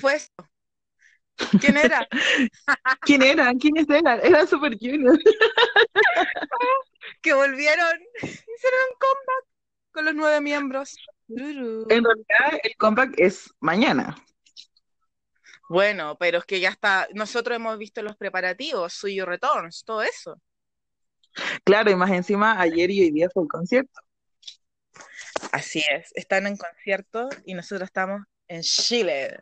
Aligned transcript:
fue 0.00 0.16
eso? 0.16 0.30
¿Quién 1.60 1.76
era? 1.76 2.06
¿Quién 3.02 3.22
era? 3.22 3.52
¿Quiénes 3.54 3.88
eran? 3.90 4.20
Era 4.22 4.46
Super 4.46 4.76
Junior. 4.78 5.18
que 7.22 7.34
volvieron, 7.34 7.98
hicieron 8.22 8.80
un 8.90 8.98
comeback 8.98 9.44
con 9.92 10.04
los 10.06 10.14
nueve 10.14 10.40
miembros. 10.40 10.96
En 11.28 12.04
realidad, 12.04 12.60
el 12.62 12.76
comeback 12.76 13.14
es 13.18 13.50
mañana. 13.60 14.16
Bueno, 15.68 16.16
pero 16.18 16.38
es 16.38 16.44
que 16.44 16.60
ya 16.60 16.68
está, 16.68 17.08
nosotros 17.12 17.56
hemos 17.56 17.76
visto 17.76 18.00
los 18.02 18.16
preparativos, 18.16 18.92
suyo 18.92 19.26
returns, 19.26 19.84
todo 19.84 20.02
eso. 20.02 20.40
Claro, 21.64 21.90
y 21.90 21.96
más 21.96 22.10
encima, 22.12 22.60
ayer 22.60 22.90
y 22.90 23.00
hoy 23.00 23.10
día 23.10 23.28
fue 23.32 23.42
el 23.42 23.48
concierto. 23.48 24.00
Así 25.52 25.82
es, 25.90 26.12
están 26.14 26.46
en 26.46 26.56
concierto 26.56 27.28
y 27.44 27.54
nosotros 27.54 27.88
estamos 27.88 28.22
en 28.48 28.62
Chile. 28.62 29.40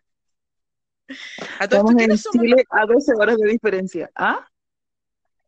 A 1.59 1.68
todos 1.68 1.91
estamos 1.91 2.02
en 2.02 2.18
somos 2.18 2.46
Chile 2.46 2.64
a 2.71 2.86
12 2.86 3.12
horas 3.14 3.36
de 3.36 3.49
diferencia. 3.49 4.11
¿Ah? 4.14 4.46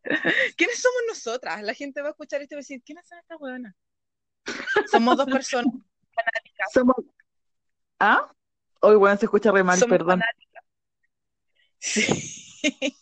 ¿Quiénes 0.56 0.80
somos 0.80 1.02
nosotras? 1.09 1.62
La 1.62 1.74
gente 1.74 2.01
va 2.02 2.09
a 2.09 2.10
escuchar 2.10 2.42
esto 2.42 2.55
y 2.55 2.56
va 2.56 2.60
a 2.60 2.62
decir, 2.62 2.83
¿quiénes 2.84 3.06
son 3.06 3.19
estas 3.19 3.41
hueonas? 3.41 3.74
Somos 4.91 5.16
dos 5.16 5.27
personas 5.27 5.73
fanáticas. 6.14 6.69
Somos... 6.73 6.97
¿Ah? 7.98 8.30
Hoy, 8.80 8.97
bueno, 8.97 9.16
se 9.16 9.27
escucha 9.27 9.50
re 9.50 9.64
mal, 9.64 9.80
perdón. 9.88 10.20
Sí. 11.78 12.56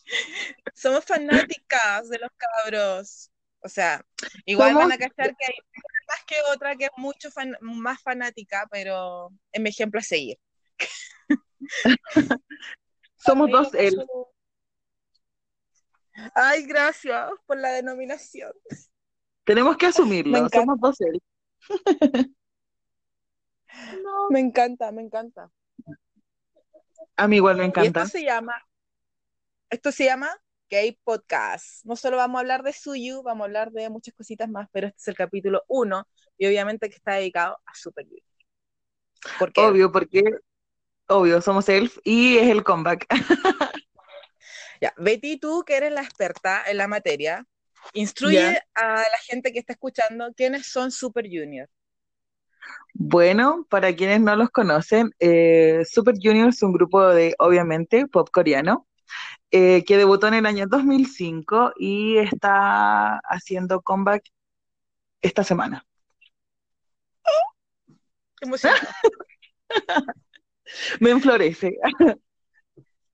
Somos 0.75 1.05
fanáticas 1.05 2.09
de 2.09 2.19
los 2.19 2.31
cabros. 2.37 3.31
O 3.61 3.69
sea, 3.69 4.05
igual 4.45 4.75
van 4.75 4.93
a 4.93 4.98
cachar 4.98 5.34
que 5.37 5.47
hay 5.47 5.55
más 6.07 6.25
que 6.27 6.37
otra 6.53 6.77
que 6.77 6.84
es 6.84 6.91
mucho 6.97 7.31
más 7.61 8.01
fanática, 8.03 8.69
pero 8.71 9.31
es 9.53 9.61
mi 9.61 9.71
ejemplo 9.71 10.01
a 10.01 10.03
seguir. 10.03 10.39
Somos 13.17 13.51
dos 13.51 13.73
él. 13.75 14.05
Ay, 16.34 16.65
gracias 16.67 17.31
por 17.47 17.59
la 17.59 17.71
denominación. 17.73 18.53
Tenemos 19.45 19.77
que 19.77 19.87
asumirlo, 19.87 20.48
somos 20.48 20.79
dos 20.81 21.01
él. 21.01 21.21
Me 24.31 24.41
encanta, 24.41 24.93
me 24.93 25.03
encanta. 25.03 25.51
A 27.17 27.29
mí 27.29 27.37
igual 27.37 27.56
me 27.56 27.65
encanta. 27.65 28.03
esto 28.03 28.19
se 28.19 28.25
llama, 28.25 28.55
esto 29.71 29.93
se 29.93 30.05
llama 30.05 30.31
Gay 30.71 30.99
Podcast. 31.05 31.84
No 31.84 31.97
solo 31.97 32.17
vamos 32.17 32.39
a 32.39 32.41
hablar 32.41 32.62
de 32.62 32.73
Suyu, 32.73 33.23
vamos 33.23 33.43
a 33.43 33.47
hablar 33.47 33.73
de 33.73 33.91
muchas 33.91 34.15
cositas 34.15 34.49
más, 34.49 34.69
pero 34.73 34.87
este 34.87 34.99
es 35.01 35.09
el 35.09 35.17
capítulo 35.17 35.62
uno 35.69 36.06
y 36.39 36.47
obviamente 36.47 36.89
que 36.89 36.97
está 36.97 37.15
dedicado 37.15 37.59
a 37.67 37.75
Super 37.75 38.05
Junior. 38.05 38.23
¿Por 39.39 39.53
Obvio, 39.56 39.91
porque 39.91 40.23
obvio, 41.08 41.41
somos 41.41 41.69
Elf 41.69 41.98
y 42.05 42.38
es 42.38 42.50
el 42.50 42.64
comeback. 42.64 43.06
ya, 44.80 44.94
Betty, 44.97 45.38
tú 45.38 45.64
que 45.64 45.77
eres 45.77 45.92
la 45.92 46.02
experta 46.02 46.62
en 46.66 46.78
la 46.78 46.88
materia, 46.88 47.47
instruye 47.92 48.60
a 48.74 48.97
la 48.97 49.19
gente 49.27 49.52
que 49.52 49.58
está 49.58 49.75
escuchando 49.75 50.32
quiénes 50.34 50.66
son 50.66 50.91
Super 50.91 51.27
Junior. 51.27 51.69
Bueno, 52.94 53.66
para 53.69 53.94
quienes 53.94 54.20
no 54.20 54.36
los 54.36 54.50
conocen, 54.50 55.10
eh, 55.19 55.82
Super 55.84 56.14
Junior 56.20 56.48
es 56.48 56.62
un 56.62 56.72
grupo 56.72 57.06
de, 57.08 57.34
obviamente, 57.38 58.06
pop 58.06 58.28
coreano, 58.32 58.86
eh, 59.50 59.84
que 59.84 59.97
debutó 59.97 60.28
en 60.28 60.34
el 60.34 60.47
año 60.47 60.66
2005 60.66 61.72
y 61.77 62.19
está 62.19 63.19
haciendo 63.25 63.82
comeback 63.82 64.25
esta 65.20 65.44
semana. 65.44 65.84
Me 71.01 71.11
enflorece. 71.11 71.77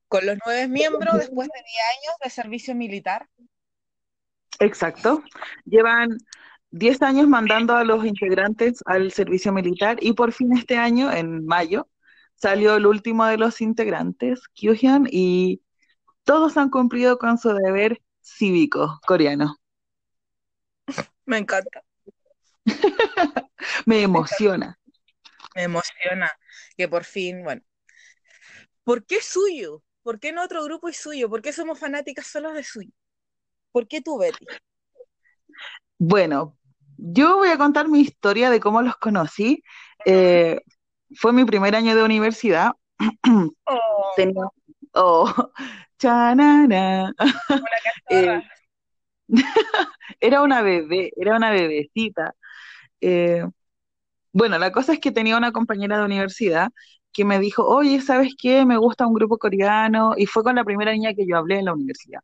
Con 0.09 0.27
los 0.27 0.37
nueve 0.45 0.69
miembros 0.69 1.15
después 1.19 1.49
de 1.49 1.63
10 1.63 1.85
años 1.99 2.15
de 2.25 2.31
servicio 2.31 2.75
militar. 2.75 3.29
Exacto. 4.59 5.23
Llevan 5.65 6.19
10 6.71 7.03
años 7.03 7.29
mandando 7.29 7.77
a 7.77 7.85
los 7.85 8.05
integrantes 8.05 8.83
al 8.87 9.13
servicio 9.13 9.53
militar 9.53 9.99
y 10.01 10.13
por 10.13 10.33
fin 10.33 10.57
este 10.57 10.77
año, 10.77 11.13
en 11.13 11.47
mayo, 11.47 11.89
salió 12.35 12.77
el 12.77 12.87
último 12.87 13.25
de 13.27 13.39
los 13.39 13.61
integrantes, 13.61 14.41
Kyuhyun, 14.55 15.09
y 15.11 15.63
todos 16.25 16.57
han 16.57 16.71
cumplido 16.71 17.19
con 17.19 17.39
su 17.39 17.53
deber 17.53 18.01
cívico 18.21 19.01
coreano. 19.07 19.57
Me 21.25 21.39
encanta. 21.39 21.83
Me 23.87 24.03
emociona. 24.03 24.79
Me 25.55 25.63
emociona 25.65 26.33
que 26.81 26.89
por 26.89 27.05
fin, 27.05 27.45
bueno. 27.45 27.61
¿Por 28.85 29.05
qué 29.05 29.21
suyo? 29.21 29.83
¿Por 30.03 30.19
qué 30.19 30.33
no 30.33 30.43
otro 30.43 30.65
grupo 30.65 30.89
es 30.89 30.97
suyo? 30.97 31.29
¿Por 31.29 31.43
qué 31.43 31.53
somos 31.53 31.79
fanáticas 31.79 32.27
solo 32.27 32.55
de 32.55 32.65
suyo? 32.65 32.91
¿Por 33.71 33.87
qué 33.87 34.01
tú, 34.01 34.17
Betty? 34.17 34.47
Bueno, 35.99 36.57
yo 36.97 37.37
voy 37.37 37.51
a 37.51 37.59
contar 37.59 37.89
mi 37.89 38.01
historia 38.01 38.49
de 38.49 38.61
cómo 38.61 38.81
los 38.81 38.97
conocí. 38.97 39.63
Eh, 40.07 40.63
fue 41.17 41.35
mi 41.35 41.45
primer 41.45 41.77
año 41.77 41.95
de 41.95 42.03
universidad. 42.03 42.73
Oh. 43.67 44.13
Tenía, 44.17 44.45
oh, 44.95 45.31
eh, 48.09 48.43
era 50.21 50.43
una 50.43 50.63
bebé, 50.63 51.13
era 51.15 51.37
una 51.37 51.51
bebecita. 51.51 52.35
Eh, 53.03 53.45
bueno, 54.33 54.59
la 54.59 54.73
cosa 54.73 54.93
es 54.93 55.01
que 55.01 55.13
tenía 55.13 55.37
una 55.37 55.53
compañera 55.53 55.99
de 55.99 56.05
universidad 56.05 56.71
que 57.13 57.25
me 57.25 57.39
dijo, 57.41 57.67
oye, 57.67 58.01
¿sabes 58.01 58.35
qué? 58.41 58.65
Me 58.65 58.77
gusta 58.77 59.07
un 59.07 59.15
grupo 59.15 59.39
coreano 59.39 60.15
y 60.17 60.27
fue 60.27 60.45
con 60.45 60.55
la 60.57 60.65
primera 60.65 60.93
niña 60.93 61.15
que 61.15 61.27
yo 61.27 61.37
hablé 61.37 61.59
en 61.59 61.65
la 61.67 61.75
universidad. 61.75 62.21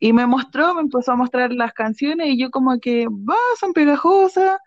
Y 0.00 0.12
me 0.12 0.26
mostró, 0.26 0.74
me 0.74 0.82
empezó 0.82 1.12
a 1.12 1.16
mostrar 1.16 1.52
las 1.52 1.72
canciones 1.74 2.28
y 2.28 2.38
yo 2.40 2.50
como 2.50 2.78
que, 2.80 3.06
va, 3.08 3.36
son 3.60 3.72
pegajosas. 3.74 4.58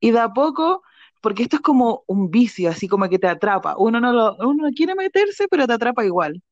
Y 0.00 0.10
de 0.12 0.20
a 0.20 0.28
poco, 0.32 0.82
porque 1.22 1.44
esto 1.44 1.56
es 1.56 1.62
como 1.62 2.04
un 2.06 2.30
vicio, 2.30 2.70
así 2.70 2.88
como 2.88 3.08
que 3.08 3.18
te 3.18 3.28
atrapa. 3.28 3.76
Uno 3.78 4.00
no 4.00 4.12
lo, 4.12 4.36
uno 4.38 4.68
quiere 4.76 4.94
meterse, 4.94 5.48
pero 5.48 5.66
te 5.66 5.72
atrapa 5.74 6.04
igual. 6.04 6.42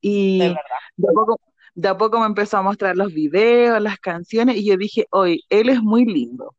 Y 0.00 0.54
de 0.96 1.08
a 1.08 1.12
poco, 1.14 1.40
de 1.74 1.88
a 1.88 1.96
poco 1.98 2.20
me 2.20 2.26
empezó 2.26 2.58
a 2.58 2.62
mostrar 2.62 2.96
los 2.96 3.12
videos, 3.14 3.80
las 3.82 3.98
canciones, 3.98 4.56
y 4.56 4.66
yo 4.66 4.76
dije, 4.76 5.06
hoy, 5.10 5.44
él 5.50 5.68
es 5.70 5.82
muy 5.82 6.04
lindo. 6.06 6.54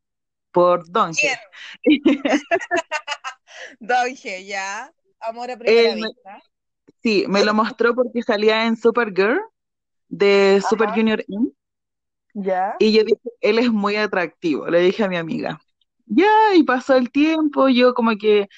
Por 0.54 0.88
Donge. 0.88 1.36
Donge, 3.80 4.46
ya. 4.46 4.88
Amor 5.18 5.50
a 5.50 5.56
primera 5.56 5.96
vista. 5.96 6.42
Sí, 7.02 7.24
me 7.28 7.44
lo 7.44 7.52
mostró 7.52 7.92
porque 7.94 8.22
salía 8.22 8.64
en 8.64 8.76
Supergirl 8.76 9.40
de 10.08 10.62
Super 10.66 10.90
Junior 10.90 11.24
In. 11.26 11.52
Ya. 12.34 12.76
Y 12.78 12.92
yo 12.92 13.02
dije, 13.02 13.20
él 13.40 13.58
es 13.58 13.72
muy 13.72 13.96
atractivo, 13.96 14.68
le 14.68 14.78
dije 14.78 15.02
a 15.02 15.08
mi 15.08 15.16
amiga. 15.16 15.60
Ya, 16.06 16.54
y 16.54 16.62
pasó 16.62 16.94
el 16.94 17.10
tiempo, 17.10 17.68
yo 17.68 17.92
como 17.92 18.16
que 18.16 18.48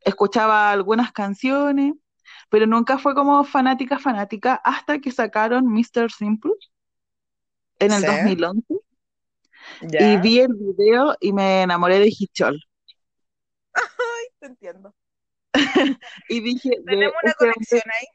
escuchaba 0.00 0.72
algunas 0.72 1.12
canciones, 1.12 1.94
pero 2.48 2.66
nunca 2.66 2.98
fue 2.98 3.14
como 3.14 3.44
fanática, 3.44 4.00
fanática, 4.00 4.54
hasta 4.64 4.98
que 4.98 5.12
sacaron 5.12 5.66
Mr. 5.68 6.10
Simple 6.10 6.52
en 7.78 7.92
el 7.92 8.02
2011. 8.02 8.83
Y 9.80 10.16
vi 10.18 10.40
el 10.40 10.54
video 10.54 11.16
y 11.20 11.32
me 11.32 11.62
enamoré 11.62 11.98
de 11.98 12.08
Hichol. 12.08 12.60
Ay, 13.74 14.26
te 14.38 14.46
entiendo. 14.46 14.94
y 16.28 16.40
dije... 16.40 16.70
Tenemos 16.86 17.14
una 17.22 17.30
este 17.30 17.46
conexión 17.46 17.82
ahí. 17.86 18.06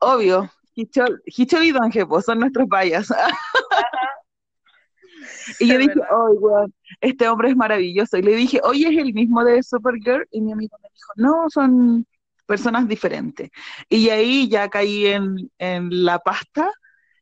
Obvio, 0.00 0.50
Hichol, 0.74 1.22
y 1.26 1.72
Don 1.72 1.90
Jepo 1.90 2.22
son 2.22 2.40
nuestros 2.40 2.68
payas. 2.68 3.08
y 5.60 5.66
yo 5.66 5.78
dije, 5.78 6.00
oh, 6.10 6.66
este 7.00 7.28
hombre 7.28 7.50
es 7.50 7.56
maravilloso. 7.56 8.16
Y 8.16 8.22
le 8.22 8.36
dije, 8.36 8.60
oye, 8.62 8.88
¿es 8.88 8.98
el 8.98 9.12
mismo 9.12 9.44
de 9.44 9.62
Supergirl? 9.62 10.26
Y 10.30 10.40
mi 10.40 10.52
amigo 10.52 10.76
me 10.80 10.88
dijo, 10.92 11.12
no, 11.16 11.50
son 11.50 12.06
personas 12.46 12.86
diferentes. 12.86 13.50
Y 13.88 14.08
ahí 14.10 14.48
ya 14.48 14.68
caí 14.68 15.06
en, 15.06 15.50
en 15.58 16.04
la 16.04 16.20
pasta 16.20 16.72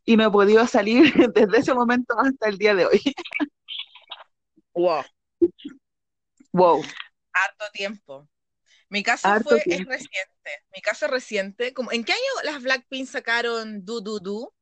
y 0.07 0.17
no 0.17 0.27
he 0.27 0.31
podido 0.31 0.67
salir 0.67 1.13
desde 1.35 1.59
ese 1.59 1.75
momento 1.75 2.19
hasta 2.19 2.49
el 2.49 2.57
día 2.57 2.75
de 2.75 2.87
hoy. 2.87 3.03
wow. 4.73 5.05
Wow. 6.53 6.83
Harto 7.33 7.67
tiempo. 7.73 8.27
Mi 8.89 9.03
caso 9.03 9.29
fue 9.43 9.59
es 9.67 9.85
reciente. 9.85 10.51
Mi 10.75 10.81
caso 10.81 11.07
es 11.07 11.11
reciente. 11.11 11.75
Como, 11.75 11.93
¿En 11.93 12.05
qué 12.05 12.13
año 12.13 12.43
las 12.45 12.63
Blackpink 12.63 13.07
sacaron 13.07 13.85
Do 13.85 14.01
Do 14.01 14.21
Do? 14.21 14.55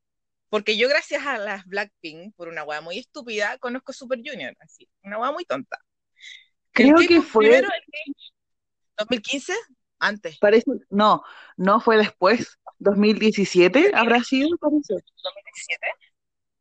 Porque 0.48 0.76
yo, 0.76 0.88
gracias 0.88 1.26
a 1.26 1.36
las 1.38 1.64
Blackpink, 1.66 2.34
por 2.34 2.48
una 2.48 2.64
hueá 2.64 2.80
muy 2.80 2.98
estúpida, 2.98 3.58
conozco 3.58 3.92
Super 3.92 4.20
Junior. 4.24 4.56
Así, 4.60 4.88
una 5.02 5.18
hueá 5.18 5.30
muy 5.30 5.44
tonta. 5.44 5.78
Creo 6.72 6.96
que 6.96 7.20
fue. 7.20 7.46
Primero, 7.46 7.68
¿2015? 8.96 9.52
Antes. 10.04 10.38
Parece, 10.38 10.70
no, 10.90 11.24
no 11.56 11.80
fue 11.80 11.96
después. 11.96 12.58
2017 12.78 13.92
habrá 13.94 14.22
sido, 14.22 14.56
parece. 14.58 14.94
¿2017? 14.94 15.02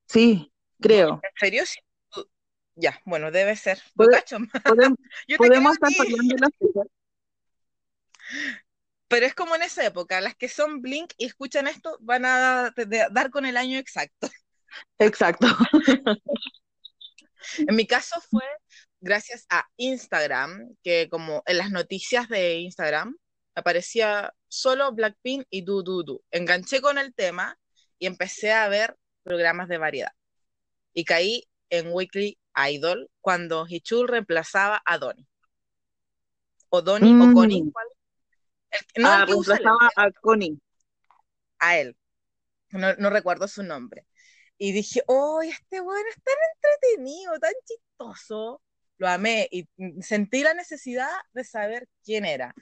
Sí, 0.07 0.54
creo. 0.80 1.19
¿En 1.22 1.38
serio? 1.38 1.63
Ya, 2.75 3.01
bueno, 3.06 3.31
debe 3.31 3.56
ser. 3.56 3.80
podemos, 3.95 4.98
podemos 5.38 5.74
estar 5.74 5.92
fallando 5.92 6.36
las 6.40 6.51
cosas. 6.57 6.88
Pero 9.10 9.25
es 9.25 9.36
como 9.36 9.56
en 9.56 9.63
esa 9.63 9.86
época, 9.86 10.22
las 10.22 10.36
que 10.36 10.48
son 10.48 10.81
Blink 10.81 11.13
y 11.18 11.25
escuchan 11.25 11.68
esto 11.68 11.98
van 12.00 12.25
a 12.25 12.74
dar 13.12 13.30
con 13.30 13.46
el 13.46 13.57
año 13.57 13.78
exacto. 13.78 14.30
Exacto. 14.98 15.48
en 17.57 17.75
mi 17.75 17.86
caso 17.86 18.19
fue 18.22 18.44
gracias 19.01 19.46
a 19.50 19.68
Instagram, 19.75 20.75
que 20.81 21.10
como 21.10 21.44
en 21.46 21.57
las 21.57 21.69
noticias 21.69 22.30
de 22.30 22.60
Instagram 22.60 23.16
aparecía 23.55 24.33
solo 24.47 24.91
Blackpink 24.94 25.45
y 25.50 25.61
Du 25.61 25.83
Du 25.83 26.03
Du. 26.03 26.23
Enganché 26.31 26.81
con 26.81 26.97
el 26.97 27.13
tema 27.13 27.57
y 27.97 28.07
empecé 28.07 28.51
a 28.51 28.67
ver 28.67 28.97
programas 29.23 29.67
de 29.67 29.77
variedad. 29.77 30.11
Y 30.94 31.05
caí 31.05 31.47
en 31.69 31.91
Weekly 31.91 32.38
Idol 32.69 33.09
cuando 33.21 33.65
Hichul 33.67 34.07
reemplazaba 34.07 34.81
a 34.85 34.97
Donny. 34.97 35.27
O 36.69 36.81
Donny 36.81 37.11
o 37.11 37.27
mm. 37.27 37.33
Connie. 37.33 37.63
no 38.97 39.07
ah, 39.07 39.25
reemplazaba 39.25 39.91
a 39.95 40.11
Connie. 40.11 40.59
A 41.59 41.77
él. 41.77 41.95
No, 42.71 43.09
recuerdo 43.09 43.47
su 43.47 43.63
nombre. 43.63 44.07
Y 44.57 44.71
dije, 44.71 45.03
oh, 45.07 45.41
este 45.41 45.79
bueno 45.79 46.09
es 46.09 46.23
tan 46.23 46.35
entretenido, 46.55 47.39
tan 47.39 47.53
chistoso. 47.65 48.61
Lo 48.97 49.07
amé 49.07 49.47
y 49.51 49.67
sentí 50.01 50.44
la 50.44 50.53
necesidad 50.53 51.09
de 51.33 51.44
saber 51.44 51.88
quién 52.03 52.25
era. 52.25 52.53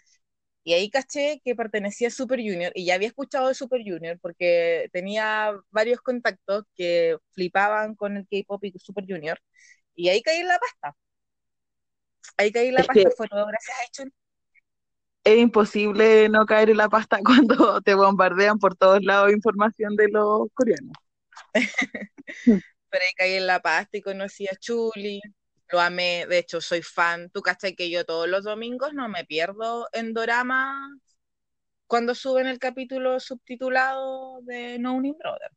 Y 0.64 0.74
ahí 0.74 0.90
caché 0.90 1.42
que 1.44 1.56
pertenecía 1.56 2.10
a 2.10 2.12
Super 2.12 2.40
Junior 2.40 2.72
y 2.76 2.86
ya 2.86 2.96
había 2.96 3.08
escuchado 3.08 3.48
de 3.48 3.56
Super 3.56 3.82
Junior 3.84 4.20
porque 4.22 4.90
tenía 4.94 5.54
varios 5.72 6.02
contactos 6.02 6.66
que 6.76 7.18
flipaban 7.32 7.96
con 7.96 8.18
el 8.18 8.28
K-pop 8.28 8.64
y 8.64 8.74
Super 8.78 9.06
Junior. 9.08 9.40
Y 9.96 10.10
ahí 10.10 10.22
caí 10.22 10.40
en 10.40 10.48
la 10.48 10.60
pasta. 10.60 10.96
Ahí 12.38 12.52
caí 12.52 12.68
en 12.68 12.76
la 12.76 12.84
pasta, 12.84 13.10
fue 13.18 13.28
todo 13.28 13.46
gracias 13.48 13.78
a 13.78 13.84
Echon. 13.86 14.14
Es 15.24 15.38
imposible 15.38 16.30
no 16.30 16.46
caer 16.46 16.70
en 16.70 16.78
la 16.78 16.90
pasta 16.90 17.20
cuando 17.26 17.82
te 17.82 17.96
bombardean 17.96 18.60
por 18.60 18.76
todos 18.76 19.04
lados 19.04 19.32
información 19.32 19.96
de 19.96 20.10
los 20.10 20.48
coreanos. 20.54 20.94
Pero 22.46 23.04
ahí 23.06 23.14
caí 23.16 23.34
en 23.34 23.48
la 23.48 23.62
pasta 23.62 23.98
y 23.98 24.02
conocí 24.02 24.48
a 24.48 24.56
Chuli, 24.58 25.22
lo 25.72 25.80
amé, 25.80 26.26
de 26.28 26.38
hecho 26.40 26.62
soy 26.62 26.82
fan. 26.82 27.30
Tú 27.30 27.42
cachai 27.42 27.76
que 27.76 27.90
yo 27.90 28.06
todos 28.06 28.28
los 28.28 28.44
domingos 28.44 28.94
no 28.94 29.08
me 29.08 29.26
pierdo 29.26 29.88
en 29.94 30.14
Dorama 30.14 30.98
cuando 31.88 32.16
suben 32.16 32.48
el 32.48 32.60
capítulo 32.60 33.20
subtitulado 33.20 34.42
de 34.44 34.80
No 34.80 34.94
Name 34.94 35.16
Brother. 35.20 35.52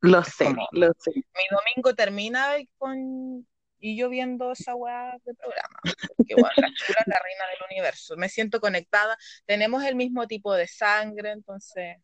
Lo 0.00 0.22
sé, 0.22 0.54
lo 0.72 0.92
sé. 0.98 1.12
Mi 1.14 1.44
domingo 1.50 1.94
termina 1.94 2.54
con 2.76 3.46
y 3.80 3.96
yo 3.96 4.08
viendo 4.08 4.52
esa 4.52 4.74
weá 4.74 5.16
de 5.24 5.34
programa. 5.34 5.80
Porque 6.16 6.34
bueno, 6.34 6.50
la 6.56 6.68
chula 6.74 6.98
es 7.00 7.06
la 7.06 7.20
reina 7.22 7.44
del 7.50 7.58
universo. 7.70 8.16
Me 8.16 8.28
siento 8.28 8.60
conectada. 8.60 9.16
Tenemos 9.46 9.84
el 9.84 9.96
mismo 9.96 10.26
tipo 10.26 10.54
de 10.54 10.66
sangre, 10.66 11.30
entonces. 11.30 11.96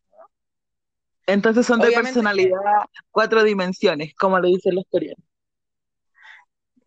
Entonces 1.27 1.67
son 1.67 1.81
de 1.81 1.91
personalidad 1.91 2.59
cuatro 3.11 3.43
dimensiones, 3.43 4.15
como 4.15 4.39
le 4.39 4.49
dicen 4.49 4.75
los 4.75 4.85
coreanos. 4.91 5.25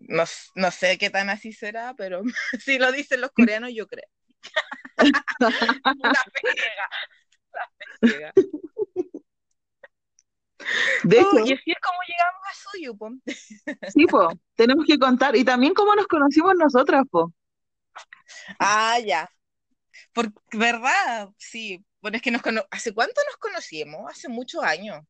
No, 0.08 0.24
no, 0.56 0.72
sé 0.72 0.98
qué 0.98 1.10
tan 1.10 1.30
así 1.30 1.54
será, 1.54 1.94
pero 1.96 2.22
si 2.64 2.80
lo 2.80 2.92
dicen 2.92 3.22
los 3.22 3.32
coreanos, 3.32 3.72
yo 3.74 3.88
creo. 3.88 4.08
la 5.40 5.52
pega, 6.34 6.90
la 7.54 7.72
pega. 8.00 8.34
De 11.04 11.20
hecho, 11.20 11.40
y 11.46 11.54
así 11.54 11.72
es 11.72 11.78
como 11.82 12.00
llegamos 12.08 12.42
a 12.44 12.54
Suyu, 12.54 12.98
po. 12.98 13.12
Sí, 13.94 14.06
po, 14.06 14.30
tenemos 14.56 14.86
que 14.86 14.98
contar. 14.98 15.36
Y 15.36 15.44
también 15.44 15.74
cómo 15.74 15.96
nos 15.96 16.08
conocimos 16.08 16.56
nosotras, 16.56 17.04
po. 17.10 17.34
Ah, 18.60 19.00
ya. 19.00 19.30
Por 20.14 20.32
verdad, 20.52 21.30
sí. 21.38 21.84
Bueno, 22.02 22.18
es 22.18 22.22
que 22.22 22.32
nos 22.32 22.42
¿hace 22.72 22.94
cuánto 22.94 23.22
nos 23.26 23.38
conocimos? 23.38 24.12
Hace 24.12 24.28
muchos 24.30 24.64
años. 24.64 25.02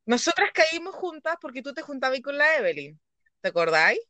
nosotras 0.04 0.50
caímos 0.52 0.94
juntas 0.94 1.36
porque 1.40 1.62
tú 1.62 1.72
te 1.72 1.82
juntabas 1.82 2.20
con 2.20 2.36
la 2.36 2.56
Evelyn. 2.56 3.00
¿Te 3.40 3.48
acordáis? 3.48 4.00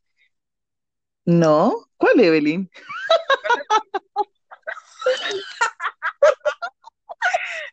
No, 1.24 1.88
¿cuál 1.96 2.20
Evelyn? 2.20 2.70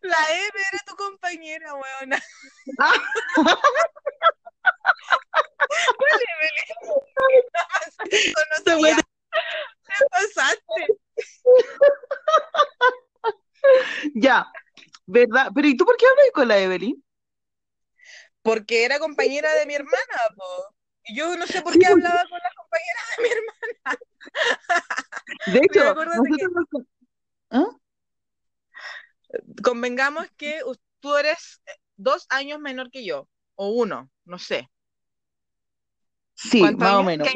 La 0.03 0.17
Eve 0.31 0.61
era 0.71 0.79
tu 0.85 0.95
compañera, 0.95 1.73
weona. 1.73 2.21
¿Cuál 5.97 6.19
Evelyn? 6.33 6.67
No 8.49 8.97
¿Qué 9.87 10.05
pasaste? 10.11 10.81
Ya, 14.13 14.51
¿verdad? 15.05 15.51
Pero 15.55 15.67
¿y 15.69 15.77
tú 15.77 15.85
por 15.85 15.95
qué 15.95 16.05
hablas 16.05 16.31
con 16.33 16.49
la 16.49 16.57
Evelyn? 16.57 17.01
Porque 18.41 18.83
era 18.83 18.99
compañera 18.99 19.53
de 19.53 19.65
mi 19.65 19.75
hermana, 19.75 20.17
po. 20.35 20.75
Y 21.05 21.15
yo 21.15 21.37
no 21.37 21.47
sé 21.47 21.61
por 21.61 21.79
qué 21.79 21.85
hablaba 21.85 22.25
con 22.29 22.39
la 22.39 22.51
compañera 22.57 22.99
de 23.15 23.23
mi 23.23 23.29
hermana. 23.29 23.99
De 25.47 25.59
hecho, 25.63 25.93
nosotros 25.93 26.85
¿Ah? 27.51 27.67
Convengamos 29.63 30.27
que 30.37 30.61
tú 30.99 31.15
eres 31.15 31.61
dos 31.95 32.25
años 32.29 32.59
menor 32.59 32.89
que 32.91 33.05
yo, 33.05 33.27
o 33.55 33.69
uno, 33.69 34.11
no 34.25 34.39
sé. 34.39 34.69
Sí, 36.33 36.61
más 36.61 36.93
o 36.95 37.03
menos. 37.03 37.27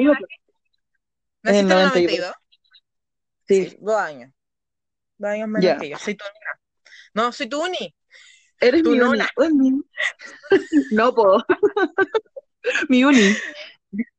¿Naciste 1.44 1.74
en 1.74 1.80
el 1.80 1.86
92? 1.88 2.34
Sí. 3.48 3.78
dos 3.80 3.96
años. 3.96 4.34
Dos 5.18 5.30
años 5.30 5.48
menor 5.48 5.80
que 5.80 5.90
yo. 5.90 5.98
Soy 5.98 6.16
tu 6.16 6.26
uni. 6.26 6.40
No, 7.14 7.32
soy 7.32 7.48
tu 7.48 7.64
uni. 7.64 7.96
Eres 8.60 8.84
mi 8.84 9.00
uni. 9.00 9.20
no, 10.92 11.14
puedo. 11.14 11.46
mi 12.90 13.04
uni. 13.04 13.34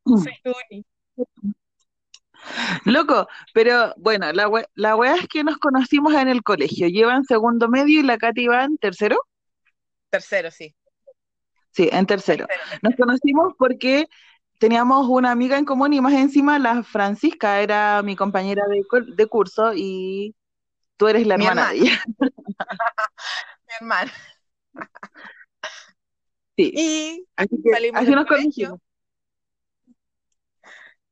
Soy 0.05 0.41
tu 0.43 0.53
uni. 0.71 0.85
Loco, 2.85 3.29
pero 3.53 3.95
bueno, 3.97 4.33
la, 4.33 4.49
we 4.49 4.67
la 4.75 4.97
wea 4.97 5.17
es 5.17 5.29
que 5.29 5.45
nos 5.45 5.59
conocimos 5.59 6.15
en 6.15 6.29
el 6.29 6.43
colegio. 6.43 6.89
Llevan 6.89 7.25
segundo 7.25 7.69
medio 7.69 8.01
y 8.01 8.03
la 8.03 8.19
Katy 8.19 8.47
va 8.47 8.65
en 8.65 8.79
tercero. 8.79 9.21
Tercero, 10.11 10.51
sí. 10.51 10.75
Sí, 11.73 11.89
en 11.93 12.07
tercero. 12.07 12.47
Nos 12.83 12.95
conocimos 12.97 13.55
porque 13.59 14.07
teníamos 14.59 15.07
una 15.09 15.31
amiga 15.31 15.59
en 15.59 15.65
común 15.65 15.93
y 15.93 16.01
más 16.01 16.15
encima 16.15 16.59
la 16.59 16.83
Francisca 16.83 17.61
era 17.61 18.03
mi 18.03 18.17
compañera 18.17 18.65
de, 18.67 19.27
curso 19.27 19.73
y 19.75 20.35
tú 20.97 21.09
eres 21.09 21.27
la 21.27 21.35
hermana, 21.35 21.71
de 21.71 21.77
ella. 21.77 22.03
mi 23.67 23.75
hermana. 23.81 24.13
Sí. 26.57 26.73
Y 26.75 27.27
así, 27.37 27.63
que, 27.63 27.91
así 27.95 28.11
nos 28.11 28.27
conocimos. 28.27 28.81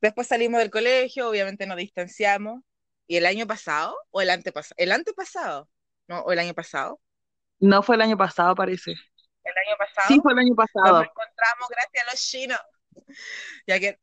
Después 0.01 0.27
salimos 0.27 0.61
del 0.61 0.71
colegio, 0.71 1.29
obviamente 1.29 1.67
nos 1.67 1.77
distanciamos. 1.77 2.63
¿Y 3.07 3.17
el 3.17 3.27
año 3.27 3.47
pasado? 3.47 3.97
¿O 4.11 4.21
el 4.21 4.31
antepasado? 4.31 4.75
¿El 4.79 4.93
antepasado? 4.93 5.69
¿No? 6.09 6.21
¿O 6.21 6.33
el 6.33 6.39
año 6.39 6.55
pasado? 6.55 7.01
No 7.61 7.83
fue 7.83 7.97
el 7.97 8.03
año 8.03 8.17
pasado, 8.17 8.55
parece. 8.55 8.91
¿El 8.91 9.55
año 9.69 9.77
pasado? 9.79 10.09
Sí, 10.09 10.19
fue 10.23 10.33
el 10.33 10.41
año 10.41 10.55
pasado. 10.55 10.99
Nos 10.99 11.09
encontramos 11.09 11.69
gracias 11.71 12.05
a 12.07 12.11
los 12.11 12.21
chinos. 12.21 12.61
Ya 13.67 13.79
que 13.79 13.99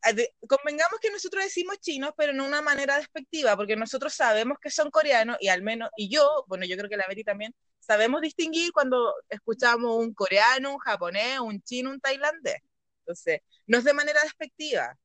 convengamos 0.48 1.00
que 1.00 1.12
nosotros 1.12 1.44
decimos 1.44 1.80
chinos, 1.80 2.12
pero 2.16 2.32
no 2.32 2.46
una 2.46 2.62
manera 2.62 2.98
despectiva, 2.98 3.56
porque 3.58 3.76
nosotros 3.76 4.14
sabemos 4.14 4.58
que 4.62 4.70
son 4.70 4.92
coreanos 4.92 5.38
y 5.40 5.50
al 5.50 5.62
menos, 5.62 5.90
y 5.98 6.10
yo, 6.10 6.46
bueno, 6.48 6.66
yo 6.66 6.78
creo 6.78 6.90
que 6.90 6.98
la 6.98 7.08
Betty 7.08 7.24
también, 7.24 7.54
sabemos 7.80 8.22
distinguir 8.22 8.72
cuando 8.72 9.14
escuchamos 9.30 9.98
un 9.98 10.14
coreano, 10.14 10.74
un 10.74 10.80
japonés, 10.80 11.40
un 11.40 11.62
chino, 11.62 11.90
un 11.90 12.00
tailandés. 12.00 12.62
Entonces, 13.00 13.42
no 13.68 13.80
es 13.80 13.84
de 13.84 13.94
manera 13.94 14.22
despectiva, 14.22 14.98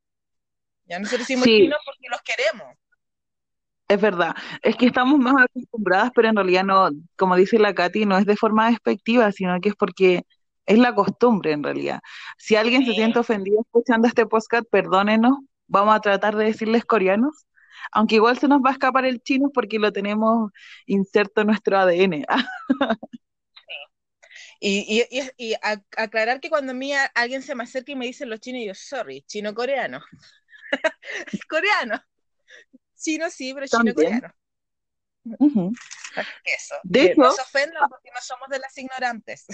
ya 0.89 0.99
nosotros 0.99 1.29
decimos 1.29 1.45
chinos 1.45 1.79
porque 1.85 2.09
los 2.11 2.23
queremos. 2.23 2.77
Es 3.89 4.01
verdad, 4.01 4.35
es 4.63 4.77
que 4.77 4.87
estamos 4.87 5.19
más 5.19 5.35
acostumbradas, 5.43 6.11
pero 6.15 6.29
en 6.29 6.37
realidad 6.37 6.63
no, 6.63 6.91
como 7.17 7.37
dice 7.37 7.59
la 7.59 7.75
Katy, 7.75 8.05
no 8.05 8.19
es 8.19 8.27
de 8.27 8.37
forma 8.37 8.69
despectiva, 8.69 9.33
sino 9.33 9.59
que 9.61 9.71
es 9.71 9.75
porque 9.77 10.25
es 10.67 10.79
la 10.79 10.95
costumbre 10.95 11.53
en 11.53 11.63
realidad. 11.63 12.01
Si 12.37 12.55
alguien 12.55 12.85
se 12.85 12.93
siente 12.93 13.19
ofendido 13.19 13.63
escuchando 13.63 14.07
este 14.07 14.27
podcast, 14.27 14.67
perdónenos, 14.71 15.39
vamos 15.67 15.95
a 15.95 16.01
tratar 16.01 16.37
de 16.37 16.45
decirles 16.45 16.85
coreanos, 16.85 17.47
aunque 17.91 18.17
igual 18.17 18.39
se 18.39 18.49
nos 18.49 18.61
va 18.61 18.71
a 18.71 18.73
escapar 18.73 19.07
el 19.07 19.23
chino 19.23 19.51
porque 19.55 19.79
lo 19.79 19.91
tenemos 19.91 20.51
inserto 20.85 21.41
en 21.41 21.47
nuestro 21.47 21.79
ADN. 21.79 22.27
Y, 24.61 25.07
y, 25.09 25.21
y, 25.37 25.55
aclarar 25.97 26.41
que 26.41 26.51
cuando 26.51 26.73
a 26.73 26.75
mí 26.75 26.93
alguien 27.15 27.43
se 27.43 27.55
me 27.55 27.63
acerca 27.63 27.93
y 27.93 27.95
me 27.95 28.07
dice 28.07 28.27
los 28.27 28.41
chinos, 28.41 28.63
yo, 28.67 28.75
sorry, 28.75 29.23
chino-coreano. 29.23 30.01
coreano. 31.49 32.01
Chino 32.97 33.31
sí, 33.31 33.55
pero 33.55 33.67
chino-coreano. 33.67 34.35
Eso. 36.45 36.75
De 36.83 37.05
hecho, 37.05 37.23
ofendan 37.23 37.89
porque 37.89 38.11
no 38.13 38.21
somos 38.21 38.49
de 38.49 38.59
las 38.59 38.77
ignorantes. 38.77 39.47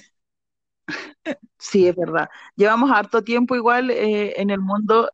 Sí, 1.59 1.88
es 1.88 1.97
verdad. 1.97 2.28
Llevamos 2.56 2.90
harto 2.90 3.25
tiempo 3.25 3.56
igual 3.56 3.90
eh, 3.90 4.40
en 4.40 4.50
el 4.50 4.61
mundo 4.61 5.11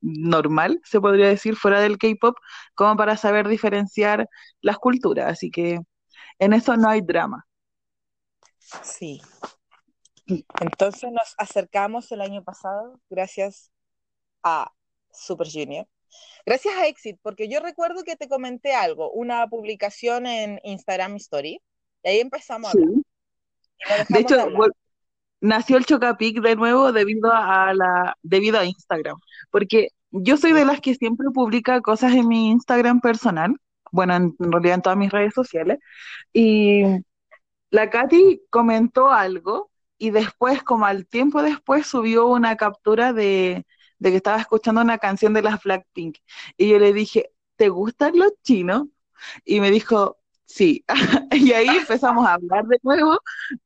normal, 0.00 0.80
se 0.84 1.00
podría 1.00 1.28
decir, 1.28 1.56
fuera 1.56 1.80
del 1.80 1.98
K-pop, 1.98 2.36
como 2.74 2.96
para 2.96 3.16
saber 3.16 3.48
diferenciar 3.48 4.28
las 4.60 4.78
culturas. 4.78 5.32
Así 5.32 5.50
que 5.50 5.80
en 6.38 6.52
eso 6.52 6.76
no 6.76 6.88
hay 6.88 7.00
drama. 7.00 7.46
Sí. 8.82 9.22
Entonces 10.60 11.10
nos 11.12 11.34
acercamos 11.38 12.10
el 12.12 12.20
año 12.20 12.42
pasado 12.42 13.00
gracias 13.08 13.70
a 14.42 14.72
Super 15.16 15.48
Junior. 15.50 15.86
Gracias 16.44 16.74
a 16.76 16.86
Exit, 16.86 17.18
porque 17.22 17.48
yo 17.48 17.60
recuerdo 17.60 18.04
que 18.04 18.16
te 18.16 18.28
comenté 18.28 18.72
algo, 18.74 19.10
una 19.10 19.46
publicación 19.48 20.26
en 20.26 20.60
Instagram 20.62 21.16
Story, 21.16 21.60
y 22.04 22.08
ahí 22.08 22.20
empezamos 22.20 22.68
a 22.68 22.72
hablar. 22.72 24.06
De 24.08 24.20
hecho, 24.20 24.36
nació 25.40 25.76
el 25.76 25.86
Chocapic 25.86 26.40
de 26.40 26.56
nuevo 26.56 26.92
debido 26.92 27.32
a 27.32 27.74
la 27.74 28.16
debido 28.22 28.58
a 28.58 28.64
Instagram, 28.64 29.16
porque 29.50 29.88
yo 30.10 30.36
soy 30.36 30.52
de 30.52 30.64
las 30.64 30.80
que 30.80 30.94
siempre 30.94 31.26
publica 31.34 31.80
cosas 31.80 32.14
en 32.14 32.28
mi 32.28 32.50
Instagram 32.50 33.00
personal, 33.00 33.56
bueno, 33.90 34.14
en, 34.14 34.36
realidad 34.38 34.76
en 34.76 34.82
todas 34.82 34.98
mis 34.98 35.10
redes 35.10 35.34
sociales, 35.34 35.78
y 36.32 36.82
la 37.70 37.90
Katy 37.90 38.42
comentó 38.50 39.10
algo 39.10 39.70
y 39.98 40.10
después, 40.10 40.62
como 40.62 40.86
al 40.86 41.06
tiempo 41.06 41.42
después, 41.42 41.86
subió 41.86 42.26
una 42.26 42.56
captura 42.56 43.12
de, 43.12 43.66
de 43.98 44.10
que 44.10 44.16
estaba 44.16 44.40
escuchando 44.40 44.80
una 44.80 44.98
canción 44.98 45.32
de 45.34 45.42
las 45.42 45.62
Blackpink. 45.62 46.18
Y 46.56 46.68
yo 46.68 46.78
le 46.78 46.92
dije, 46.92 47.30
¿te 47.56 47.68
gustan 47.68 48.18
los 48.18 48.32
chinos? 48.42 48.86
Y 49.44 49.60
me 49.60 49.70
dijo, 49.70 50.18
Sí, 50.46 50.84
y 51.32 51.52
ahí 51.52 51.66
empezamos 51.66 52.24
a 52.24 52.34
hablar 52.34 52.64
de 52.66 52.78
nuevo 52.84 53.18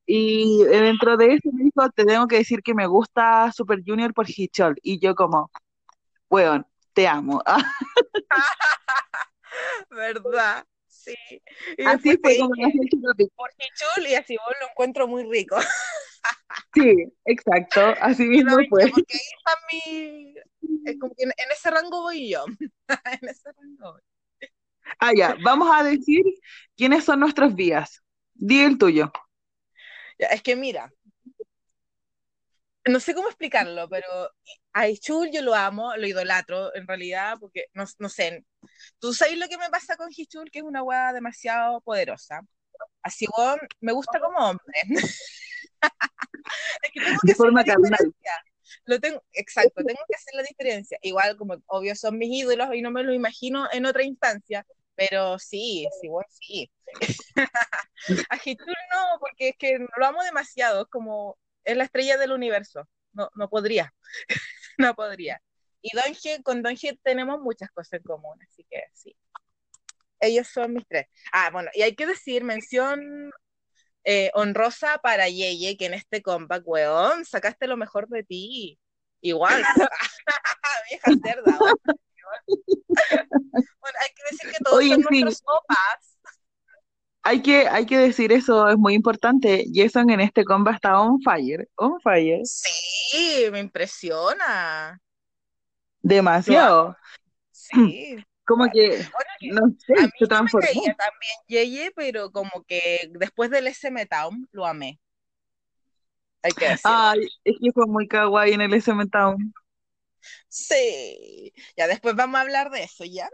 y 0.06 0.64
dentro 0.64 1.18
de 1.18 1.34
eso 1.34 1.50
me 1.52 1.64
dijo, 1.64 1.90
te 1.90 2.06
tengo 2.06 2.26
que 2.26 2.36
decir 2.36 2.62
que 2.62 2.74
me 2.74 2.86
gusta 2.86 3.52
Super 3.52 3.82
Junior 3.86 4.14
por 4.14 4.26
Hichol 4.28 4.76
y 4.82 4.98
yo 4.98 5.14
como, 5.14 5.50
weón, 6.30 6.66
te 6.94 7.06
amo. 7.06 7.42
¿Verdad? 9.90 10.64
Sí. 10.86 11.14
Y 11.76 11.84
así 11.84 12.16
fue 12.22 12.38
como 12.38 12.54
Por 12.54 13.50
Hichol 13.58 14.06
y 14.08 14.14
así 14.14 14.36
vos 14.36 14.54
lo 14.60 14.68
encuentro 14.70 15.06
muy 15.06 15.24
rico. 15.24 15.56
sí, 16.74 17.12
exacto, 17.24 17.80
así 18.00 18.24
mismo 18.24 18.56
fue. 18.68 18.88
Porque 18.90 19.14
ahí 19.14 19.20
está 19.36 19.58
mi... 19.72 20.34
en, 21.18 21.30
en 21.36 21.50
ese 21.52 21.70
rango 21.70 22.02
voy 22.02 22.30
yo. 22.30 22.44
en 23.22 23.28
ese 23.28 23.50
rango 23.52 23.92
voy. 23.92 24.00
Ah, 24.98 25.12
ya, 25.16 25.36
vamos 25.42 25.68
a 25.72 25.84
decir 25.84 26.22
quiénes 26.76 27.04
son 27.04 27.20
nuestros 27.20 27.54
vías. 27.54 28.02
Di 28.34 28.60
el 28.60 28.78
tuyo. 28.78 29.12
es 30.18 30.42
que 30.42 30.56
mira, 30.56 30.92
no 32.86 33.00
sé 33.00 33.14
cómo 33.14 33.28
explicarlo, 33.28 33.88
pero 33.88 34.06
a 34.72 34.88
Hichul 34.88 35.30
yo 35.32 35.42
lo 35.42 35.54
amo, 35.54 35.96
lo 35.96 36.06
idolatro 36.06 36.74
en 36.74 36.86
realidad, 36.86 37.36
porque 37.40 37.66
no, 37.74 37.84
no 37.98 38.08
sé, 38.08 38.44
tú 38.98 39.12
sabes 39.12 39.38
lo 39.38 39.48
que 39.48 39.58
me 39.58 39.68
pasa 39.70 39.96
con 39.96 40.08
Hichul, 40.14 40.50
que 40.50 40.60
es 40.60 40.64
una 40.64 40.82
weá 40.82 41.12
demasiado 41.12 41.80
poderosa. 41.82 42.40
Así, 43.02 43.26
me 43.80 43.92
gusta 43.92 44.20
como 44.20 44.38
hombre. 44.38 44.82
es 46.82 46.90
que 46.92 47.00
tengo 47.00 47.20
que 47.24 47.32
hacer 47.32 47.52
la 47.52 47.62
diferencia. 47.62 48.44
Lo 48.84 49.00
tengo, 49.00 49.22
exacto, 49.32 49.74
tengo 49.86 50.00
que 50.08 50.16
hacer 50.16 50.34
la 50.34 50.42
diferencia. 50.42 50.98
Igual, 51.02 51.36
como 51.36 51.56
obvio 51.66 51.94
son 51.94 52.18
mis 52.18 52.30
ídolos 52.30 52.68
y 52.74 52.82
no 52.82 52.90
me 52.90 53.02
lo 53.02 53.12
imagino 53.12 53.68
en 53.72 53.86
otra 53.86 54.02
instancia, 54.02 54.66
pero 54.94 55.38
sí, 55.38 55.86
sí, 56.00 56.08
bueno, 56.08 56.28
sí. 56.30 56.70
a 58.28 58.36
Hitul 58.44 58.74
no, 58.92 59.18
porque 59.20 59.50
es 59.50 59.56
que 59.56 59.78
lo 59.96 60.06
amo 60.06 60.22
demasiado, 60.22 60.82
es 60.82 60.88
como, 60.88 61.38
es 61.64 61.76
la 61.76 61.84
estrella 61.84 62.16
del 62.16 62.32
universo. 62.32 62.88
No, 63.12 63.28
no 63.34 63.48
podría, 63.48 63.92
no 64.78 64.94
podría. 64.94 65.42
Y 65.82 65.96
Donge, 65.96 66.42
con 66.42 66.62
Donge 66.62 66.98
tenemos 67.02 67.40
muchas 67.40 67.70
cosas 67.70 67.94
en 67.94 68.02
común, 68.02 68.38
así 68.46 68.64
que 68.70 68.84
sí. 68.92 69.16
Ellos 70.20 70.48
son 70.48 70.74
mis 70.74 70.86
tres. 70.86 71.06
Ah, 71.32 71.48
bueno, 71.50 71.70
y 71.72 71.82
hay 71.82 71.94
que 71.94 72.06
decir, 72.06 72.44
mención 72.44 73.32
eh, 74.04 74.30
honrosa 74.34 74.98
para 74.98 75.28
Yeye, 75.28 75.76
que 75.76 75.86
en 75.86 75.94
este 75.94 76.22
comeback, 76.22 76.62
weón, 76.66 77.24
sacaste 77.24 77.66
lo 77.66 77.76
mejor 77.76 78.08
de 78.08 78.22
ti. 78.22 78.78
Igual, 79.20 79.62
vieja 80.90 81.12
cerda, 81.22 81.58
bueno, 83.80 83.98
hay 84.00 84.08
que 84.14 84.22
decir 84.30 84.50
que 84.50 84.64
todos 84.64 84.84
son 84.84 85.00
nuestros 85.00 85.42
opas. 85.44 86.18
Hay 87.22 87.42
que, 87.42 87.68
hay 87.68 87.84
que 87.84 87.98
decir 87.98 88.32
eso, 88.32 88.68
es 88.68 88.78
muy 88.78 88.94
importante. 88.94 89.66
Jason 89.72 90.08
en 90.10 90.20
este 90.20 90.44
comba 90.44 90.72
está 90.72 90.98
on 90.98 91.20
fire, 91.20 91.68
on 91.76 92.00
fire. 92.00 92.40
Sí, 92.44 93.46
me 93.52 93.60
impresiona. 93.60 94.98
Demasiado. 96.00 96.96
Sí. 97.50 98.16
Como 98.50 98.68
que, 98.68 99.06
no 99.42 99.60
sé, 99.78 99.94
a 99.96 100.02
mí 100.02 100.10
se 100.18 100.26
transformó. 100.26 100.66
Me 100.66 100.74
caía 100.74 100.96
también 100.96 101.32
Yeye, 101.46 101.92
pero 101.94 102.32
como 102.32 102.64
que 102.66 103.08
después 103.12 103.48
del 103.48 103.68
SM 103.68 104.04
Town 104.06 104.48
lo 104.50 104.66
amé. 104.66 104.98
Hay 106.42 106.50
que. 106.50 106.66
Ay, 106.82 107.28
es 107.44 107.56
que 107.62 107.70
fue 107.72 107.86
muy 107.86 108.08
kawaii 108.08 108.54
en 108.54 108.62
el 108.62 108.74
SM 108.74 109.06
Town. 109.06 109.54
Sí, 110.48 111.52
ya 111.76 111.86
después 111.86 112.16
vamos 112.16 112.38
a 112.38 112.40
hablar 112.40 112.70
de 112.70 112.82
eso, 112.82 113.04
¿ya? 113.04 113.30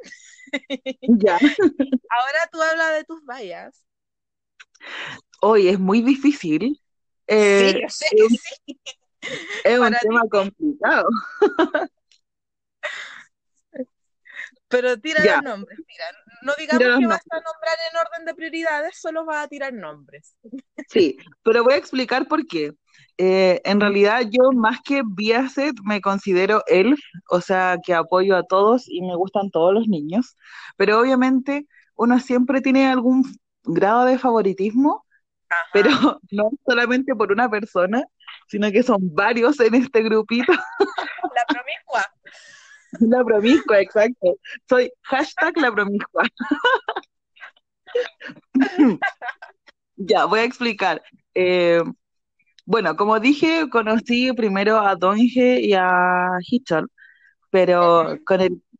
Ya. 1.00 1.38
Ahora 2.10 2.48
tú 2.52 2.60
hablas 2.60 2.92
de 2.92 3.04
tus 3.04 3.24
vallas. 3.24 3.86
Hoy 5.40 5.68
es 5.68 5.78
muy 5.78 6.02
difícil. 6.02 6.78
Eh, 7.26 7.72
sí, 7.72 7.80
yo 7.80 7.88
sé 7.88 8.06
que 8.14 8.28
sí. 8.28 8.80
Es 9.64 9.78
un 9.78 9.96
tema 9.98 10.20
complicado. 10.30 11.08
Pero 14.68 14.98
tira 14.98 15.24
los 15.24 15.44
nombres, 15.44 15.78
tira. 15.86 16.04
No 16.42 16.52
digamos 16.58 16.98
que 16.98 17.06
vas 17.06 17.22
a 17.30 17.36
nombrar 17.36 17.76
en 17.90 17.96
orden 17.96 18.24
de 18.26 18.34
prioridades, 18.34 18.98
solo 18.98 19.24
vas 19.24 19.44
a 19.44 19.48
tirar 19.48 19.72
nombres. 19.72 20.36
Sí, 20.88 21.16
pero 21.42 21.64
voy 21.64 21.74
a 21.74 21.78
explicar 21.78 22.28
por 22.28 22.46
qué. 22.46 22.72
Eh, 23.18 23.60
en 23.64 23.80
realidad 23.80 24.22
yo 24.30 24.52
más 24.52 24.78
que 24.84 25.02
Biaset 25.04 25.74
me 25.84 26.00
considero 26.00 26.62
elf, 26.66 27.00
o 27.28 27.40
sea 27.40 27.78
que 27.84 27.94
apoyo 27.94 28.36
a 28.36 28.44
todos 28.44 28.84
y 28.88 29.00
me 29.00 29.16
gustan 29.16 29.50
todos 29.50 29.74
los 29.74 29.88
niños, 29.88 30.36
pero 30.76 31.00
obviamente 31.00 31.66
uno 31.96 32.20
siempre 32.20 32.60
tiene 32.60 32.86
algún 32.86 33.24
grado 33.64 34.04
de 34.04 34.18
favoritismo, 34.18 35.04
pero 35.72 35.88
no 36.30 36.50
solamente 36.66 37.14
por 37.14 37.32
una 37.32 37.48
persona, 37.50 38.04
sino 38.48 38.70
que 38.70 38.82
son 38.82 38.98
varios 39.14 39.58
en 39.60 39.74
este 39.74 40.02
grupito. 40.02 40.52
La 43.00 43.24
promiscua. 43.24 43.80
Exacto. 43.80 44.36
Soy 44.68 44.90
hashtag 45.02 45.56
la 45.58 45.72
promiscua. 45.72 46.24
ya, 49.96 50.24
voy 50.24 50.40
a 50.40 50.44
explicar. 50.44 51.02
Eh, 51.34 51.82
bueno, 52.64 52.96
como 52.96 53.20
dije, 53.20 53.68
conocí 53.70 54.32
primero 54.32 54.78
a 54.80 54.96
Donge 54.96 55.60
y 55.60 55.72
a 55.74 56.30
Hitchell, 56.40 56.86
pero 57.50 58.18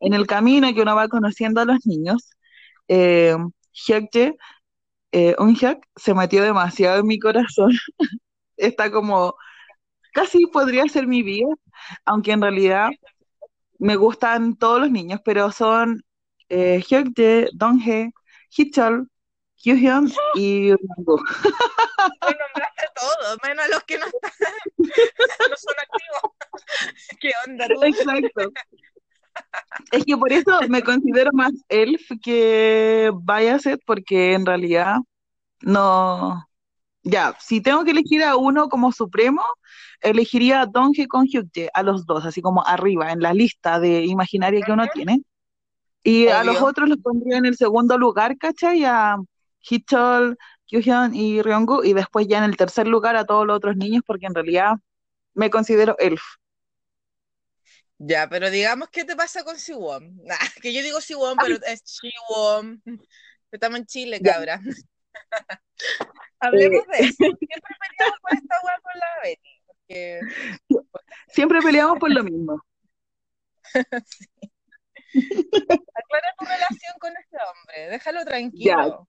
en 0.01 0.15
el 0.15 0.27
camino 0.27 0.73
que 0.75 0.83
uno 0.83 0.97
va 0.97 1.09
conociendo 1.09 1.61
a 1.61 1.65
los 1.65 1.87
niños, 1.87 2.31
eh, 2.89 3.37
Hyekje, 3.73 4.37
eh, 5.13 5.37
se 5.97 6.15
metió 6.15 6.43
demasiado 6.43 7.01
en 7.01 7.07
mi 7.07 7.19
corazón. 7.19 7.73
Está 8.57 8.91
como, 8.91 9.37
casi 10.13 10.47
podría 10.47 10.89
ser 10.89 11.07
mi 11.07 11.23
vida, 11.23 11.49
aunque 12.05 12.33
en 12.33 12.43
realidad 12.43 12.91
me 13.79 13.97
gustan 13.97 14.57
todos 14.57 14.81
los 14.81 14.91
niños, 14.91 15.21
pero 15.25 15.51
son 15.53 16.03
eh, 16.49 16.83
Hitchell, 18.51 19.07
Kyuhyun 19.57 20.13
y 20.35 20.71
Rango. 20.71 21.21
nombraste 22.23 22.87
todos, 22.95 23.39
menos 23.47 23.69
los 23.71 23.83
que 23.85 23.99
no 23.99 24.07
están, 24.07 24.31
no 24.79 25.57
son 25.57 25.75
activos. 25.81 26.33
¿Qué 27.21 27.31
onda 27.47 27.67
tú? 27.69 27.83
Exacto. 27.83 28.53
Es 29.93 30.05
que 30.05 30.17
por 30.17 30.33
eso 30.33 30.61
me 30.69 30.83
considero 30.83 31.31
más 31.33 31.53
elf 31.69 32.03
que 32.23 33.11
Biaset, 33.23 33.81
porque 33.87 34.35
en 34.35 34.47
realidad 34.47 34.97
no. 35.63 36.46
Ya, 37.09 37.37
si 37.39 37.61
tengo 37.61 37.85
que 37.85 37.93
elegir 37.93 38.25
a 38.25 38.35
uno 38.35 38.69
como 38.69 38.91
supremo, 38.91 39.41
elegiría 40.01 40.63
a 40.63 40.67
Donge 40.67 41.07
con 41.07 41.25
Hyukje, 41.25 41.71
a 41.73 41.85
los 41.85 42.05
dos, 42.05 42.25
así 42.25 42.43
como 42.43 42.67
arriba, 42.67 43.13
en 43.13 43.21
la 43.21 43.33
lista 43.33 43.79
de 43.79 44.05
imaginaria 44.05 44.61
que 44.67 44.73
uno 44.73 44.89
tiene. 44.93 45.23
Y 46.03 46.27
a 46.27 46.43
los 46.43 46.61
otros 46.61 46.89
los 46.89 46.99
pondría 46.99 47.39
en 47.39 47.47
el 47.47 47.57
segundo 47.57 47.97
lugar, 47.97 48.37
¿cachai? 48.39 48.85
A 48.85 49.19
Hichol, 49.61 50.37
Kyuhyun 50.67 51.15
y 51.15 51.43
Ryongu, 51.43 51.85
y 51.85 51.93
después 51.93 52.27
ya 52.27 52.39
en 52.39 52.45
el 52.45 52.57
tercer 52.57 52.89
lugar 52.89 53.15
a 53.15 53.25
todos 53.25 53.47
los 53.47 53.57
otros 53.57 53.77
niños, 53.77 54.03
porque 54.05 54.27
en 54.27 54.35
realidad 54.35 54.73
me 55.35 55.49
considero 55.49 55.97
elf. 56.01 56.23
Ya, 57.99 58.29
pero 58.29 58.51
digamos, 58.51 58.89
¿qué 58.91 59.05
te 59.05 59.15
pasa 59.15 59.45
con 59.45 59.57
Siwon? 59.57 60.21
que 60.61 60.73
yo 60.73 60.83
digo 60.83 61.01
Siwon, 61.01 61.37
pero 61.41 61.57
es 61.65 61.83
Siwon. 61.85 62.83
Estamos 63.53 63.79
en 63.79 63.87
Chile, 63.87 64.21
cabra. 64.21 64.61
Hablemos 66.41 66.87
de 66.87 66.99
eso. 66.99 67.17
Siempre 67.17 67.75
peleamos 67.81 68.21
por 68.21 68.33
esta 68.35 68.55
weá 68.65 68.81
con 68.83 69.01
la 69.01 69.07
Betty. 69.23 69.63
Porque... 69.67 70.21
Siempre 71.29 71.61
peleamos 71.61 71.99
por 71.99 72.11
lo 72.11 72.25
mismo. 72.25 72.63
sí. 74.07 74.27
Aclara 75.15 76.29
tu 76.39 76.45
relación 76.45 76.95
con 77.01 77.13
este 77.17 77.37
hombre, 77.37 77.89
déjalo 77.91 78.25
tranquilo. 78.25 79.09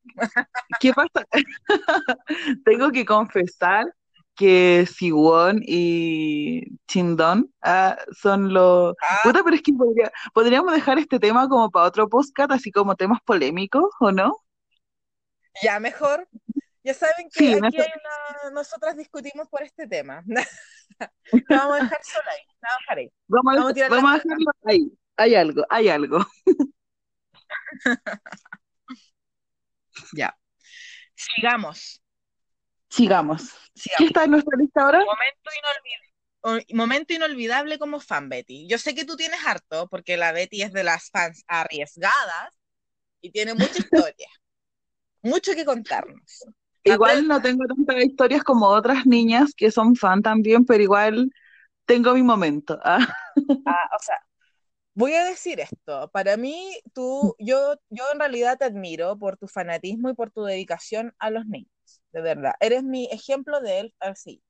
¿Qué 0.79 0.93
pasa? 0.93 1.25
Tengo 2.63 2.91
que 2.91 3.05
confesar 3.05 3.85
que 4.37 4.85
Siwon 4.85 5.61
y 5.65 6.77
Chindon 6.87 7.51
ah, 7.61 7.97
son 8.15 8.53
los... 8.53 8.95
Ah. 9.01 9.19
Puta, 9.23 9.43
pero 9.43 9.55
es 9.55 9.61
que 9.63 9.73
podríamos 10.33 10.73
dejar 10.73 10.99
este 10.99 11.19
tema 11.19 11.49
como 11.49 11.69
para 11.71 11.87
otro 11.87 12.07
podcast, 12.07 12.51
así 12.51 12.71
como 12.71 12.95
temas 12.95 13.19
polémicos, 13.25 13.89
¿o 13.99 14.11
no? 14.11 14.31
Ya, 15.61 15.79
mejor. 15.79 16.27
Ya 16.83 16.93
saben 16.93 17.29
que 17.29 17.55
aquí 17.55 17.81
hay 17.81 17.91
una... 18.43 18.51
nosotras 18.51 18.95
discutimos 18.95 19.49
por 19.49 19.61
este 19.61 19.87
tema. 19.87 20.23
vamos 21.49 21.79
a 21.79 21.83
dejar 21.83 22.03
solo 22.03 22.29
ahí, 22.29 22.41
ahí. 22.87 23.11
Vamos, 23.27 23.57
a, 23.57 23.89
vamos 23.89 24.11
a 24.11 24.17
dejarlo 24.23 24.51
ahí. 24.63 24.91
Hay 25.17 25.35
algo, 25.35 25.65
hay 25.69 25.89
algo. 25.89 26.25
ya. 30.13 30.37
Sigamos. 31.15 32.01
Sigamos. 32.89 33.53
¿Qué 33.97 34.05
está 34.05 34.23
en 34.23 34.31
nuestra 34.31 34.57
lista 34.57 34.81
ahora? 34.83 35.03
Momento, 35.03 35.51
momento 36.73 37.13
inolvidable 37.13 37.77
como 37.79 37.99
fan, 37.99 38.29
Betty. 38.29 38.67
Yo 38.69 38.77
sé 38.77 38.95
que 38.95 39.05
tú 39.05 39.15
tienes 39.15 39.45
harto, 39.45 39.87
porque 39.89 40.17
la 40.17 40.31
Betty 40.31 40.61
es 40.61 40.71
de 40.71 40.83
las 40.83 41.09
fans 41.09 41.43
arriesgadas 41.47 42.57
y 43.21 43.31
tiene 43.31 43.53
mucha 43.53 43.77
historia. 44.13 44.29
Mucho 45.27 45.53
que 45.53 45.65
contarnos. 45.65 46.45
Igual 46.83 47.27
no 47.27 47.41
tengo 47.41 47.65
tantas 47.67 48.03
historias 48.03 48.43
como 48.43 48.67
otras 48.67 49.05
niñas 49.05 49.53
que 49.55 49.71
son 49.71 49.95
fan 49.95 50.21
también, 50.21 50.65
pero 50.65 50.81
igual 50.81 51.29
tengo 51.85 52.13
mi 52.13 52.23
momento. 52.23 52.79
Ah, 52.85 53.07
ah 53.65 53.89
o 53.95 54.03
sea, 54.03 54.17
voy 54.93 55.13
a 55.13 55.25
decir 55.25 55.59
esto. 55.59 56.09
Para 56.11 56.37
mí, 56.37 56.79
tú, 56.93 57.35
yo, 57.39 57.75
yo 57.89 58.03
en 58.13 58.19
realidad 58.19 58.57
te 58.57 58.65
admiro 58.65 59.17
por 59.17 59.37
tu 59.37 59.47
fanatismo 59.47 60.09
y 60.09 60.13
por 60.13 60.31
tu 60.31 60.43
dedicación 60.43 61.13
a 61.19 61.29
los 61.29 61.45
niños 61.45 61.71
de 62.11 62.21
verdad. 62.21 62.53
Eres 62.59 62.83
mi 62.83 63.05
ejemplo 63.11 63.59
de 63.59 63.79
él 63.79 63.95
así. 63.99 64.41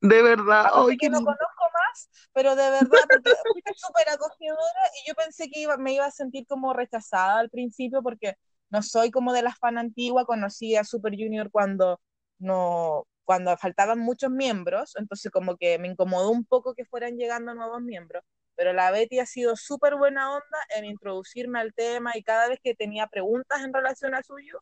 De 0.00 0.22
verdad. 0.22 0.70
Hoy 0.74 0.96
que 0.96 1.08
no 1.08 1.18
conozco 1.18 1.64
más, 1.72 2.10
pero 2.32 2.56
de 2.56 2.70
verdad, 2.70 3.04
porque 3.08 3.30
fuiste 3.52 3.72
súper 3.76 4.08
acogedora 4.08 4.82
y 5.00 5.08
yo 5.08 5.14
pensé 5.14 5.48
que 5.48 5.60
iba, 5.60 5.76
me 5.76 5.94
iba 5.94 6.06
a 6.06 6.10
sentir 6.10 6.46
como 6.46 6.72
rechazada 6.72 7.38
al 7.38 7.50
principio 7.50 8.02
porque 8.02 8.36
no 8.72 8.82
soy 8.82 9.10
como 9.10 9.32
de 9.32 9.42
la 9.42 9.54
fan 9.54 9.78
antigua, 9.78 10.24
conocí 10.24 10.76
a 10.76 10.84
Super 10.84 11.12
Junior 11.12 11.50
cuando 11.50 12.00
no 12.38 13.06
cuando 13.24 13.56
faltaban 13.56 14.00
muchos 14.00 14.30
miembros, 14.30 14.94
entonces 14.96 15.30
como 15.30 15.56
que 15.56 15.78
me 15.78 15.88
incomodó 15.88 16.30
un 16.30 16.44
poco 16.44 16.74
que 16.74 16.84
fueran 16.84 17.16
llegando 17.16 17.54
nuevos 17.54 17.80
miembros, 17.80 18.24
pero 18.56 18.72
la 18.72 18.90
Betty 18.90 19.20
ha 19.20 19.26
sido 19.26 19.54
súper 19.56 19.94
buena 19.96 20.34
onda 20.34 20.58
en 20.76 20.84
introducirme 20.84 21.60
al 21.60 21.72
tema 21.72 22.12
y 22.16 22.24
cada 22.24 22.48
vez 22.48 22.58
que 22.62 22.74
tenía 22.74 23.06
preguntas 23.06 23.62
en 23.62 23.72
relación 23.72 24.14
a 24.14 24.22
suyo, 24.22 24.60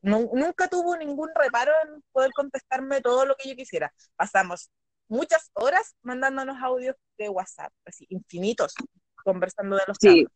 nunca 0.00 0.68
tuvo 0.68 0.96
ningún 0.96 1.30
reparo 1.34 1.72
en 1.84 2.02
poder 2.12 2.32
contestarme 2.34 3.02
todo 3.02 3.26
lo 3.26 3.36
que 3.36 3.50
yo 3.50 3.56
quisiera. 3.56 3.92
Pasamos 4.16 4.70
muchas 5.08 5.50
horas 5.52 5.94
mandándonos 6.02 6.56
audios 6.62 6.96
de 7.18 7.28
WhatsApp, 7.28 7.72
así 7.84 8.06
infinitos, 8.08 8.74
conversando 9.22 9.76
de 9.76 9.82
los 9.86 9.96
Sí, 10.00 10.26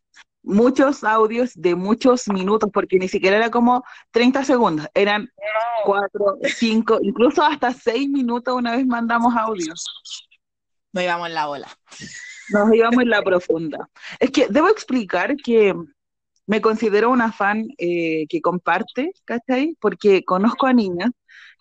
muchos 0.42 1.05
audios 1.05 1.53
de 1.55 1.75
muchos 1.75 2.29
minutos, 2.29 2.70
porque 2.72 2.99
ni 2.99 3.09
siquiera 3.09 3.37
era 3.37 3.51
como 3.51 3.85
30 4.12 4.44
segundos, 4.44 4.87
eran 4.94 5.31
4, 5.85 6.38
5, 6.42 6.99
incluso 7.03 7.42
hasta 7.42 7.72
6 7.72 8.09
minutos 8.09 8.55
una 8.55 8.77
vez 8.77 8.87
mandamos 8.87 9.35
audios. 9.37 9.85
Nos 10.92 11.05
íbamos 11.05 11.29
en 11.29 11.35
la 11.35 11.49
ola. 11.49 11.68
Nos 12.51 12.72
íbamos 12.72 13.03
en 13.03 13.11
la 13.11 13.22
profunda. 13.22 13.88
Es 14.18 14.31
que 14.31 14.46
debo 14.49 14.68
explicar 14.68 15.37
que 15.37 15.75
me 16.46 16.61
considero 16.61 17.11
una 17.11 17.33
fan 17.33 17.66
eh, 17.77 18.27
que 18.29 18.40
comparte, 18.40 19.12
¿cachai? 19.25 19.77
Porque 19.81 20.25
conozco 20.25 20.66
a 20.66 20.72
niñas 20.72 21.11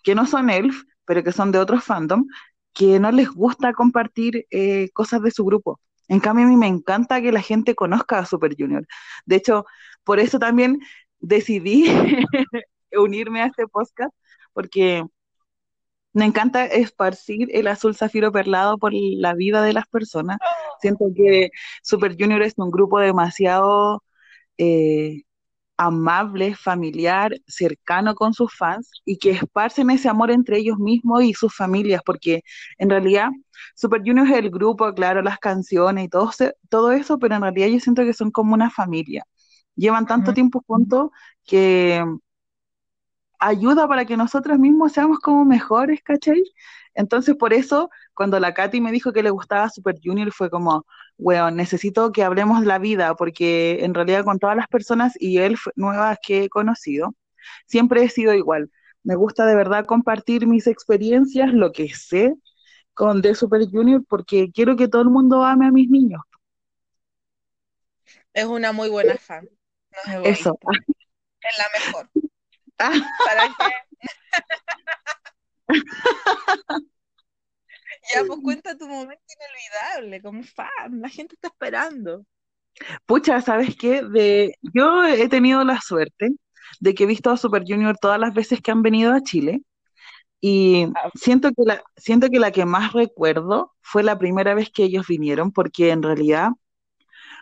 que 0.02 0.14
no 0.14 0.26
son 0.26 0.48
elf, 0.48 0.84
pero 1.04 1.24
que 1.24 1.32
son 1.32 1.50
de 1.50 1.58
otros 1.58 1.84
fandom, 1.84 2.26
que 2.72 3.00
no 3.00 3.10
les 3.10 3.28
gusta 3.30 3.72
compartir 3.72 4.46
eh, 4.50 4.90
cosas 4.92 5.22
de 5.22 5.32
su 5.32 5.44
grupo. 5.44 5.80
En 6.08 6.20
cambio, 6.20 6.46
a 6.46 6.48
mí 6.48 6.56
me 6.56 6.66
encanta 6.68 7.20
que 7.20 7.32
la 7.32 7.42
gente 7.42 7.74
conozca 7.74 8.18
a 8.18 8.26
Super 8.26 8.54
Junior. 8.58 8.86
De 9.24 9.36
hecho, 9.36 9.66
por 10.04 10.20
eso 10.20 10.38
también 10.38 10.80
decidí 11.20 11.86
unirme 12.92 13.42
a 13.42 13.46
este 13.46 13.66
podcast, 13.68 14.14
porque 14.52 15.04
me 16.12 16.24
encanta 16.24 16.64
esparcir 16.66 17.48
el 17.52 17.66
azul 17.68 17.94
zafiro 17.94 18.32
perlado 18.32 18.78
por 18.78 18.92
la 18.94 19.34
vida 19.34 19.62
de 19.62 19.74
las 19.74 19.86
personas. 19.86 20.38
Siento 20.80 21.06
que 21.14 21.50
Super 21.82 22.16
Junior 22.18 22.42
es 22.42 22.54
un 22.56 22.70
grupo 22.70 22.98
demasiado 23.00 24.02
eh, 24.58 25.24
amable, 25.76 26.54
familiar, 26.54 27.32
cercano 27.46 28.14
con 28.14 28.32
sus 28.34 28.54
fans 28.54 28.90
y 29.04 29.18
que 29.18 29.30
esparcen 29.30 29.90
ese 29.90 30.08
amor 30.08 30.30
entre 30.30 30.58
ellos 30.58 30.78
mismos 30.78 31.24
y 31.24 31.34
sus 31.34 31.54
familias, 31.54 32.02
porque 32.04 32.42
en 32.78 32.90
realidad 32.90 33.28
Super 33.74 34.00
Junior 34.04 34.26
es 34.28 34.36
el 34.38 34.50
grupo, 34.50 34.92
claro, 34.94 35.22
las 35.22 35.38
canciones 35.38 36.04
y 36.06 36.08
todo, 36.08 36.30
todo 36.68 36.92
eso, 36.92 37.18
pero 37.18 37.36
en 37.36 37.42
realidad 37.42 37.68
yo 37.68 37.80
siento 37.80 38.04
que 38.04 38.12
son 38.14 38.30
como 38.30 38.54
una 38.54 38.70
familia. 38.70 39.24
Llevan 39.74 40.06
tanto 40.06 40.32
tiempo 40.34 40.64
juntos 40.66 41.10
que 41.44 42.02
ayuda 43.38 43.88
para 43.88 44.04
que 44.04 44.16
nosotros 44.16 44.58
mismos 44.58 44.92
seamos 44.92 45.18
como 45.20 45.44
mejores, 45.44 46.00
¿cachai? 46.02 46.42
Entonces, 46.94 47.36
por 47.36 47.52
eso, 47.52 47.90
cuando 48.14 48.40
la 48.40 48.54
Katy 48.54 48.80
me 48.80 48.92
dijo 48.92 49.12
que 49.12 49.22
le 49.22 49.30
gustaba 49.30 49.68
Super 49.68 49.96
Junior, 50.02 50.32
fue 50.32 50.50
como, 50.50 50.86
bueno, 51.18 51.50
necesito 51.50 52.12
que 52.12 52.22
hablemos 52.22 52.60
de 52.60 52.66
la 52.66 52.78
vida, 52.78 53.14
porque 53.14 53.84
en 53.84 53.94
realidad 53.94 54.24
con 54.24 54.38
todas 54.38 54.56
las 54.56 54.68
personas 54.68 55.14
y 55.18 55.38
él 55.38 55.56
nuevas 55.74 56.18
que 56.22 56.44
he 56.44 56.48
conocido, 56.48 57.14
siempre 57.66 58.02
he 58.04 58.08
sido 58.08 58.34
igual. 58.34 58.70
Me 59.02 59.14
gusta 59.14 59.46
de 59.46 59.54
verdad 59.54 59.86
compartir 59.86 60.46
mis 60.46 60.66
experiencias, 60.66 61.52
lo 61.52 61.72
que 61.72 61.88
sé 61.94 62.34
con 62.92 63.22
The 63.22 63.34
Super 63.34 63.68
Junior, 63.70 64.02
porque 64.08 64.50
quiero 64.52 64.76
que 64.76 64.88
todo 64.88 65.02
el 65.02 65.10
mundo 65.10 65.44
ame 65.44 65.66
a 65.66 65.70
mis 65.70 65.88
niños. 65.88 66.22
Es 68.32 68.44
una 68.44 68.72
muy 68.72 68.90
buena 68.90 69.16
fan. 69.16 69.48
Eso. 70.24 70.58
Es 71.40 71.58
la 71.58 71.66
mejor. 71.78 72.10
¿Para 72.76 73.02
ya, 78.14 78.24
pues 78.26 78.38
cuenta 78.42 78.76
tu 78.76 78.88
momento 78.88 79.22
inolvidable 79.34 80.22
como 80.22 80.42
fan, 80.42 81.00
la 81.00 81.08
gente 81.08 81.34
está 81.34 81.48
esperando. 81.48 82.24
Pucha, 83.06 83.40
¿sabes 83.40 83.76
qué? 83.76 84.02
De, 84.02 84.54
yo 84.60 85.04
he 85.04 85.28
tenido 85.28 85.64
la 85.64 85.80
suerte 85.80 86.30
de 86.80 86.94
que 86.94 87.04
he 87.04 87.06
visto 87.06 87.30
a 87.30 87.36
Super 87.36 87.64
Junior 87.66 87.96
todas 88.00 88.20
las 88.20 88.34
veces 88.34 88.60
que 88.60 88.70
han 88.70 88.82
venido 88.82 89.12
a 89.12 89.22
Chile 89.22 89.62
y 90.40 90.84
ah, 90.94 91.10
siento 91.14 91.48
que 91.50 91.62
la, 91.64 91.82
siento 91.96 92.28
que 92.28 92.38
la 92.38 92.50
que 92.50 92.66
más 92.66 92.92
recuerdo 92.92 93.74
fue 93.80 94.02
la 94.02 94.18
primera 94.18 94.54
vez 94.54 94.70
que 94.70 94.84
ellos 94.84 95.06
vinieron 95.06 95.50
porque 95.52 95.90
en 95.90 96.02
realidad 96.02 96.50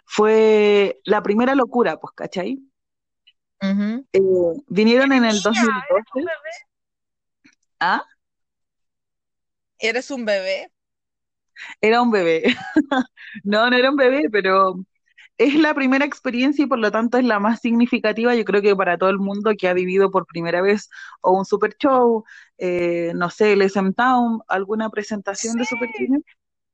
fue 0.07 1.01
la 1.05 1.23
primera 1.23 1.55
locura, 1.55 1.99
pues, 1.99 2.13
¿cachai? 2.15 2.63
Eh, 3.61 4.21
vinieron 4.69 5.13
en 5.13 5.25
el 5.25 5.41
2012. 5.41 6.27
¿Ah? 7.81 8.05
¿Eres 9.85 10.11
un 10.11 10.25
bebé? 10.25 10.71
Era 11.83 12.01
un 12.01 12.11
bebé. 12.11 12.43
no, 13.45 13.69
no 13.69 13.77
era 13.77 13.91
un 13.91 13.97
bebé, 13.97 14.29
pero 14.31 14.77
es 15.37 15.55
la 15.57 15.75
primera 15.75 16.07
experiencia 16.07 16.65
y 16.65 16.69
por 16.69 16.79
lo 16.79 16.91
tanto 16.91 17.19
es 17.19 17.25
la 17.25 17.39
más 17.39 17.61
significativa, 17.61 18.35
yo 18.35 18.45
creo 18.45 18.63
que 18.63 18.75
para 18.75 18.97
todo 18.97 19.11
el 19.11 19.19
mundo 19.19 19.53
que 19.59 19.69
ha 19.69 19.75
vivido 19.75 20.11
por 20.11 20.27
primera 20.27 20.63
vez 20.63 20.89
o 21.21 21.33
un 21.33 21.45
super 21.45 21.77
show, 21.77 22.25
eh, 22.57 23.13
no 23.15 23.29
sé, 23.29 23.53
el 23.53 23.63
SM 23.63 23.93
Town, 23.93 24.41
alguna 24.49 24.89
presentación 24.89 25.57
de 25.57 25.67
Super 25.67 25.91
Junior, 25.99 26.23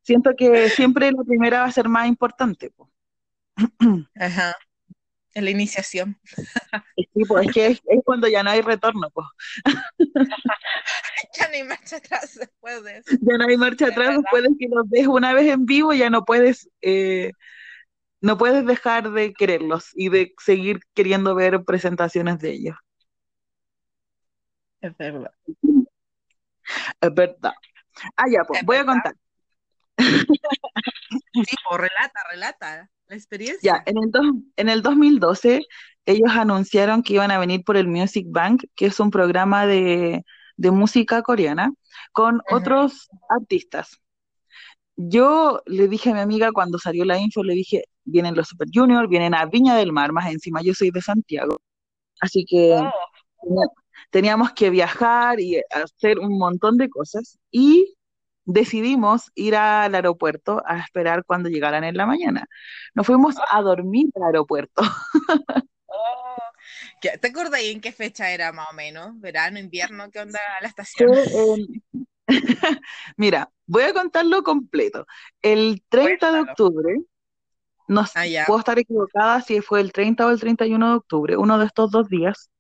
siento 0.02 0.30
que 0.36 0.68
siempre 0.70 1.10
la 1.10 1.24
primera 1.24 1.62
va 1.62 1.66
a 1.66 1.72
ser 1.72 1.88
más 1.88 2.06
importante. 2.06 2.72
Ajá. 4.14 4.54
En 5.34 5.44
la 5.44 5.50
iniciación. 5.50 6.18
Sí, 6.96 7.24
pues 7.26 7.46
es 7.46 7.52
que 7.54 7.66
es, 7.66 7.80
cuando 8.04 8.26
ya 8.28 8.42
no 8.42 8.50
hay 8.50 8.62
retorno, 8.62 9.10
pues. 9.10 9.26
ya 11.38 11.48
no 11.48 11.54
hay 11.54 11.62
marcha 11.62 11.96
atrás 11.96 12.34
después 12.38 12.82
de 12.82 12.98
eso. 12.98 13.16
Ya 13.20 13.38
no 13.38 13.46
hay 13.46 13.56
marcha 13.56 13.86
atrás 13.86 14.16
después 14.16 14.42
de 14.42 14.48
que 14.58 14.68
los 14.68 14.88
ves 14.88 15.06
una 15.06 15.32
vez 15.32 15.52
en 15.52 15.66
vivo, 15.66 15.92
ya 15.92 16.10
no 16.10 16.24
puedes, 16.24 16.68
eh, 16.82 17.30
no 18.20 18.38
puedes 18.38 18.66
dejar 18.66 19.12
de 19.12 19.32
quererlos 19.32 19.90
y 19.94 20.08
de 20.08 20.34
seguir 20.38 20.80
queriendo 20.94 21.34
ver 21.34 21.62
presentaciones 21.64 22.40
de 22.40 22.50
ellos. 22.50 22.76
Es 24.80 24.96
verdad. 24.96 25.32
Es 27.00 27.14
verdad. 27.14 27.52
Ah, 28.16 28.24
ya, 28.30 28.42
pues, 28.44 28.62
voy 28.64 28.76
a 28.78 28.84
contar. 28.84 29.14
Sí, 29.98 31.56
pues 31.68 31.80
relata, 31.80 32.20
relata 32.30 32.90
la 33.10 33.16
experiencia. 33.16 33.60
Ya, 33.74 33.82
en 33.86 33.98
el, 33.98 34.10
en 34.56 34.68
el 34.68 34.82
2012 34.82 35.62
ellos 36.06 36.30
anunciaron 36.30 37.02
que 37.02 37.14
iban 37.14 37.30
a 37.30 37.38
venir 37.38 37.62
por 37.64 37.76
el 37.76 37.88
Music 37.88 38.26
Bank, 38.28 38.64
que 38.74 38.86
es 38.86 39.00
un 39.00 39.10
programa 39.10 39.66
de, 39.66 40.24
música 40.56 41.22
coreana, 41.22 41.72
con 42.12 42.40
otros 42.50 43.08
artistas. 43.28 43.98
Yo 44.96 45.62
le 45.66 45.88
dije 45.88 46.10
a 46.10 46.14
mi 46.14 46.20
amiga 46.20 46.52
cuando 46.52 46.78
salió 46.78 47.04
la 47.04 47.18
info, 47.18 47.42
le 47.42 47.54
dije, 47.54 47.84
vienen 48.04 48.34
los 48.34 48.48
Super 48.48 48.68
Junior, 48.72 49.08
vienen 49.08 49.34
a 49.34 49.46
Viña 49.46 49.74
del 49.76 49.92
Mar, 49.92 50.12
más 50.12 50.30
encima 50.30 50.60
yo 50.62 50.74
soy 50.74 50.90
de 50.90 51.00
Santiago. 51.00 51.60
Así 52.20 52.44
que 52.46 52.78
oh. 52.78 53.72
teníamos 54.10 54.52
que 54.52 54.70
viajar 54.70 55.40
y 55.40 55.60
hacer 55.70 56.18
un 56.18 56.38
montón 56.38 56.76
de 56.76 56.90
cosas. 56.90 57.38
Y 57.50 57.94
decidimos 58.52 59.30
ir 59.34 59.56
al 59.56 59.94
aeropuerto 59.94 60.62
a 60.66 60.78
esperar 60.78 61.24
cuando 61.24 61.48
llegaran 61.48 61.84
en 61.84 61.96
la 61.96 62.06
mañana. 62.06 62.46
Nos 62.94 63.06
fuimos 63.06 63.36
a 63.50 63.62
dormir 63.62 64.06
al 64.16 64.24
aeropuerto. 64.24 64.82
Oh, 65.92 66.38
¿Te 67.00 67.26
acuerdas 67.26 67.62
en 67.64 67.80
qué 67.80 67.90
fecha 67.90 68.30
era 68.30 68.52
más 68.52 68.68
o 68.70 68.74
menos? 68.74 69.18
¿Verano, 69.20 69.58
invierno? 69.58 70.08
¿Qué 70.08 70.20
onda 70.20 70.38
la 70.60 70.68
estación? 70.68 71.10
Mira, 73.16 73.50
voy 73.66 73.82
a 73.82 73.92
contarlo 73.92 74.44
completo. 74.44 75.04
El 75.42 75.82
30 75.88 76.30
de 76.30 76.40
octubre, 76.42 76.96
no 77.88 78.02
ah, 78.02 78.24
puedo 78.46 78.60
estar 78.60 78.78
equivocada 78.78 79.40
si 79.40 79.60
fue 79.62 79.80
el 79.80 79.92
30 79.92 80.26
o 80.26 80.30
el 80.30 80.38
31 80.38 80.90
de 80.90 80.94
octubre, 80.94 81.36
uno 81.36 81.58
de 81.58 81.66
estos 81.66 81.90
dos 81.90 82.08
días, 82.08 82.50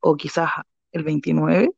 o 0.00 0.16
quizás 0.16 0.50
el 0.92 1.02
29 1.02 1.70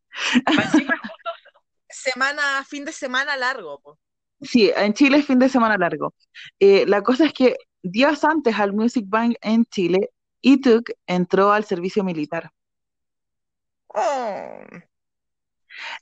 semana, 1.98 2.64
fin 2.64 2.84
de 2.84 2.92
semana 2.92 3.36
largo. 3.36 3.98
Sí, 4.40 4.70
en 4.74 4.94
Chile 4.94 5.18
es 5.18 5.26
fin 5.26 5.38
de 5.38 5.48
semana 5.48 5.76
largo. 5.76 6.14
Eh, 6.60 6.86
la 6.86 7.02
cosa 7.02 7.26
es 7.26 7.32
que 7.32 7.56
días 7.82 8.24
antes 8.24 8.58
al 8.58 8.72
Music 8.72 9.04
Bank 9.08 9.36
en 9.40 9.64
Chile, 9.66 10.10
Ituk 10.42 10.90
entró 11.06 11.52
al 11.52 11.64
servicio 11.64 12.04
militar. 12.04 12.50
Oh. 13.88 14.60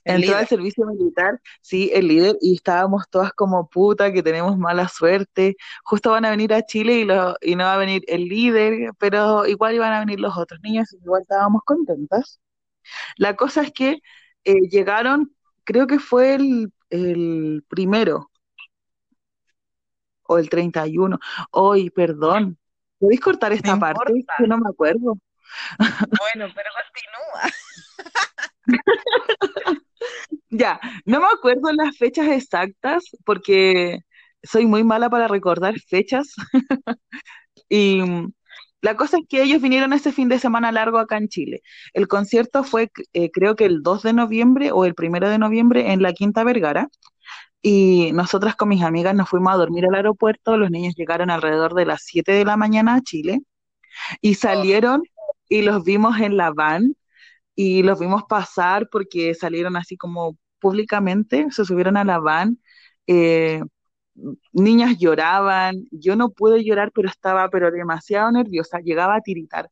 entró 0.03 0.35
al 0.35 0.47
servicio 0.47 0.85
militar, 0.85 1.41
sí, 1.61 1.91
el 1.93 2.07
líder, 2.07 2.37
y 2.41 2.55
estábamos 2.55 3.05
todas 3.09 3.31
como 3.33 3.69
puta, 3.69 4.11
que 4.13 4.23
tenemos 4.23 4.57
mala 4.57 4.87
suerte. 4.87 5.55
Justo 5.83 6.11
van 6.11 6.25
a 6.25 6.29
venir 6.31 6.53
a 6.53 6.65
Chile 6.65 6.93
y, 6.99 7.05
lo, 7.05 7.35
y 7.41 7.55
no 7.55 7.65
va 7.65 7.75
a 7.75 7.77
venir 7.77 8.03
el 8.07 8.25
líder, 8.25 8.91
pero 8.99 9.45
igual 9.47 9.75
iban 9.75 9.93
a 9.93 9.99
venir 9.99 10.19
los 10.19 10.37
otros 10.37 10.59
niños, 10.63 10.93
y 10.93 10.97
igual 10.97 11.23
estábamos 11.23 11.61
contentas. 11.65 12.39
La 13.17 13.35
cosa 13.35 13.63
es 13.63 13.71
que 13.73 14.01
eh, 14.45 14.61
llegaron 14.69 15.35
creo 15.67 15.85
que 15.85 15.99
fue 15.99 16.35
el, 16.35 17.63
primero 17.67 18.31
o 20.23 20.37
el 20.37 20.49
31. 20.49 21.19
Hoy, 21.51 21.89
perdón. 21.89 22.57
¿Podéis 22.97 23.19
cortar 23.19 23.51
esta 23.51 23.77
parte? 23.77 24.25
Que 24.37 24.47
no 24.47 24.57
me 24.57 24.69
acuerdo. 24.69 25.17
Bueno, 25.77 26.53
pero 26.55 26.69
continúa. 26.79 27.41
ya, 30.49 30.79
no 31.05 31.19
me 31.19 31.27
acuerdo 31.27 31.71
las 31.73 31.97
fechas 31.97 32.27
exactas 32.29 33.03
porque 33.25 33.99
soy 34.41 34.65
muy 34.65 34.83
mala 34.83 35.09
para 35.09 35.27
recordar 35.27 35.75
fechas. 35.81 36.33
y 37.69 38.01
la 38.81 38.95
cosa 38.95 39.17
es 39.17 39.23
que 39.27 39.41
ellos 39.41 39.61
vinieron 39.61 39.93
ese 39.93 40.11
fin 40.11 40.29
de 40.29 40.39
semana 40.39 40.71
largo 40.71 40.99
acá 40.99 41.17
en 41.17 41.27
Chile. 41.29 41.61
El 41.93 42.07
concierto 42.07 42.63
fue, 42.63 42.91
eh, 43.13 43.31
creo 43.31 43.55
que 43.55 43.65
el 43.65 43.81
2 43.83 44.03
de 44.03 44.13
noviembre 44.13 44.71
o 44.71 44.85
el 44.85 44.93
1 44.95 45.29
de 45.29 45.37
noviembre 45.39 45.91
en 45.91 46.01
la 46.01 46.13
Quinta 46.13 46.43
Vergara. 46.43 46.89
Y 47.61 48.11
nosotras 48.13 48.55
con 48.55 48.69
mis 48.69 48.83
amigas 48.83 49.15
nos 49.15 49.29
fuimos 49.29 49.53
a 49.53 49.57
dormir 49.57 49.85
al 49.85 49.95
aeropuerto. 49.95 50.57
Los 50.57 50.71
niños 50.71 50.95
llegaron 50.95 51.29
alrededor 51.31 51.73
de 51.73 51.85
las 51.85 52.03
7 52.05 52.31
de 52.31 52.45
la 52.45 52.57
mañana 52.57 52.95
a 52.95 53.01
Chile 53.01 53.41
y 54.21 54.35
salieron 54.35 55.03
y 55.49 55.61
los 55.63 55.83
vimos 55.83 56.19
en 56.19 56.37
la 56.37 56.51
van 56.51 56.95
y 57.55 57.83
los 57.83 57.99
vimos 57.99 58.23
pasar 58.29 58.89
porque 58.91 59.33
salieron 59.35 59.75
así 59.77 59.97
como 59.97 60.37
públicamente, 60.59 61.47
se 61.51 61.65
subieron 61.65 61.97
a 61.97 62.03
la 62.05 62.19
van. 62.19 62.59
Eh, 63.07 63.61
niñas 64.51 64.97
lloraban, 64.97 65.85
yo 65.91 66.15
no 66.15 66.29
pude 66.29 66.63
llorar, 66.63 66.91
pero 66.93 67.09
estaba 67.09 67.49
pero 67.49 67.71
demasiado 67.71 68.31
nerviosa, 68.31 68.79
llegaba 68.79 69.15
a 69.15 69.21
tiritar. 69.21 69.69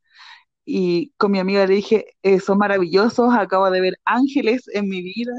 Y 0.64 1.12
con 1.16 1.30
mi 1.32 1.38
amiga 1.38 1.66
le 1.66 1.74
dije, 1.74 2.06
eh, 2.22 2.40
son 2.40 2.58
maravillosos, 2.58 3.34
acabo 3.34 3.70
de 3.70 3.80
ver 3.80 3.94
ángeles 4.04 4.68
en 4.72 4.88
mi 4.88 5.02
vida. 5.02 5.32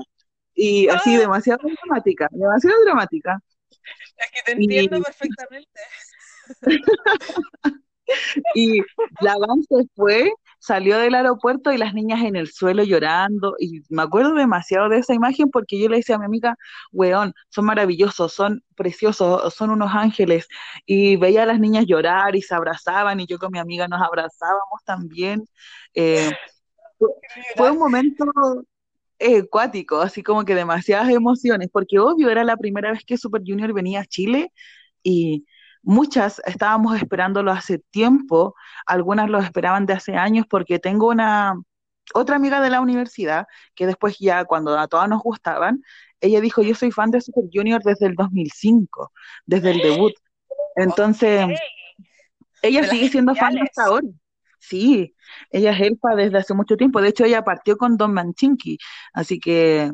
Y 0.55 0.87
así, 0.87 1.15
¡Ah! 1.15 1.19
demasiado 1.19 1.67
dramática, 1.83 2.29
demasiado 2.31 2.83
dramática. 2.85 3.39
Es 4.17 4.31
que 4.31 4.41
te 4.45 4.51
entiendo 4.53 5.01
perfectamente. 5.01 5.81
y 8.55 8.81
la 9.21 9.37
van 9.37 9.61
se 9.63 9.87
fue 9.95 10.31
salió 10.67 10.97
del 10.99 11.15
aeropuerto 11.15 11.71
y 11.71 11.77
las 11.77 11.93
niñas 11.93 12.21
en 12.23 12.35
el 12.35 12.49
suelo 12.49 12.83
llorando, 12.83 13.55
y 13.57 13.81
me 13.89 14.01
acuerdo 14.03 14.33
demasiado 14.33 14.89
de 14.89 14.97
esa 14.97 15.13
imagen 15.13 15.49
porque 15.49 15.79
yo 15.79 15.87
le 15.87 15.97
decía 15.97 16.15
a 16.17 16.19
mi 16.19 16.25
amiga, 16.25 16.55
weón, 16.91 17.33
son 17.49 17.65
maravillosos, 17.65 18.33
son 18.33 18.61
preciosos, 18.75 19.53
son 19.53 19.69
unos 19.69 19.91
ángeles, 19.93 20.47
y 20.85 21.15
veía 21.15 21.43
a 21.43 21.45
las 21.45 21.59
niñas 21.59 21.85
llorar 21.87 22.35
y 22.35 22.41
se 22.41 22.53
abrazaban, 22.53 23.19
y 23.21 23.25
yo 23.25 23.39
con 23.39 23.51
mi 23.51 23.59
amiga 23.59 23.87
nos 23.87 24.01
abrazábamos 24.01 24.83
también. 24.85 25.47
Eh, 25.93 26.31
fue 27.55 27.71
un 27.71 27.79
momento 27.79 28.25
acuático, 29.19 30.01
así 30.01 30.21
como 30.21 30.43
que 30.43 30.53
demasiadas 30.53 31.09
emociones, 31.09 31.69
porque 31.71 31.97
obvio 31.99 32.29
era 32.29 32.43
la 32.43 32.57
primera 32.57 32.91
vez 32.91 33.03
que 33.05 33.17
Super 33.17 33.41
Junior 33.45 33.73
venía 33.73 34.01
a 34.01 34.05
Chile 34.05 34.51
y 35.01 35.45
Muchas 35.89 36.41
estábamos 36.45 36.97
esperándolo 36.97 37.49
hace 37.49 37.79
tiempo, 37.79 38.55
algunas 38.85 39.29
lo 39.29 39.39
esperaban 39.39 39.85
de 39.85 39.93
hace 39.93 40.17
años 40.17 40.45
porque 40.45 40.79
tengo 40.79 41.07
una 41.07 41.55
otra 42.13 42.35
amiga 42.35 42.59
de 42.59 42.69
la 42.69 42.81
universidad 42.81 43.47
que 43.73 43.85
después 43.85 44.17
ya 44.19 44.43
cuando 44.43 44.77
a 44.77 44.89
todas 44.89 45.07
nos 45.07 45.23
gustaban, 45.23 45.81
ella 46.19 46.41
dijo, 46.41 46.61
yo 46.61 46.75
soy 46.75 46.91
fan 46.91 47.09
de 47.09 47.21
Super 47.21 47.45
Junior 47.53 47.81
desde 47.81 48.07
el 48.07 48.15
2005, 48.15 49.13
desde 49.45 49.71
el 49.71 49.77
debut. 49.77 50.11
Entonces, 50.75 51.57
ella 52.61 52.83
sigue 52.83 53.07
siendo 53.07 53.33
fan 53.33 53.57
hasta 53.57 53.85
ahora. 53.85 54.07
Sí, 54.59 55.15
ella 55.51 55.71
es 55.71 55.79
elfa 55.79 56.15
desde 56.17 56.39
hace 56.39 56.53
mucho 56.53 56.75
tiempo. 56.75 56.99
De 56.99 57.07
hecho, 57.07 57.23
ella 57.23 57.45
partió 57.45 57.77
con 57.77 57.95
Don 57.95 58.13
Manchinki, 58.13 58.77
así 59.13 59.39
que 59.39 59.93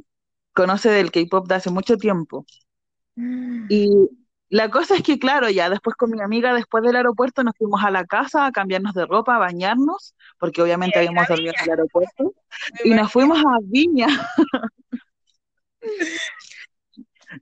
conoce 0.56 0.89
del 0.89 1.12
K-pop 1.12 1.47
de 1.47 1.53
hace 1.53 1.69
mucho 1.69 1.97
tiempo. 1.97 2.47
Mm. 3.15 3.67
Y 3.69 4.10
la 4.53 4.69
cosa 4.69 4.95
es 4.95 5.01
que, 5.01 5.17
claro, 5.17 5.49
ya 5.49 5.67
después 5.67 5.95
con 5.95 6.11
mi 6.11 6.21
amiga, 6.21 6.53
después 6.53 6.83
del 6.83 6.95
aeropuerto, 6.95 7.43
nos 7.43 7.57
fuimos 7.57 7.83
a 7.83 7.89
la 7.89 8.05
casa 8.05 8.45
a 8.45 8.51
cambiarnos 8.51 8.93
de 8.93 9.07
ropa, 9.07 9.35
a 9.35 9.39
bañarnos, 9.39 10.13
porque 10.37 10.61
obviamente 10.61 10.99
habíamos 10.99 11.27
dormido 11.27 11.53
en 11.57 11.63
el 11.63 11.69
aeropuerto, 11.71 12.35
y 12.83 12.91
nos 12.91 13.11
fuimos 13.11 13.39
a 13.39 13.57
Viña. 13.63 14.05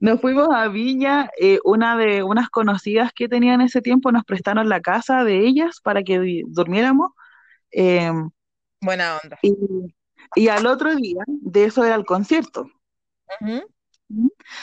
nos 0.00 0.22
fuimos 0.22 0.48
a 0.54 0.68
Viña, 0.68 1.28
eh, 1.38 1.58
una 1.64 1.98
de 1.98 2.22
unas 2.22 2.48
conocidas 2.48 3.12
que 3.12 3.28
tenía 3.28 3.52
en 3.52 3.60
ese 3.60 3.82
tiempo 3.82 4.10
nos 4.10 4.24
prestaron 4.24 4.70
la 4.70 4.80
casa 4.80 5.22
de 5.22 5.46
ellas 5.46 5.82
para 5.82 6.02
que 6.04 6.42
durmiéramos. 6.46 7.10
Em, 7.72 8.30
Buena 8.80 9.18
onda. 9.22 9.38
Y, 10.34 10.48
al 10.48 10.64
otro 10.64 10.96
día, 10.96 11.24
de 11.26 11.64
eso 11.66 11.84
era 11.84 11.94
el 11.94 12.06
concierto. 12.06 12.70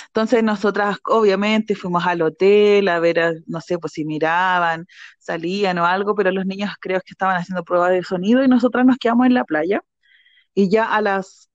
Entonces 0.08 0.44
nosotras 0.44 0.98
obviamente 1.06 1.76
fuimos 1.76 2.06
al 2.06 2.22
hotel 2.22 2.88
a 2.88 3.00
ver, 3.00 3.42
no 3.48 3.62
sé, 3.62 3.78
pues 3.80 3.94
si 3.94 4.06
miraban, 4.06 4.86
salían 5.20 5.78
o 5.80 5.86
algo, 5.86 6.16
pero 6.16 6.32
los 6.32 6.46
niños 6.46 6.72
creo 6.80 7.00
que 7.02 7.12
estaban 7.12 7.38
haciendo 7.38 7.64
pruebas 7.64 7.92
de 7.92 8.04
sonido 8.04 8.44
y 8.44 8.48
nosotras 8.48 8.86
nos 8.86 8.98
quedamos 8.98 9.28
en 9.28 9.34
la 9.34 9.46
playa 9.46 9.82
y 10.54 10.70
ya 10.70 10.86
a 10.94 11.02
las 11.02 11.50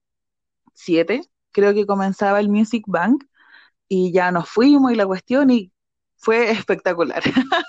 7 0.73 1.21
creo 1.51 1.73
que 1.73 1.85
comenzaba 1.85 2.39
el 2.39 2.49
Music 2.49 2.85
Bank 2.87 3.25
y 3.87 4.11
ya 4.13 4.31
nos 4.31 4.49
fuimos 4.49 4.91
y 4.91 4.95
la 4.95 5.07
cuestión 5.07 5.51
y 5.51 5.71
fue 6.17 6.51
espectacular. 6.51 7.23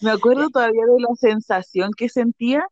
Me 0.00 0.10
acuerdo 0.10 0.48
todavía 0.50 0.84
de 0.86 1.00
la 1.00 1.14
sensación 1.16 1.92
que 1.96 2.08
sentía, 2.08 2.66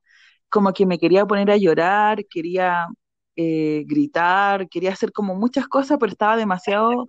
como 0.48 0.72
que 0.72 0.86
me 0.86 0.98
quería 0.98 1.26
poner 1.26 1.50
a 1.50 1.56
llorar, 1.56 2.24
quería 2.30 2.86
eh, 3.40 3.84
gritar, 3.86 4.68
quería 4.68 4.92
hacer 4.92 5.12
como 5.12 5.36
muchas 5.36 5.68
cosas, 5.68 5.96
pero 6.00 6.10
estaba 6.10 6.36
demasiado 6.36 7.06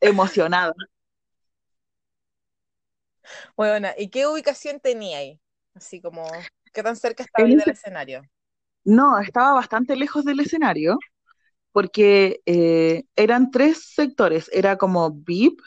emocionada. 0.00 0.72
Bueno, 3.56 3.88
¿y 3.98 4.08
qué 4.08 4.28
ubicación 4.28 4.78
tenía 4.78 5.18
ahí? 5.18 5.40
Así 5.74 6.00
como, 6.00 6.24
¿qué 6.72 6.82
tan 6.82 6.94
cerca 6.94 7.24
estaba 7.24 7.48
ahí 7.48 7.56
del 7.56 7.70
escenario? 7.70 8.22
No, 8.84 9.18
estaba 9.18 9.52
bastante 9.54 9.96
lejos 9.96 10.24
del 10.24 10.38
escenario, 10.38 10.96
porque 11.72 12.40
eh, 12.46 13.02
eran 13.16 13.50
tres 13.50 13.92
sectores, 13.94 14.48
era 14.52 14.76
como 14.78 15.10
VIP, 15.10 15.60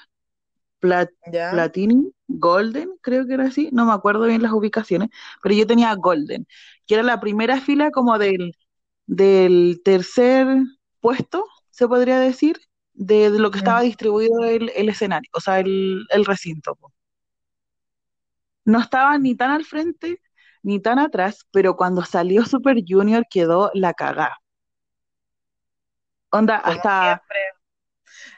Platinum, 0.79 2.11
Golden, 2.27 2.91
creo 3.01 3.27
que 3.27 3.33
era 3.33 3.45
así, 3.45 3.69
no 3.73 3.85
me 3.85 3.93
acuerdo 3.93 4.25
bien 4.25 4.41
las 4.41 4.53
ubicaciones, 4.53 5.09
pero 5.43 5.53
yo 5.53 5.67
tenía 5.67 5.93
Golden, 5.95 6.47
que 6.87 6.95
era 6.95 7.03
la 7.03 7.19
primera 7.19 7.59
fila 7.59 7.91
como 7.91 8.17
del, 8.17 8.55
del 9.05 9.81
tercer 9.83 10.47
puesto, 10.99 11.45
se 11.69 11.87
podría 11.87 12.19
decir, 12.19 12.59
de, 12.93 13.29
lo 13.29 13.51
que 13.51 13.57
estaba 13.57 13.81
distribuido 13.81 14.43
el, 14.43 14.69
escenario, 14.89 15.29
o 15.33 15.39
sea, 15.39 15.59
el, 15.59 16.05
recinto. 16.25 16.77
No 18.65 18.79
estaba 18.79 19.17
ni 19.17 19.35
tan 19.35 19.51
al 19.51 19.65
frente 19.65 20.21
ni 20.63 20.79
tan 20.79 20.99
atrás, 20.99 21.47
pero 21.51 21.75
cuando 21.75 22.03
salió 22.05 22.45
Super 22.45 22.77
Junior 22.87 23.25
quedó 23.29 23.71
la 23.73 23.93
cagada. 23.93 24.37
Onda, 26.29 26.57
hasta... 26.57 27.21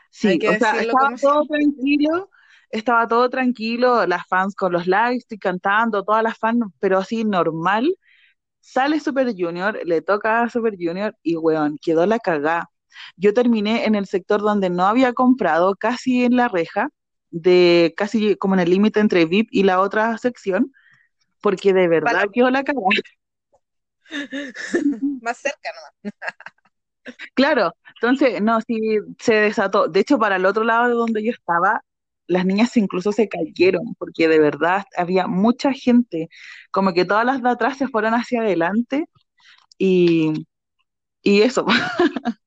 Sí, 0.10 0.40
o 0.48 0.54
sea, 0.54 0.80
estaba 0.80 1.16
todo 1.20 1.44
tranquilo, 1.46 2.30
estaba 2.70 3.08
todo 3.08 3.30
tranquilo, 3.30 4.06
las 4.06 4.26
fans 4.28 4.56
con 4.56 4.72
los 4.72 4.88
likes, 4.88 5.26
y 5.30 5.40
cantando, 5.40 6.04
todas 6.04 6.24
las 6.24 6.38
fans, 6.38 6.66
pero 6.80 7.00
así 7.00 7.24
normal. 7.24 7.96
Sale 8.64 9.02
Super 9.02 9.34
Junior, 9.38 9.78
le 9.84 10.02
toca 10.02 10.42
a 10.42 10.50
Super 10.50 10.76
Junior 10.80 11.14
y 11.22 11.36
weón, 11.36 11.78
quedó 11.82 12.06
la 12.06 12.18
cagada. 12.18 12.70
Yo 13.18 13.34
terminé 13.34 13.84
en 13.86 13.94
el 13.94 14.06
sector 14.06 14.42
donde 14.42 14.70
no 14.70 14.86
había 14.86 15.12
comprado, 15.12 15.76
casi 15.76 16.24
en 16.24 16.38
la 16.38 16.48
reja, 16.48 16.88
de 17.30 17.94
casi 17.98 18.38
como 18.38 18.54
en 18.54 18.62
el 18.62 18.70
límite 18.70 19.02
entre 19.02 19.26
VIP 19.26 19.50
y 19.52 19.64
la 19.64 19.82
otra 19.82 20.18
sección, 20.18 20.72
porque 21.42 21.74
de 21.74 21.90
verdad 21.90 22.28
quedó 22.32 22.50
la 22.50 22.64
cagada. 22.64 22.88
Más 25.22 25.38
cerca, 25.38 25.70
¿no? 26.04 26.12
Claro, 27.34 27.74
entonces, 27.96 28.42
no, 28.42 28.62
sí, 28.62 29.00
se 29.20 29.34
desató. 29.34 29.90
De 29.90 30.00
hecho, 30.00 30.18
para 30.18 30.38
el 30.38 30.46
otro 30.46 30.64
lado 30.64 30.88
de 30.88 30.94
donde 30.94 31.22
yo 31.22 31.32
estaba, 31.32 31.84
las 32.28 32.46
niñas 32.46 32.76
incluso 32.78 33.12
se 33.12 33.28
cayeron, 33.28 33.96
porque 33.96 34.28
de 34.28 34.40
verdad 34.40 34.86
había 34.96 35.28
mucha 35.28 35.74
gente, 35.74 36.30
como 36.72 36.94
que 36.94 37.06
todas 37.06 37.26
las 37.26 37.42
de 37.42 37.50
atrás 37.50 37.78
se 37.78 37.88
fueron 37.88 38.14
hacia 38.14 38.42
adelante 38.42 39.06
y, 39.78 40.46
y 41.22 41.42
eso. 41.42 41.66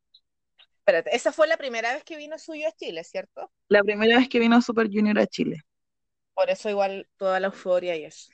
Espérate, 0.79 1.17
esa 1.17 1.33
fue 1.33 1.49
la 1.49 1.57
primera 1.57 1.93
vez 1.95 2.05
que 2.05 2.17
vino 2.17 2.39
suyo 2.39 2.69
a 2.69 2.73
Chile, 2.73 3.03
¿cierto? 3.03 3.51
La 3.69 3.83
primera 3.83 4.19
vez 4.19 4.29
que 4.29 4.39
vino 4.39 4.63
Super 4.63 4.89
Junior 4.89 5.19
a 5.19 5.27
Chile. 5.27 5.63
Por 6.33 6.49
eso 6.49 6.71
igual 6.71 7.09
toda 7.17 7.41
la 7.41 7.49
euforia 7.49 7.97
y 7.97 8.05
eso. 8.05 8.31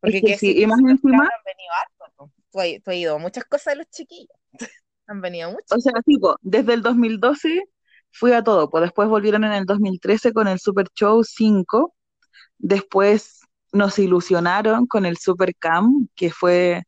Porque 0.00 0.18
es 0.18 0.22
que, 0.22 0.38
sí, 0.38 0.60
y 0.60 0.66
más 0.66 0.78
encima... 0.80 1.24
Han 1.24 1.44
venido 1.44 1.72
harto, 1.80 2.32
tú, 2.52 2.60
has, 2.60 2.96
ido 2.96 3.18
muchas 3.18 3.44
cosas 3.44 3.72
de 3.72 3.76
los 3.76 3.90
chiquillos. 3.90 4.36
han 5.06 5.20
venido 5.20 5.50
muchos. 5.50 5.72
O 5.72 5.80
sea, 5.80 5.94
tipo, 6.04 6.36
desde 6.42 6.74
el 6.74 6.82
2012 6.82 7.64
fui 8.18 8.32
a 8.32 8.42
todo, 8.42 8.68
pues 8.70 8.82
después 8.82 9.08
volvieron 9.08 9.44
en 9.44 9.52
el 9.52 9.64
2013 9.64 10.32
con 10.32 10.48
el 10.48 10.58
Super 10.58 10.88
Show 10.94 11.22
5, 11.24 11.94
después 12.58 13.40
nos 13.72 13.98
ilusionaron 13.98 14.86
con 14.86 15.06
el 15.06 15.18
Super 15.18 15.54
Cam, 15.56 16.08
que 16.16 16.30
fue 16.30 16.82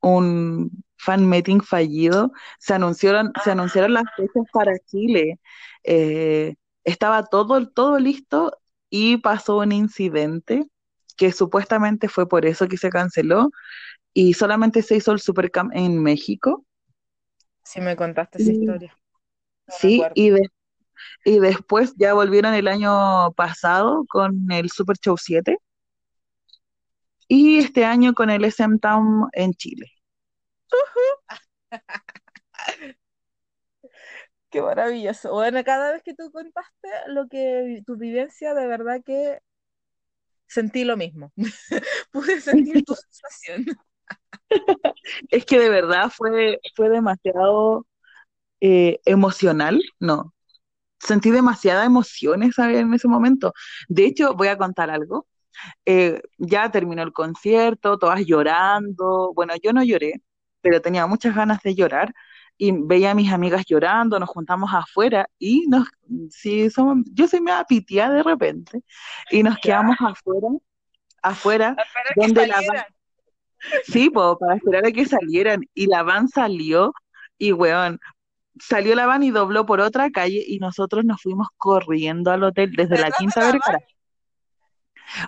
un 0.00 0.70
fan 0.96 1.28
meeting 1.28 1.60
fallido, 1.60 2.32
se 2.58 2.74
anunciaron, 2.74 3.32
se 3.44 3.50
anunciaron 3.50 3.92
las 3.94 4.04
fechas 4.16 4.44
para 4.52 4.78
Chile, 4.86 5.40
eh, 5.84 6.54
estaba 6.84 7.24
todo, 7.24 7.68
todo 7.68 7.98
listo 7.98 8.56
y 8.88 9.18
pasó 9.18 9.58
un 9.58 9.72
incidente 9.72 10.64
que 11.16 11.32
supuestamente 11.32 12.08
fue 12.08 12.28
por 12.28 12.46
eso 12.46 12.68
que 12.68 12.76
se 12.76 12.90
canceló 12.90 13.50
y 14.14 14.34
solamente 14.34 14.82
se 14.82 14.96
hizo 14.96 15.12
el 15.12 15.20
Supercam 15.20 15.70
en 15.72 16.02
México. 16.02 16.64
Sí, 17.64 17.80
me 17.80 17.96
contaste 17.96 18.42
esa 18.42 18.52
historia. 18.52 18.96
sí, 19.68 20.02
y, 20.14 20.32
y 21.24 21.38
después 21.38 21.94
ya 21.96 22.14
volvieron 22.14 22.54
el 22.54 22.68
año 22.68 23.32
pasado 23.32 24.04
con 24.08 24.50
el 24.50 24.70
Super 24.70 24.96
Show 24.98 25.16
7 25.18 25.58
y 27.28 27.58
este 27.58 27.84
año 27.84 28.14
con 28.14 28.30
el 28.30 28.44
SM 28.44 28.78
Town 28.78 29.28
en 29.32 29.52
Chile. 29.54 29.86
Qué 34.50 34.60
maravilloso. 34.60 35.32
Bueno, 35.32 35.64
cada 35.64 35.92
vez 35.92 36.02
que 36.02 36.14
tú 36.14 36.30
contaste 36.30 36.88
lo 37.06 37.26
que 37.28 37.82
tu 37.86 37.96
vivencia, 37.96 38.52
de 38.52 38.66
verdad 38.66 39.00
que 39.04 39.38
sentí 40.46 40.84
lo 40.84 40.98
mismo. 40.98 41.32
Pude 42.12 42.40
sentir 42.40 42.84
tu 42.84 42.94
sensación. 43.10 43.64
es 45.30 45.46
que 45.46 45.58
de 45.58 45.70
verdad 45.70 46.10
fue, 46.14 46.60
fue 46.76 46.90
demasiado 46.90 47.86
eh, 48.60 49.00
emocional, 49.06 49.82
no. 49.98 50.34
Sentí 51.02 51.30
demasiadas 51.30 51.86
emociones 51.86 52.58
en 52.58 52.94
ese 52.94 53.08
momento. 53.08 53.52
De 53.88 54.04
hecho, 54.06 54.34
voy 54.34 54.48
a 54.48 54.58
contar 54.58 54.90
algo. 54.90 55.26
Eh, 55.84 56.22
ya 56.38 56.70
terminó 56.70 57.02
el 57.02 57.12
concierto, 57.12 57.98
todas 57.98 58.24
llorando. 58.24 59.32
Bueno, 59.34 59.54
yo 59.62 59.72
no 59.72 59.82
lloré, 59.82 60.22
pero 60.60 60.80
tenía 60.80 61.06
muchas 61.06 61.34
ganas 61.34 61.60
de 61.62 61.74
llorar 61.74 62.14
y 62.56 62.70
veía 62.72 63.10
a 63.10 63.14
mis 63.14 63.32
amigas 63.32 63.64
llorando, 63.66 64.20
nos 64.20 64.28
juntamos 64.28 64.70
afuera 64.72 65.28
y 65.38 65.66
nos, 65.66 65.88
si 66.30 66.70
somos, 66.70 66.98
yo 67.12 67.26
soy 67.26 67.40
media 67.40 67.64
pitía 67.64 68.08
de 68.08 68.22
repente 68.22 68.82
y 69.30 69.42
nos 69.42 69.58
quedamos 69.58 69.96
afuera, 69.98 70.48
afuera, 71.22 71.76
donde 72.14 72.46
la 72.46 72.56
van, 72.56 72.84
sí, 73.84 74.10
para 74.10 74.54
esperar 74.54 74.86
a 74.86 74.92
que 74.92 75.06
salieran 75.06 75.62
y 75.74 75.86
la 75.86 76.02
van 76.02 76.28
salió 76.28 76.92
y 77.38 77.52
weón, 77.52 77.98
salió 78.60 78.94
la 78.94 79.06
van 79.06 79.22
y 79.22 79.30
dobló 79.30 79.66
por 79.66 79.80
otra 79.80 80.10
calle 80.10 80.44
y 80.46 80.58
nosotros 80.58 81.04
nos 81.04 81.22
fuimos 81.22 81.48
corriendo 81.56 82.30
al 82.30 82.44
hotel 82.44 82.72
desde 82.72 82.98
la 82.98 83.10
Quinta 83.10 83.40
Vergara. 83.40 83.78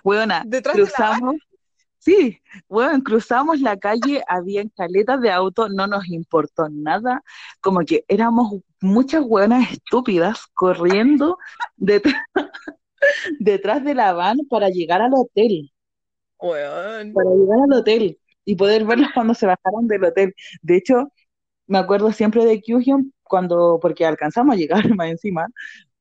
Weona, 0.03 0.43
cruzamos, 0.71 1.35
Sí, 2.05 2.39
bueno, 2.69 3.01
cruzamos 3.03 3.61
la 3.61 3.77
calle, 3.77 4.23
había 4.27 4.63
caletas 4.77 5.19
de 5.21 5.31
auto, 5.31 5.69
no 5.69 5.87
nos 5.87 6.07
importó 6.07 6.69
nada, 6.69 7.23
como 7.61 7.79
que 7.79 8.05
éramos 8.07 8.61
muchas 8.79 9.23
buenas 9.23 9.71
estúpidas 9.71 10.45
corriendo 10.53 11.39
detrás, 11.77 12.13
detrás 13.39 13.83
de 13.83 13.95
la 13.95 14.13
van 14.13 14.37
para 14.51 14.69
llegar 14.69 15.01
al 15.01 15.13
hotel. 15.15 15.71
Para 17.11 17.31
llegar 17.31 17.59
al 17.63 17.73
hotel 17.73 18.19
y 18.45 18.55
poder 18.55 18.85
verlos 18.85 19.09
cuando 19.11 19.33
se 19.33 19.47
bajaron 19.47 19.87
del 19.87 20.03
hotel. 20.03 20.35
De 20.61 20.77
hecho, 20.77 21.11
me 21.65 21.79
acuerdo 21.79 22.11
siempre 22.11 22.45
de 22.45 22.61
Kyuhyun 22.61 23.14
cuando, 23.27 23.79
porque 23.81 24.05
alcanzamos 24.05 24.55
a 24.55 24.57
llegar 24.57 24.83
más 24.95 25.07
encima, 25.09 25.47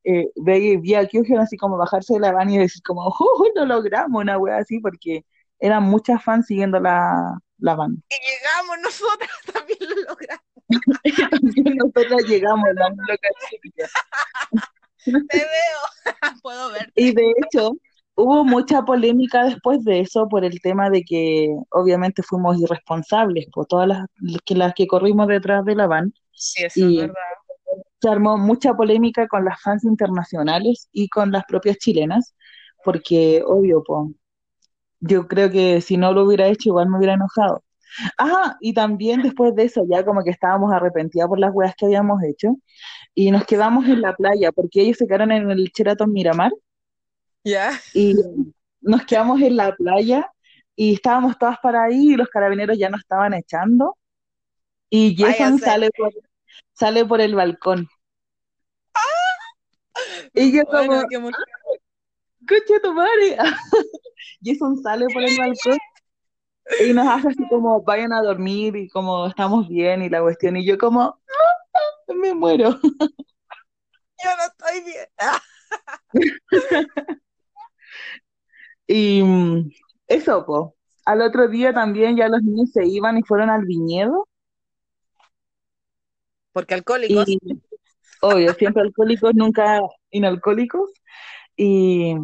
eh, 0.05 0.29
vi 0.37 0.95
a 0.95 1.07
Kyuhyun 1.07 1.39
así 1.41 1.57
como 1.57 1.79
bajarse 1.79 2.15
de 2.15 2.21
la 2.21 2.33
van 2.33 2.51
y 2.51 2.59
decir 2.59 2.83
como, 2.83 3.03
oh, 3.09 3.47
no 3.55 3.65
logramos 3.67 4.21
una 4.23 4.39
wea 4.39 4.59
así, 4.59 4.79
porque 4.81 5.25
eran 5.59 5.85
muchas 5.85 6.23
fans 6.23 6.47
siguiendo 6.47 6.79
la, 6.79 7.39
la 7.59 7.75
banda. 7.75 8.01
Y 8.11 8.15
llegamos 8.31 8.77
nosotras, 8.83 9.31
también 9.53 9.79
lo 9.81 9.97
logramos. 10.09 10.45
también 11.31 11.77
nosotras 11.77 12.25
llegamos, 12.29 12.65
la 12.75 13.17
Te 15.05 15.39
veo, 15.39 16.33
puedo 16.43 16.71
ver. 16.73 16.93
Y 16.95 17.13
de 17.13 17.33
hecho, 17.43 17.73
hubo 18.17 18.45
mucha 18.45 18.83
polémica 18.83 19.45
después 19.45 19.85
de 19.85 20.01
eso 20.01 20.29
por 20.29 20.45
el 20.45 20.61
tema 20.61 20.91
de 20.91 21.03
que 21.03 21.49
obviamente 21.71 22.23
fuimos 22.23 22.59
irresponsables, 22.61 23.47
por 23.53 23.67
todas 23.67 23.89
las 23.89 24.07
que, 24.45 24.55
las 24.55 24.75
que 24.75 24.87
corrimos 24.87 25.29
detrás 25.29 25.65
de 25.65 25.75
la 25.75 25.87
van. 25.87 26.13
Sí, 26.35 26.65
eso 26.65 26.89
es 26.89 26.97
verdad. 26.97 27.15
Se 28.01 28.09
armó 28.09 28.37
mucha 28.37 28.75
polémica 28.75 29.27
con 29.27 29.45
las 29.45 29.61
fans 29.63 29.85
internacionales 29.85 30.89
y 30.93 31.09
con 31.09 31.33
las 31.33 31.45
propias 31.45 31.79
chilenas, 31.79 32.35
porque 32.85 33.43
obvio, 33.47 33.83
pues 33.85 34.13
yo 35.01 35.27
creo 35.27 35.51
que 35.51 35.81
si 35.81 35.97
no 35.97 36.13
lo 36.13 36.25
hubiera 36.25 36.47
hecho, 36.47 36.71
igual 36.71 36.89
me 36.89 36.99
hubiera 36.99 37.15
enojado. 37.15 37.65
Ah, 38.19 38.57
y 38.61 38.75
también 38.75 39.23
después 39.23 39.55
de 39.55 39.65
eso, 39.65 39.85
ya 39.89 40.05
como 40.05 40.23
que 40.23 40.31
estábamos 40.31 40.73
arrepentidos 40.73 41.29
por 41.29 41.39
las 41.39 41.55
weas 41.55 41.75
que 41.77 41.87
habíamos 41.87 42.23
hecho, 42.25 42.57
y 43.15 43.31
nos 43.31 43.45
quedamos 43.45 43.87
en 43.87 44.01
la 44.03 44.15
playa, 44.15 44.53
porque 44.53 44.83
ellos 44.83 44.97
se 44.99 45.07
quedaron 45.07 45.33
en 45.33 45.51
el 45.51 45.71
Cheraton 45.73 46.13
Miramar. 46.13 46.53
Ya. 47.45 47.71
Y 47.93 48.17
nos 48.81 49.05
quedamos 49.05 49.41
en 49.41 49.57
la 49.57 49.75
playa, 49.75 50.29
y 50.77 50.95
estábamos 50.95 51.39
todas 51.39 51.59
para 51.63 51.85
ahí, 51.85 52.13
y 52.13 52.17
los 52.17 52.29
carabineros 52.29 52.77
ya 52.77 52.91
nos 52.91 53.01
estaban 53.01 53.33
echando, 53.35 53.97
y 54.91 55.17
Jason 55.17 55.59
sale 55.59 55.91
por, 55.97 56.13
sale 56.73 57.05
por 57.05 57.21
el 57.21 57.35
balcón. 57.35 57.89
Y 60.33 60.53
yo 60.53 60.65
como, 60.65 61.03
¡Coche 62.47 62.81
tu 62.83 62.93
madre! 62.93 63.37
Jason 64.43 64.83
sale 64.83 65.07
por 65.13 65.23
el 65.23 65.39
balcón 65.39 65.79
y 66.85 66.93
nos 66.93 67.07
hace 67.07 67.29
así 67.29 67.49
como 67.49 67.83
vayan 67.83 68.13
a 68.13 68.23
dormir 68.23 68.75
y 68.77 68.89
como 68.89 69.27
estamos 69.27 69.69
bien 69.69 70.03
y 70.03 70.09
la 70.09 70.23
cuestión 70.23 70.57
y 70.57 70.67
yo 70.67 70.79
como 70.79 71.21
me 72.15 72.35
muero. 72.35 72.79
Yo 74.23 74.31
no 74.37 74.45
estoy 74.47 74.85
bien. 74.85 75.07
Y 78.87 79.23
mm, 79.23 79.71
eso, 80.09 80.45
pues. 80.45 80.73
Al 81.07 81.23
otro 81.23 81.49
día 81.49 81.73
también 81.73 82.17
ya 82.17 82.29
los 82.29 82.43
niños 82.43 82.71
se 82.71 82.87
iban 82.87 83.17
y 83.19 83.23
fueron 83.23 83.51
al 83.51 83.65
viñedo. 83.65 84.29
Porque 86.55 86.73
alcohólicos. 86.73 87.27
obvio, 88.23 88.55
siempre 88.55 88.83
alcohólicos, 88.83 89.35
nunca 89.35 89.81
inalcohólicos. 90.11 90.91
Y 91.57 92.15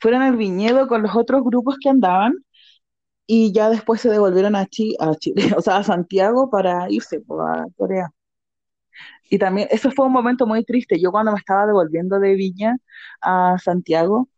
fueron 0.00 0.22
al 0.22 0.36
viñedo 0.36 0.88
con 0.88 1.02
los 1.02 1.14
otros 1.14 1.42
grupos 1.44 1.76
que 1.82 1.90
andaban 1.90 2.34
y 3.26 3.52
ya 3.52 3.70
después 3.70 4.00
se 4.00 4.10
devolvieron 4.10 4.56
a, 4.56 4.66
Chile, 4.66 4.94
o 5.56 5.60
sea, 5.60 5.78
a 5.78 5.84
Santiago 5.84 6.50
para 6.50 6.90
irse 6.90 7.18
a 7.28 7.66
Corea. 7.76 8.10
Y 9.30 9.38
también, 9.38 9.68
eso 9.70 9.90
fue 9.90 10.06
un 10.06 10.12
momento 10.12 10.46
muy 10.46 10.64
triste. 10.64 11.00
Yo 11.00 11.10
cuando 11.10 11.32
me 11.32 11.38
estaba 11.38 11.66
devolviendo 11.66 12.20
de 12.20 12.34
Viña 12.34 12.76
a 13.22 13.56
Santiago, 13.58 14.28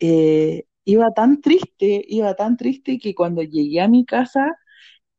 eh, 0.00 0.64
iba 0.84 1.12
tan 1.12 1.40
triste, 1.40 2.04
iba 2.08 2.34
tan 2.34 2.56
triste 2.56 2.98
que 2.98 3.14
cuando 3.14 3.42
llegué 3.42 3.80
a 3.80 3.88
mi 3.88 4.04
casa 4.04 4.56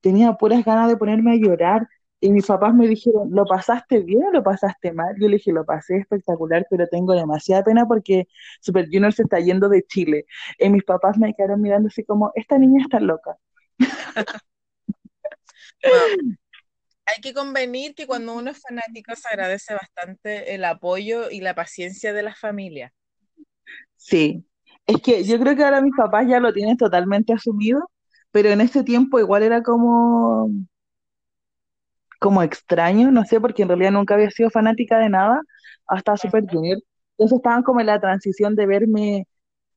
tenía 0.01 0.33
puras 0.33 0.63
ganas 0.65 0.89
de 0.89 0.97
ponerme 0.97 1.33
a 1.33 1.35
llorar. 1.37 1.87
Y 2.19 2.31
mis 2.31 2.45
papás 2.45 2.73
me 2.73 2.87
dijeron, 2.87 3.29
¿lo 3.31 3.45
pasaste 3.45 3.99
bien 3.99 4.23
o 4.23 4.31
lo 4.31 4.43
pasaste 4.43 4.93
mal? 4.93 5.15
Yo 5.19 5.27
le 5.27 5.35
dije, 5.37 5.51
lo 5.51 5.65
pasé 5.65 5.97
espectacular, 5.97 6.65
pero 6.69 6.87
tengo 6.87 7.13
demasiada 7.13 7.63
pena 7.63 7.85
porque 7.85 8.27
Super 8.61 8.85
Junior 8.85 9.13
se 9.13 9.23
está 9.23 9.39
yendo 9.39 9.69
de 9.69 9.83
Chile. 9.83 10.25
Y 10.57 10.69
mis 10.69 10.83
papás 10.83 11.17
me 11.17 11.33
quedaron 11.33 11.61
mirando 11.61 11.87
así 11.87 12.03
como, 12.03 12.31
esta 12.35 12.57
niña 12.57 12.83
está 12.83 12.99
loca. 12.99 13.37
hay 17.05 17.21
que 17.21 17.33
convenir 17.33 17.93
que 17.95 18.07
cuando 18.07 18.35
uno 18.35 18.51
es 18.51 18.61
fanático 18.61 19.15
se 19.15 19.27
agradece 19.27 19.73
bastante 19.73 20.55
el 20.55 20.65
apoyo 20.65 21.29
y 21.29 21.41
la 21.41 21.53
paciencia 21.53 22.13
de 22.13 22.23
la 22.23 22.33
familia. 22.33 22.93
Sí, 23.95 24.45
es 24.87 25.01
que 25.01 25.23
yo 25.23 25.39
creo 25.39 25.55
que 25.55 25.63
ahora 25.63 25.81
mis 25.81 25.95
papás 25.95 26.27
ya 26.27 26.39
lo 26.39 26.53
tienen 26.53 26.77
totalmente 26.77 27.33
asumido, 27.33 27.89
pero 28.31 28.49
en 28.49 28.61
ese 28.61 28.83
tiempo 28.83 29.19
igual 29.19 29.43
era 29.43 29.61
como, 29.63 30.49
como 32.25 32.41
extraño, 32.41 33.11
no 33.11 33.23
sé, 33.23 33.39
porque 33.39 33.61
en 33.61 33.67
realidad 33.67 33.91
nunca 33.91 34.15
había 34.15 34.31
sido 34.31 34.49
fanática 34.49 34.97
de 34.97 35.09
nada 35.09 35.39
hasta 35.85 36.17
Super 36.17 36.43
Junior. 36.49 36.79
Entonces 37.11 37.37
estaban 37.37 37.61
como 37.61 37.81
en 37.81 37.85
la 37.85 37.99
transición 38.01 38.55
de 38.55 38.65
verme 38.65 39.27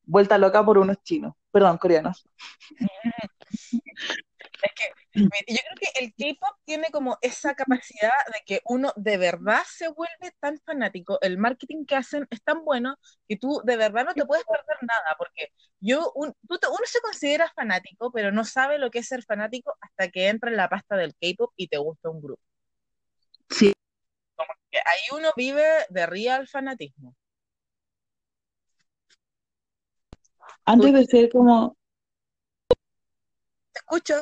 vuelta 0.05 0.39
loca 0.39 0.65
por 0.65 0.79
unos 0.79 0.97
chinos, 1.03 1.35
perdón, 1.51 1.77
coreanos. 1.77 2.27
Es 4.63 4.73
que 4.75 4.85
yo 5.19 5.29
creo 5.47 5.77
que 5.81 6.01
el 6.01 6.15
K-pop 6.15 6.57
tiene 6.65 6.89
como 6.91 7.19
esa 7.23 7.55
capacidad 7.55 8.11
de 8.33 8.43
que 8.45 8.61
uno 8.65 8.93
de 8.97 9.17
verdad 9.17 9.63
se 9.67 9.89
vuelve 9.89 10.33
tan 10.41 10.59
fanático, 10.61 11.19
el 11.21 11.39
marketing 11.39 11.85
que 11.85 11.97
hacen 11.97 12.27
es 12.31 12.43
tan 12.43 12.65
bueno 12.65 12.97
que 13.29 13.37
tú 13.37 13.61
de 13.65 13.77
verdad 13.77 14.07
no 14.07 14.15
te 14.15 14.27
puedes 14.27 14.45
perder 14.45 14.77
nada, 14.83 15.15
porque 15.17 15.53
yo, 15.81 16.13
uno 16.15 16.35
se 16.85 17.01
considera 17.01 17.51
fanático, 17.55 18.11
pero 18.13 18.33
no 18.33 18.45
sabe 18.45 18.79
lo 18.79 18.91
que 18.91 19.01
es 19.01 19.09
ser 19.09 19.23
fanático 19.23 19.75
hasta 19.81 20.09
que 20.11 20.29
entra 20.29 20.51
en 20.51 20.57
la 20.57 20.69
pasta 20.69 20.97
del 20.97 21.15
K-pop 21.21 21.53
y 21.57 21.69
te 21.69 21.79
gusta 21.79 22.11
un 22.11 22.21
grupo. 22.21 22.43
Sí. 23.51 23.73
ahí 24.37 25.19
uno 25.19 25.31
vive 25.37 25.65
de 25.89 26.07
real 26.07 26.47
fanatismo. 26.47 27.15
Antes 30.65 30.93
de 30.93 31.05
ser 31.07 31.31
como 31.31 31.78
escucho. 33.89 34.15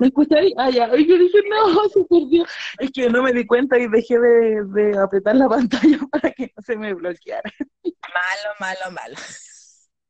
¿Me 0.00 0.08
escucháis? 0.08 0.52
Ah, 0.56 0.70
ya. 0.70 0.86
Y 0.96 1.06
yo 1.06 1.18
dije, 1.18 1.38
no, 1.48 1.88
se 1.88 2.04
perdió. 2.04 2.44
Es 2.78 2.90
que 2.90 3.08
no 3.08 3.22
me 3.22 3.32
di 3.32 3.46
cuenta 3.46 3.78
y 3.78 3.88
dejé 3.88 4.18
de, 4.18 4.98
apretar 4.98 5.36
la 5.36 5.48
pantalla 5.48 5.98
para 6.10 6.30
que 6.32 6.52
no 6.56 6.62
se 6.62 6.76
me 6.76 6.94
bloqueara. 6.94 7.50
Malo, 7.84 8.54
malo, 8.60 8.90
malo. 8.92 9.16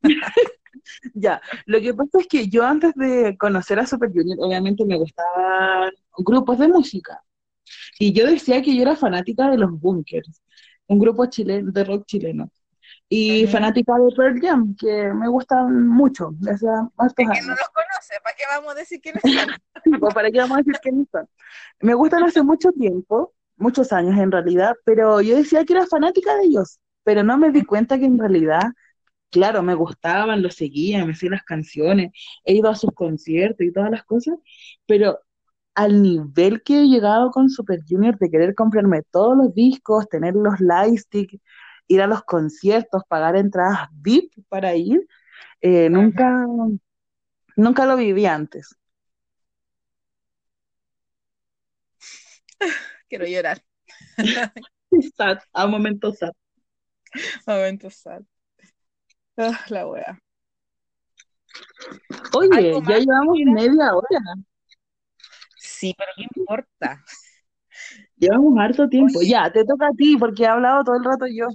ya, 1.14 1.40
lo 1.66 1.80
que 1.80 1.94
pasa 1.94 2.20
es 2.20 2.26
que 2.28 2.48
yo 2.48 2.64
antes 2.64 2.94
de 2.94 3.36
conocer 3.38 3.78
a 3.78 3.86
Super 3.86 4.10
Junior, 4.12 4.38
obviamente 4.40 4.84
me 4.84 4.96
gustaban 4.96 5.90
grupos 6.18 6.58
de 6.58 6.68
música. 6.68 7.22
Y 7.98 8.12
yo 8.12 8.26
decía 8.26 8.62
que 8.62 8.74
yo 8.74 8.82
era 8.82 8.94
fanática 8.94 9.50
de 9.50 9.58
los 9.58 9.72
Bunkers, 9.72 10.42
un 10.86 11.00
grupo 11.00 11.26
chileno, 11.26 11.72
de 11.72 11.84
rock 11.84 12.06
chileno 12.06 12.50
y 13.08 13.46
fanática 13.46 13.94
de 13.98 14.14
Pearl 14.16 14.40
Jam, 14.40 14.74
que 14.76 15.12
me 15.12 15.28
gustan 15.28 15.86
mucho. 15.86 16.30
Desde 16.38 16.66
más 16.96 17.14
que 17.14 17.24
no 17.24 17.30
los 17.30 17.68
conoce, 17.68 18.14
¿para 18.22 18.36
qué 18.36 18.44
vamos 18.50 18.72
a 18.72 18.74
decir 18.74 19.00
quiénes 19.00 19.22
son? 19.22 19.32
Pues, 20.00 20.14
¿Para 20.14 20.30
qué 20.32 20.38
vamos 20.38 20.56
a 20.56 20.62
decir 20.62 20.74
quiénes 20.82 21.06
son? 21.12 21.28
Me 21.80 21.94
gustan 21.94 22.24
hace 22.24 22.42
mucho 22.42 22.72
tiempo, 22.72 23.34
muchos 23.56 23.92
años 23.92 24.18
en 24.18 24.32
realidad, 24.32 24.74
pero 24.84 25.20
yo 25.20 25.36
decía 25.36 25.64
que 25.64 25.74
era 25.74 25.86
fanática 25.86 26.34
de 26.36 26.44
ellos, 26.44 26.80
pero 27.04 27.22
no 27.22 27.38
me 27.38 27.52
di 27.52 27.62
cuenta 27.62 27.96
que 27.96 28.04
en 28.06 28.18
realidad, 28.18 28.62
claro, 29.30 29.62
me 29.62 29.74
gustaban, 29.74 30.42
los 30.42 30.56
seguía, 30.56 31.04
me 31.04 31.12
hacía 31.12 31.30
las 31.30 31.44
canciones, 31.44 32.10
he 32.44 32.54
ido 32.54 32.68
a 32.68 32.74
sus 32.74 32.90
conciertos 32.92 33.64
y 33.64 33.72
todas 33.72 33.90
las 33.92 34.02
cosas, 34.04 34.34
pero 34.86 35.20
al 35.76 36.02
nivel 36.02 36.62
que 36.64 36.80
he 36.80 36.88
llegado 36.88 37.30
con 37.30 37.48
Super 37.50 37.80
Junior 37.88 38.18
de 38.18 38.30
querer 38.30 38.54
comprarme 38.56 39.02
todos 39.12 39.36
los 39.36 39.54
discos, 39.54 40.08
tener 40.08 40.34
los 40.34 40.58
lightsticks, 40.60 41.38
ir 41.88 42.02
a 42.02 42.06
los 42.06 42.22
conciertos, 42.24 43.02
pagar 43.08 43.36
entradas 43.36 43.88
VIP 43.92 44.42
para 44.48 44.74
ir, 44.74 45.06
eh, 45.60 45.88
nunca, 45.90 46.46
nunca 47.56 47.86
lo 47.86 47.96
viví 47.96 48.26
antes. 48.26 48.76
Quiero 53.08 53.26
llorar. 53.26 53.62
sad, 55.16 55.38
a 55.52 55.66
momentos 55.66 56.18
sad. 56.18 56.32
Momentos 57.46 57.94
sad. 57.94 58.22
Ah, 59.38 59.64
la 59.68 59.86
wea. 59.86 60.18
Oye, 62.32 62.80
ya 62.88 62.98
llevamos 62.98 63.38
media 63.46 63.94
hora. 63.94 64.20
Sí, 65.58 65.94
pero 65.96 66.10
¿qué 66.16 66.26
importa? 66.36 67.04
Llevamos 68.16 68.58
harto 68.58 68.88
tiempo. 68.88 69.20
Ya, 69.22 69.50
te 69.52 69.64
toca 69.64 69.88
a 69.88 69.92
ti 69.92 70.16
porque 70.16 70.44
he 70.44 70.46
hablado 70.46 70.84
todo 70.84 70.96
el 70.96 71.04
rato 71.04 71.26
yo. 71.26 71.48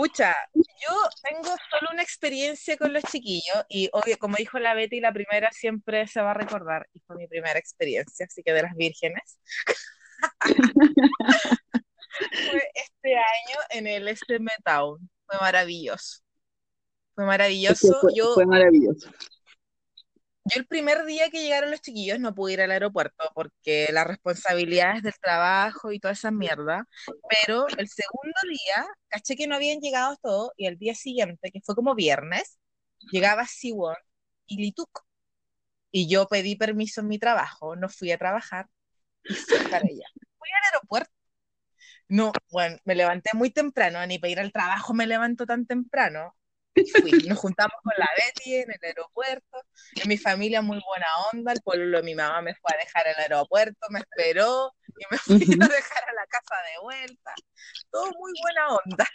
Pucha, 0.00 0.34
yo 0.54 0.94
tengo 1.22 1.54
solo 1.70 1.90
una 1.92 2.02
experiencia 2.02 2.74
con 2.78 2.90
los 2.94 3.02
chiquillos 3.02 3.66
y 3.68 3.90
obvio, 3.92 4.16
como 4.16 4.36
dijo 4.36 4.58
la 4.58 4.72
Betty, 4.72 4.98
la 4.98 5.12
primera 5.12 5.50
siempre 5.52 6.06
se 6.06 6.22
va 6.22 6.30
a 6.30 6.34
recordar 6.34 6.88
y 6.94 7.00
fue 7.00 7.16
mi 7.16 7.26
primera 7.26 7.58
experiencia, 7.58 8.24
así 8.24 8.42
que 8.42 8.54
de 8.54 8.62
las 8.62 8.74
vírgenes. 8.74 9.38
fue 12.50 12.62
este 12.74 13.14
año 13.14 13.58
en 13.68 13.86
el 13.86 14.08
SM 14.08 14.48
Town, 14.64 15.10
fue 15.26 15.38
maravilloso. 15.38 16.22
Fue 17.14 17.26
maravilloso. 17.26 18.00
yo, 18.14 18.32
fue 18.32 18.46
maravilloso. 18.46 19.10
Yo 20.44 20.58
el 20.60 20.66
primer 20.66 21.04
día 21.04 21.28
que 21.30 21.42
llegaron 21.42 21.70
los 21.70 21.80
chiquillos 21.82 22.18
no 22.18 22.34
pude 22.34 22.54
ir 22.54 22.60
al 22.62 22.70
aeropuerto 22.70 23.30
porque 23.34 23.88
las 23.92 24.06
responsabilidades 24.06 25.02
del 25.02 25.12
trabajo 25.20 25.92
y 25.92 26.00
toda 26.00 26.12
esa 26.14 26.30
mierda, 26.30 26.88
pero 27.28 27.66
el 27.68 27.88
segundo 27.88 28.34
día 28.48 28.86
caché 29.08 29.36
que 29.36 29.46
no 29.46 29.54
habían 29.56 29.80
llegado 29.80 30.16
todos 30.22 30.50
y 30.56 30.66
el 30.66 30.78
día 30.78 30.94
siguiente, 30.94 31.50
que 31.52 31.60
fue 31.60 31.74
como 31.74 31.94
viernes, 31.94 32.58
llegaba 33.12 33.46
Siwon 33.46 33.96
y 34.46 34.56
Lituk. 34.58 35.04
Y 35.92 36.08
yo 36.08 36.26
pedí 36.28 36.56
permiso 36.56 37.00
en 37.00 37.08
mi 37.08 37.18
trabajo, 37.18 37.76
no 37.76 37.88
fui 37.88 38.12
a 38.12 38.18
trabajar 38.18 38.68
y 39.24 39.34
fui 39.36 39.60
para 39.70 39.84
ella. 39.90 40.06
Fui 40.38 40.48
al 40.50 40.74
aeropuerto. 40.74 41.12
No, 42.08 42.32
bueno, 42.50 42.76
me 42.84 42.94
levanté 42.94 43.30
muy 43.34 43.50
temprano, 43.50 44.04
ni 44.06 44.18
para 44.18 44.30
ir 44.32 44.40
al 44.40 44.52
trabajo 44.52 44.94
me 44.94 45.06
levanto 45.06 45.46
tan 45.46 45.66
temprano. 45.66 46.34
Nos 47.28 47.38
juntamos 47.38 47.74
con 47.82 47.92
la 47.96 48.08
Betty 48.16 48.54
en 48.56 48.70
el 48.70 48.78
aeropuerto. 48.82 49.58
En 49.96 50.08
mi 50.08 50.16
familia 50.16 50.62
muy 50.62 50.80
buena 50.86 51.06
onda. 51.32 51.52
El 51.52 51.60
pueblo 51.62 51.98
de 51.98 52.02
mi 52.02 52.14
mamá 52.14 52.40
me 52.42 52.54
fue 52.54 52.70
a 52.74 52.78
dejar 52.78 53.08
al 53.08 53.20
aeropuerto, 53.22 53.86
me 53.90 54.00
esperó 54.00 54.72
y 54.86 55.04
me 55.10 55.18
fui 55.18 55.36
a 55.36 55.68
dejar 55.68 56.04
a 56.08 56.14
la 56.14 56.26
casa 56.28 56.54
de 56.54 56.82
vuelta. 56.82 57.34
Todo 57.90 58.06
muy 58.18 58.32
buena 58.42 58.68
onda. 58.84 59.06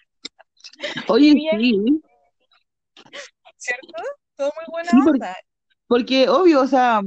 Oye, 1.08 1.34
sí. 1.58 2.02
¿Cierto? 3.58 4.04
Todo 4.36 4.52
muy 4.56 4.66
buena 4.72 4.92
onda. 5.12 5.38
Porque, 5.88 6.28
obvio, 6.30 6.62
o 6.62 6.68
sea, 6.68 7.02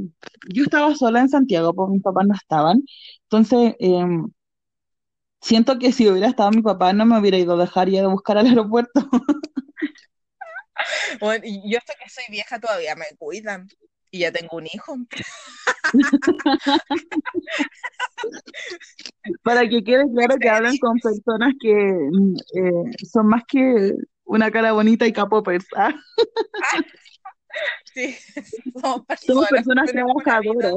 yo 0.54 0.62
estaba 0.62 0.94
sola 0.94 1.20
en 1.20 1.28
Santiago, 1.28 1.74
porque 1.74 1.94
mis 1.94 2.02
papás 2.02 2.26
no 2.26 2.34
estaban. 2.34 2.82
Entonces, 3.24 3.74
em, 3.80 4.28
siento 5.40 5.78
que 5.78 5.92
si 5.92 6.08
hubiera 6.08 6.28
estado 6.28 6.50
mi 6.50 6.62
papá, 6.62 6.92
no 6.92 7.04
me 7.04 7.18
hubiera 7.18 7.38
ido 7.38 7.54
a 7.54 7.58
dejar 7.58 7.88
y 7.88 7.98
a 7.98 8.06
buscar 8.06 8.38
al 8.38 8.46
aeropuerto. 8.46 9.00
Bueno, 11.20 11.44
yo 11.64 11.78
hasta 11.78 11.94
que 11.94 12.08
soy 12.08 12.24
vieja 12.28 12.58
todavía 12.58 12.94
me 12.94 13.06
cuidan 13.18 13.68
y 14.10 14.20
ya 14.20 14.32
tengo 14.32 14.56
un 14.56 14.66
hijo. 14.66 14.96
Para 19.42 19.68
que 19.68 19.84
quede 19.84 20.10
claro 20.12 20.36
que 20.40 20.48
hablan 20.48 20.78
con 20.78 20.98
personas 20.98 21.52
que 21.60 21.74
mm, 21.74 22.36
eh, 22.54 22.96
son 23.10 23.28
más 23.28 23.42
que 23.46 23.92
una 24.24 24.50
cara 24.50 24.72
bonita 24.72 25.06
y 25.06 25.12
capopers. 25.12 25.66
¿ah? 25.76 25.94
sí, 27.94 28.16
somos 29.26 29.48
personas 29.48 29.92
trabajadoras. 29.92 30.76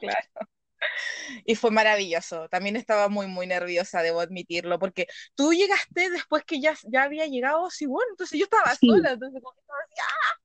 claro. 0.00 0.48
Y 1.46 1.54
fue 1.56 1.70
maravilloso. 1.70 2.48
También 2.48 2.76
estaba 2.76 3.08
muy, 3.08 3.26
muy 3.26 3.46
nerviosa, 3.46 4.02
debo 4.02 4.20
admitirlo, 4.20 4.78
porque 4.78 5.06
tú 5.34 5.52
llegaste 5.52 6.10
después 6.10 6.44
que 6.44 6.60
ya, 6.60 6.76
ya 6.84 7.04
había 7.04 7.26
llegado 7.26 7.70
sí 7.70 7.86
bueno, 7.86 8.10
entonces 8.12 8.38
yo 8.38 8.44
estaba 8.44 8.74
sola, 8.74 9.12
entonces 9.12 9.42
como 9.42 9.54
que 9.54 9.60
estaba 9.60 9.80
así, 9.84 9.94
¡ah! 10.02 10.40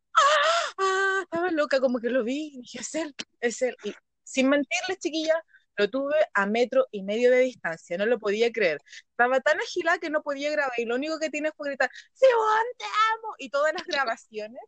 ¡Ah! 0.79 1.19
Estaba 1.23 1.51
loca, 1.51 1.79
como 1.79 1.99
que 1.99 2.09
lo 2.09 2.23
vi, 2.23 2.51
y 2.53 2.61
dije, 2.61 2.79
es 2.79 2.95
él, 2.95 3.15
es 3.41 3.61
él. 3.61 3.75
Y 3.83 3.93
sin 4.23 4.49
mentirles, 4.49 4.99
chiquilla, 4.99 5.43
lo 5.77 5.89
tuve 5.89 6.15
a 6.33 6.45
metro 6.45 6.87
y 6.91 7.03
medio 7.03 7.31
de 7.31 7.39
distancia, 7.39 7.97
no 7.97 8.05
lo 8.05 8.19
podía 8.19 8.51
creer. 8.51 8.79
Estaba 9.11 9.39
tan 9.41 9.59
agilada 9.59 9.99
que 9.99 10.09
no 10.09 10.21
podía 10.23 10.51
grabar 10.51 10.73
y 10.77 10.85
lo 10.85 10.95
único 10.95 11.19
que 11.19 11.29
tiene 11.29 11.51
fue 11.55 11.69
gritar, 11.69 11.89
Simón, 12.13 12.65
te 12.77 12.85
amo. 12.85 13.35
Y 13.39 13.49
todas 13.49 13.73
las 13.73 13.83
grabaciones 13.85 14.61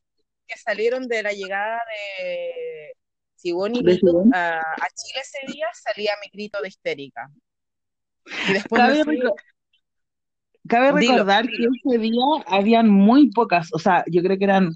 que 0.48 0.58
salieron 0.58 1.08
de 1.08 1.24
la 1.24 1.32
llegada 1.32 1.82
de 1.88 2.94
Simón 3.38 3.76
y 3.76 3.84
Lito 3.84 4.24
a, 4.34 4.62
Chile 4.96 5.22
ese 5.22 5.52
día 5.52 5.68
salía 5.74 6.14
mi 6.22 6.30
grito 6.32 6.62
de 6.62 6.68
histérica. 6.68 7.30
Y 8.50 8.54
después 8.54 8.82
cabe, 10.68 10.92
recordar 10.92 11.48
que 11.48 11.68
ese 11.86 11.98
día 11.98 12.24
habían 12.48 12.90
muy 12.90 13.32
pocas, 13.32 13.70
o 13.74 13.80
sea, 13.80 14.04
yo 14.08 14.22
creo 14.22 14.38
que 14.38 14.44
eran 14.44 14.72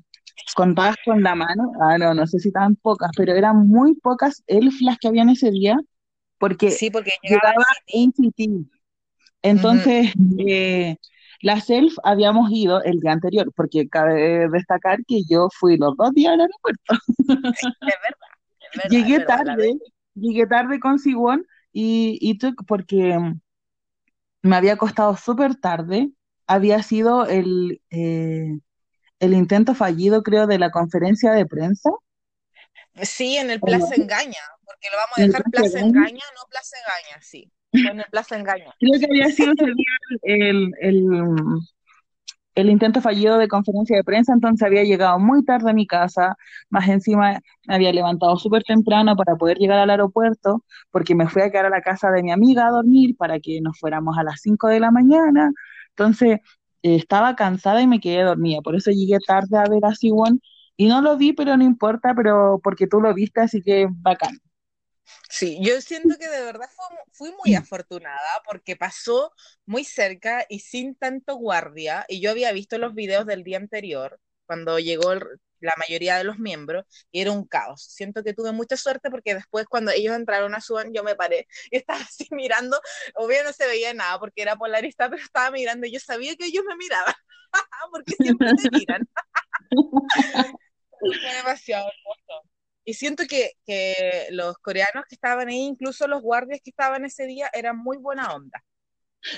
contadas 0.55 0.95
con 1.03 1.21
la 1.21 1.35
mano, 1.35 1.71
ah, 1.81 1.97
no, 1.97 2.13
no 2.13 2.25
sé 2.27 2.39
si 2.39 2.51
tan 2.51 2.75
pocas, 2.77 3.11
pero 3.17 3.33
eran 3.35 3.67
muy 3.67 3.95
pocas 3.95 4.41
elflas 4.47 4.97
que 4.99 5.09
habían 5.09 5.29
ese 5.29 5.51
día 5.51 5.77
porque, 6.37 6.71
sí, 6.71 6.89
porque 6.89 7.11
llegaba, 7.21 7.63
en 7.87 8.11
City. 8.13 8.67
Entonces, 9.43 10.11
eh, 10.47 10.95
la 11.41 11.59
self 11.61 11.93
habíamos 12.03 12.49
ido 12.51 12.81
el 12.83 12.99
día 12.99 13.11
anterior, 13.11 13.51
porque 13.55 13.87
cabe 13.87 14.49
destacar 14.49 14.99
que 15.07 15.23
yo 15.29 15.49
fui 15.51 15.77
los 15.77 15.95
dos 15.97 16.11
días 16.13 16.33
al 16.33 16.41
aeropuerto. 16.41 16.95
es 17.19 17.97
verdad. 18.01 18.30
Llegué 18.89 19.19
tarde, 19.25 19.73
llegué 20.15 20.47
tarde 20.47 20.79
con 20.79 20.99
Siwon 20.99 21.45
y, 21.71 22.17
y 22.21 22.37
porque 22.67 23.17
me 24.41 24.55
había 24.55 24.77
costado 24.77 25.15
súper 25.17 25.55
tarde. 25.55 26.11
Había 26.47 26.83
sido 26.83 27.25
el, 27.25 27.81
eh, 27.89 28.59
el 29.19 29.33
intento 29.33 29.73
fallido, 29.73 30.23
creo, 30.23 30.47
de 30.47 30.59
la 30.59 30.71
conferencia 30.71 31.31
de 31.31 31.45
prensa. 31.45 31.91
Sí, 33.03 33.37
en 33.37 33.51
el 33.51 33.61
Plaza 33.61 33.95
Engaña 33.95 34.41
porque 34.71 34.87
lo 34.91 34.97
vamos 34.97 35.17
a 35.17 35.21
dejar 35.21 35.43
Plaza 35.51 35.79
Engaña, 35.79 36.25
no 36.35 36.47
Plaza 36.49 36.77
Engaña, 36.77 37.21
sí. 37.21 37.51
en 37.73 37.99
el 37.99 38.05
Plaza 38.09 38.37
Engaña. 38.37 38.73
Creo 38.79 38.99
que 38.99 39.05
había 39.05 39.29
sido 39.29 39.53
el, 40.23 40.71
el, 40.79 41.05
el, 42.55 42.69
intento 42.69 43.01
fallido 43.01 43.37
de 43.37 43.47
conferencia 43.47 43.97
de 43.97 44.03
prensa, 44.03 44.33
entonces 44.33 44.65
había 44.65 44.83
llegado 44.83 45.19
muy 45.19 45.43
tarde 45.43 45.71
a 45.71 45.73
mi 45.73 45.87
casa, 45.87 46.35
más 46.69 46.87
encima 46.89 47.39
me 47.67 47.75
había 47.75 47.93
levantado 47.93 48.37
súper 48.37 48.63
temprano 48.63 49.15
para 49.15 49.35
poder 49.35 49.57
llegar 49.57 49.79
al 49.79 49.89
aeropuerto, 49.89 50.63
porque 50.91 51.15
me 51.15 51.27
fui 51.27 51.41
a 51.41 51.51
quedar 51.51 51.65
a 51.67 51.69
la 51.69 51.81
casa 51.81 52.11
de 52.11 52.23
mi 52.23 52.31
amiga 52.31 52.67
a 52.67 52.71
dormir 52.71 53.15
para 53.17 53.39
que 53.39 53.61
nos 53.61 53.79
fuéramos 53.79 54.17
a 54.17 54.23
las 54.23 54.41
5 54.41 54.67
de 54.67 54.79
la 54.79 54.91
mañana. 54.91 55.51
Entonces 55.89 56.39
eh, 56.83 56.95
estaba 56.95 57.35
cansada 57.35 57.81
y 57.81 57.87
me 57.87 57.99
quedé 57.99 58.23
dormida, 58.23 58.61
por 58.61 58.75
eso 58.75 58.91
llegué 58.91 59.17
tarde 59.25 59.57
a 59.57 59.69
ver 59.69 59.85
a 59.85 59.95
Siwon. 59.95 60.41
Y 60.77 60.87
no 60.87 61.01
lo 61.01 61.17
vi, 61.17 61.33
pero 61.33 61.57
no 61.57 61.63
importa, 61.63 62.13
pero 62.15 62.59
porque 62.63 62.87
tú 62.87 63.01
lo 63.01 63.13
viste, 63.13 63.41
así 63.41 63.61
que 63.61 63.87
bacán. 63.89 64.39
Sí, 65.29 65.59
yo 65.61 65.79
siento 65.81 66.15
que 66.19 66.27
de 66.27 66.43
verdad 66.43 66.69
fui 67.13 67.33
muy 67.43 67.55
afortunada 67.55 68.41
porque 68.45 68.75
pasó 68.75 69.33
muy 69.65 69.83
cerca 69.85 70.45
y 70.49 70.59
sin 70.59 70.95
tanto 70.95 71.35
guardia. 71.35 72.05
Y 72.07 72.21
yo 72.21 72.31
había 72.31 72.51
visto 72.51 72.77
los 72.77 72.93
videos 72.93 73.25
del 73.25 73.43
día 73.43 73.57
anterior, 73.57 74.19
cuando 74.45 74.79
llegó 74.79 75.13
la 75.61 75.73
mayoría 75.77 76.17
de 76.17 76.23
los 76.23 76.39
miembros, 76.39 76.85
y 77.11 77.21
era 77.21 77.31
un 77.31 77.45
caos. 77.47 77.83
Siento 77.83 78.23
que 78.23 78.33
tuve 78.33 78.51
mucha 78.51 78.75
suerte 78.77 79.09
porque 79.09 79.35
después 79.35 79.65
cuando 79.67 79.91
ellos 79.91 80.15
entraron 80.15 80.55
a 80.55 80.61
Suban, 80.61 80.93
yo 80.93 81.03
me 81.03 81.15
paré 81.15 81.47
y 81.71 81.77
estaba 81.77 81.99
así 82.01 82.27
mirando. 82.31 82.79
Obvio 83.15 83.43
no 83.43 83.53
se 83.53 83.67
veía 83.67 83.93
nada 83.93 84.19
porque 84.19 84.41
era 84.41 84.55
polarista, 84.55 85.09
pero 85.09 85.23
estaba 85.23 85.51
mirando 85.51 85.87
y 85.87 85.91
yo 85.93 85.99
sabía 85.99 86.35
que 86.35 86.45
ellos 86.45 86.63
me 86.67 86.75
miraban, 86.75 87.15
porque 87.91 88.13
siempre 88.19 88.51
me 88.53 88.79
miran. 88.79 89.07
fue 90.99 91.33
demasiado 91.35 91.89
hermoso. 91.89 92.50
Y 92.83 92.93
siento 92.95 93.23
que, 93.27 93.51
que, 93.65 94.27
los 94.31 94.57
coreanos 94.57 95.05
que 95.07 95.15
estaban 95.15 95.47
ahí, 95.49 95.61
incluso 95.61 96.07
los 96.07 96.21
guardias 96.21 96.61
que 96.63 96.71
estaban 96.71 97.05
ese 97.05 97.25
día, 97.25 97.49
eran 97.53 97.77
muy 97.77 97.97
buena 97.97 98.33
onda. 98.33 98.63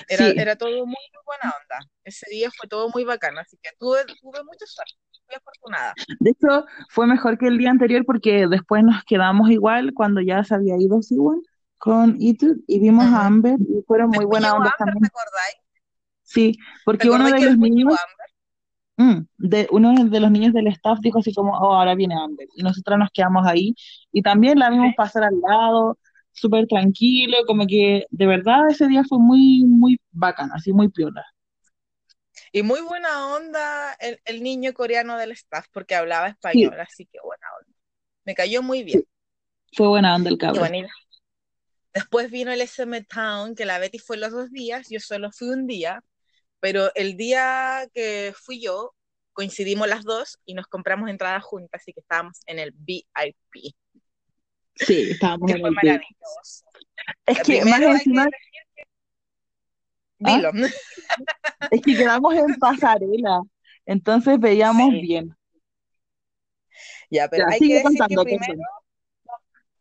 Era, 0.08 0.28
era 0.28 0.56
todo 0.56 0.86
muy, 0.86 0.96
buena 1.26 1.54
onda. 1.60 1.90
Ese 2.04 2.26
día 2.30 2.50
fue 2.56 2.68
todo 2.68 2.88
muy 2.88 3.04
bacano, 3.04 3.40
así 3.40 3.58
que 3.62 3.70
tuve, 3.78 4.04
tuve 4.06 4.42
mucha 4.44 4.66
suerte, 4.66 4.94
fui 5.26 5.36
afortunada. 5.36 5.94
De 6.20 6.30
hecho, 6.30 6.64
fue 6.88 7.06
mejor 7.06 7.36
que 7.38 7.48
el 7.48 7.58
día 7.58 7.70
anterior 7.70 8.04
porque 8.06 8.46
después 8.48 8.82
nos 8.82 9.04
quedamos 9.04 9.50
igual 9.50 9.92
cuando 9.94 10.20
ya 10.22 10.42
se 10.42 10.54
había 10.54 10.76
ido 10.78 11.02
Siwon 11.02 11.42
con 11.76 12.16
Itu 12.18 12.56
y 12.66 12.80
vimos 12.80 13.04
a 13.04 13.26
Amber 13.26 13.58
y 13.60 13.82
fueron 13.86 14.08
muy 14.08 14.24
buena 14.24 14.54
onda 14.54 14.72
también. 14.78 15.00
¿Te 15.02 15.06
acordáis? 15.08 15.54
Sí, 16.22 16.58
porque 16.84 17.10
uno 17.10 17.30
de 17.30 17.40
los 17.40 17.58
niños... 17.58 17.94
Mm, 18.96 19.26
de, 19.38 19.66
uno 19.72 20.04
de 20.04 20.20
los 20.20 20.30
niños 20.30 20.52
del 20.52 20.68
staff 20.68 20.98
dijo 21.00 21.18
así 21.18 21.34
como, 21.34 21.52
oh, 21.52 21.74
ahora 21.74 21.94
viene 21.94 22.14
Amber. 22.14 22.46
Y 22.54 22.62
nosotros 22.62 22.98
nos 22.98 23.10
quedamos 23.10 23.46
ahí. 23.46 23.74
Y 24.12 24.22
también 24.22 24.58
la 24.58 24.70
vimos 24.70 24.94
pasar 24.96 25.24
al 25.24 25.40
lado, 25.40 25.98
súper 26.32 26.66
tranquilo, 26.66 27.38
como 27.46 27.66
que 27.66 28.06
de 28.10 28.26
verdad 28.26 28.68
ese 28.70 28.86
día 28.86 29.02
fue 29.08 29.18
muy, 29.18 29.64
muy 29.64 30.00
bacán, 30.10 30.50
así 30.52 30.72
muy 30.72 30.88
piola. 30.88 31.24
Y 32.52 32.62
muy 32.62 32.80
buena 32.82 33.34
onda 33.34 33.94
el, 33.98 34.20
el, 34.24 34.42
niño 34.42 34.72
coreano 34.74 35.16
del 35.16 35.32
staff, 35.32 35.66
porque 35.72 35.94
hablaba 35.94 36.28
español, 36.28 36.78
así 36.80 37.04
que 37.06 37.18
buena 37.22 37.46
onda. 37.60 37.76
Me 38.24 38.34
cayó 38.34 38.62
muy 38.62 38.84
bien. 38.84 39.04
Fue 39.72 39.88
buena 39.88 40.14
onda 40.14 40.30
el 40.30 40.38
cabrón. 40.38 40.70
Después 41.92 42.30
vino 42.30 42.50
el 42.50 42.60
SM 42.60 43.04
Town, 43.04 43.54
que 43.54 43.64
la 43.64 43.78
Betty 43.78 43.98
fue 43.98 44.16
los 44.16 44.32
dos 44.32 44.50
días, 44.50 44.88
yo 44.90 44.98
solo 44.98 45.30
fui 45.30 45.48
un 45.48 45.66
día, 45.66 46.02
pero 46.64 46.90
el 46.94 47.18
día 47.18 47.86
que 47.92 48.32
fui 48.34 48.58
yo, 48.58 48.94
coincidimos 49.34 49.86
las 49.86 50.02
dos 50.02 50.38
y 50.46 50.54
nos 50.54 50.66
compramos 50.66 51.10
entradas 51.10 51.44
juntas, 51.44 51.82
así 51.82 51.92
que 51.92 52.00
estábamos 52.00 52.40
en 52.46 52.58
el 52.58 52.72
VIP. 52.72 53.74
Sí, 54.74 55.10
estábamos 55.10 55.50
en 55.50 55.58
el 55.58 55.62
VIP. 55.62 55.74
maravilloso. 55.74 56.64
Es 57.26 57.42
que 57.42 57.64
más 57.66 57.82
encima... 57.82 58.26
Dilo. 60.18 60.52
¿Ah? 60.54 61.68
Es 61.70 61.82
que 61.82 61.96
quedamos 61.98 62.34
en 62.34 62.54
pasarela, 62.54 63.42
entonces 63.84 64.40
veíamos 64.40 64.90
bien. 64.90 65.36
Ya, 67.10 67.28
pero 67.28 67.44
hay 67.46 67.58
que 67.58 67.74
decir 67.74 67.98
que 68.08 68.16
primero 68.22 68.62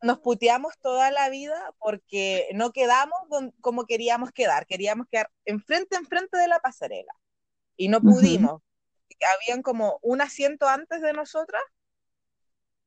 nos 0.03 0.19
puteamos 0.19 0.77
toda 0.79 1.11
la 1.11 1.29
vida 1.29 1.73
porque 1.79 2.49
no 2.53 2.73
quedamos 2.73 3.17
como 3.61 3.85
queríamos 3.85 4.31
quedar, 4.31 4.67
queríamos 4.67 5.07
quedar 5.09 5.31
enfrente, 5.45 5.95
enfrente 5.95 6.37
de 6.37 6.49
la 6.49 6.59
pasarela 6.59 7.13
y 7.77 7.87
no 7.87 8.01
pudimos. 8.01 8.61
Habían 9.35 9.61
como 9.61 9.99
un 10.01 10.19
asiento 10.19 10.67
antes 10.67 11.01
de 11.01 11.13
nosotras, 11.13 11.63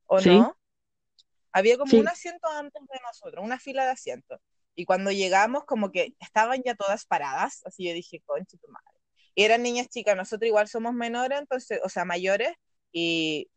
¿o 0.04 0.20
no? 0.20 0.58
Había 1.52 1.78
como 1.78 1.98
un 1.98 2.08
asiento 2.08 2.48
antes 2.48 2.82
de 2.82 3.00
nosotros, 3.00 3.42
una 3.42 3.58
fila 3.58 3.86
de 3.86 3.92
asientos. 3.92 4.38
Y 4.74 4.84
cuando 4.84 5.10
llegamos, 5.10 5.64
como 5.64 5.90
que 5.90 6.14
estaban 6.20 6.62
ya 6.62 6.74
todas 6.74 7.06
paradas, 7.06 7.62
así 7.64 7.88
yo 7.88 7.94
dije, 7.94 8.20
concha 8.26 8.58
tu 8.58 8.68
madre. 8.68 9.00
Y 9.34 9.44
eran 9.44 9.62
niñas 9.62 9.88
chicas, 9.88 10.16
nosotros 10.16 10.48
igual 10.48 10.68
somos 10.68 10.92
menores, 10.92 11.38
entonces, 11.38 11.80
o 11.82 11.88
sea, 11.88 12.04
mayores, 12.04 12.52
y 12.92 13.48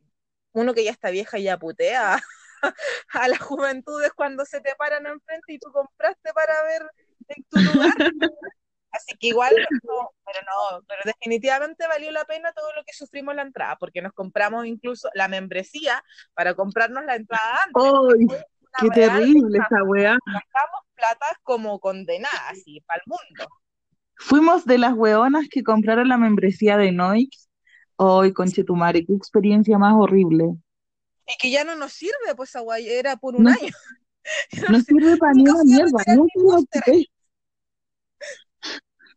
uno 0.54 0.74
que 0.74 0.86
ya 0.86 0.92
está 0.92 1.10
vieja 1.10 1.40
ya 1.40 1.58
putea 1.58 2.22
a 3.14 3.28
las 3.28 3.40
juventudes 3.40 4.12
cuando 4.14 4.46
se 4.46 4.62
te 4.62 4.76
paran 4.78 5.06
enfrente 5.06 5.54
y 5.54 5.60
tú 5.60 5.72
compraste 5.72 6.32
para 6.34 6.64
ver 6.64 6.92
en 7.30 7.44
tu 7.50 7.60
lugar. 7.60 7.94
Así 8.92 9.16
que 9.20 9.28
igual, 9.28 9.54
no, 9.84 10.10
pero 10.26 10.40
no, 10.46 10.84
pero 10.88 11.02
definitivamente 11.06 11.88
valió 11.88 12.12
la 12.12 12.26
pena 12.26 12.52
todo 12.54 12.74
lo 12.76 12.84
que 12.84 12.94
sufrimos 12.94 13.36
la 13.36 13.44
entrada, 13.44 13.78
porque 13.80 14.02
nos 14.02 14.14
compramos 14.14 14.66
incluso 14.66 15.10
la 15.14 15.28
membresía 15.28 16.04
para 16.34 16.56
comprarnos 16.56 17.06
la 17.06 17.16
entrada 17.16 17.60
antes. 17.66 17.84
¡Ay! 17.84 18.42
¡Qué 18.80 18.90
terrible 18.90 19.60
esa 19.60 19.84
weá! 19.84 20.18
Gastamos 20.26 20.82
platas 20.96 21.34
como 21.44 21.80
condenadas, 21.80 22.62
y 22.66 22.82
para 22.82 23.02
el 23.06 23.12
mundo. 23.12 23.48
Fuimos 24.16 24.66
de 24.66 24.78
las 24.80 24.94
weonas 24.94 25.48
que 25.50 25.64
compraron 25.64 26.10
la 26.10 26.18
membresía 26.18 26.76
de 26.78 26.92
Noix. 26.92 27.48
¡Ay, 27.98 28.34
conchetumare! 28.34 29.06
¡Qué 29.06 29.14
experiencia 29.14 29.78
más 29.78 29.94
horrible! 29.96 30.56
Y 31.30 31.38
que 31.38 31.52
ya 31.52 31.64
no 31.64 31.76
nos 31.76 31.94
sirve, 31.94 32.36
pues 32.36 32.56
agua 32.56 32.80
era 32.80 33.16
por 33.16 33.36
un 33.36 33.48
año. 33.48 33.60
No, 34.70 34.80
sirve 34.82 35.18
para 35.18 35.34
ni 35.34 35.44
una 35.44 35.64
mierda, 35.64 36.04
no 36.16 36.28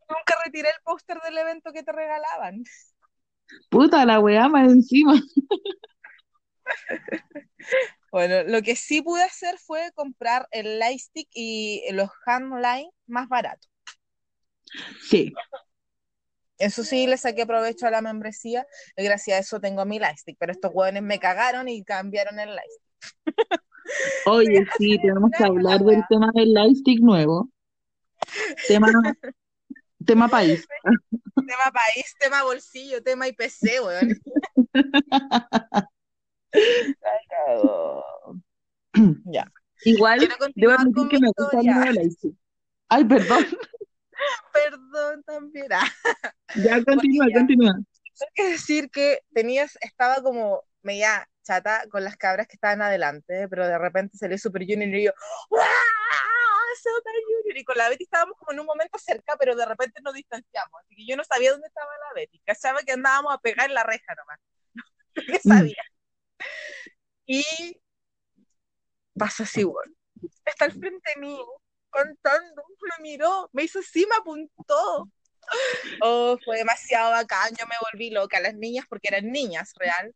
Nunca 0.08 0.34
retiré 0.44 0.68
el 0.68 0.82
póster 0.84 1.18
del 1.24 1.38
evento 1.38 1.72
que 1.72 1.82
te 1.82 1.92
regalaban. 1.92 2.62
Puta, 3.70 4.04
la 4.06 4.20
weá 4.20 4.48
más 4.48 4.70
encima. 4.70 5.20
bueno, 8.10 8.42
lo 8.44 8.62
que 8.62 8.76
sí 8.76 9.02
pude 9.02 9.22
hacer 9.22 9.58
fue 9.58 9.90
comprar 9.94 10.46
el 10.50 10.78
lightstick 10.78 11.28
y 11.34 11.82
los 11.92 12.10
handline 12.26 12.90
más 13.06 13.28
baratos. 13.28 13.70
Sí. 15.02 15.32
Eso 16.62 16.84
sí, 16.84 17.08
le 17.08 17.16
saqué 17.16 17.44
provecho 17.44 17.88
a 17.88 17.90
la 17.90 18.00
membresía 18.02 18.64
y 18.96 19.02
gracias 19.02 19.36
a 19.36 19.40
eso 19.40 19.58
tengo 19.58 19.84
mi 19.84 19.98
lightstick, 19.98 20.36
pero 20.38 20.52
estos 20.52 20.70
hueones 20.72 21.02
me 21.02 21.18
cagaron 21.18 21.68
y 21.68 21.82
cambiaron 21.82 22.38
el 22.38 22.54
lightstick. 22.54 22.92
Oye, 24.26 24.64
sí, 24.78 24.96
tenemos 25.02 25.32
que 25.36 25.42
hablar 25.42 25.80
del 25.80 26.04
tema 26.08 26.30
del 26.32 26.54
lightstick 26.54 27.00
nuevo. 27.00 27.50
Tema 28.68 28.86
Tema 30.06 30.28
país. 30.28 30.64
tema 31.34 31.72
país, 31.72 32.14
tema 32.20 32.44
bolsillo, 32.44 33.02
tema 33.02 33.26
IPC, 33.26 33.82
weón. 33.84 34.20
ya. 39.32 39.50
Igual, 39.84 40.28
debo 40.54 40.74
admitir 40.74 41.08
que 41.08 41.18
me 41.18 41.32
gusta 41.36 41.58
el 41.58 42.16
Ay, 42.88 43.04
perdón. 43.04 43.46
Perdón 43.46 43.48
también. 43.48 43.61
Ya, 46.56 46.82
continúa, 46.84 47.26
continúa. 47.32 47.72
Tengo 47.72 48.32
que 48.34 48.50
decir 48.50 48.90
que 48.90 49.20
tenías, 49.32 49.76
estaba 49.80 50.22
como 50.22 50.62
media 50.82 51.28
chata 51.42 51.84
con 51.90 52.04
las 52.04 52.16
cabras 52.16 52.46
que 52.46 52.56
estaban 52.56 52.82
adelante, 52.82 53.48
pero 53.48 53.66
de 53.66 53.78
repente 53.78 54.16
salió 54.16 54.38
Super 54.38 54.62
Junior 54.62 54.94
y 54.94 55.04
yo, 55.04 55.12
¡Wow! 55.50 55.60
Super 56.82 57.14
Junior. 57.26 57.56
Y 57.56 57.64
con 57.64 57.76
la 57.76 57.88
Betty 57.88 58.04
estábamos 58.04 58.36
como 58.38 58.52
en 58.52 58.60
un 58.60 58.66
momento 58.66 58.98
cerca, 58.98 59.36
pero 59.38 59.54
de 59.54 59.66
repente 59.66 60.00
nos 60.02 60.14
distanciamos. 60.14 60.80
Así 60.80 60.96
que 60.96 61.06
yo 61.06 61.16
no 61.16 61.24
sabía 61.24 61.52
dónde 61.52 61.68
estaba 61.68 61.90
la 62.08 62.14
Betty. 62.14 62.40
Cachaba 62.44 62.80
que 62.80 62.92
andábamos 62.92 63.34
a 63.34 63.38
pegar 63.38 63.68
en 63.68 63.74
la 63.74 63.84
reja 63.84 64.14
nomás. 64.14 64.38
¿Qué 65.14 65.40
mm. 65.44 65.48
sabía? 65.48 65.82
Y 67.26 67.80
pasa 69.14 69.44
así, 69.44 69.64
bueno. 69.64 69.92
Está 70.44 70.66
al 70.66 70.72
frente 70.72 71.18
mío, 71.18 71.46
cantando. 71.90 72.62
Me 72.80 73.02
miró, 73.02 73.48
me 73.52 73.64
hizo 73.64 73.78
así, 73.80 74.06
me 74.08 74.16
apuntó. 74.16 75.08
Oh, 76.00 76.38
fue 76.44 76.58
demasiado 76.58 77.10
bacán. 77.10 77.50
Yo 77.58 77.66
me 77.66 77.76
volví 77.92 78.10
loca. 78.10 78.40
Las 78.40 78.54
niñas, 78.54 78.86
porque 78.88 79.08
eran 79.08 79.30
niñas 79.30 79.72
real, 79.76 80.14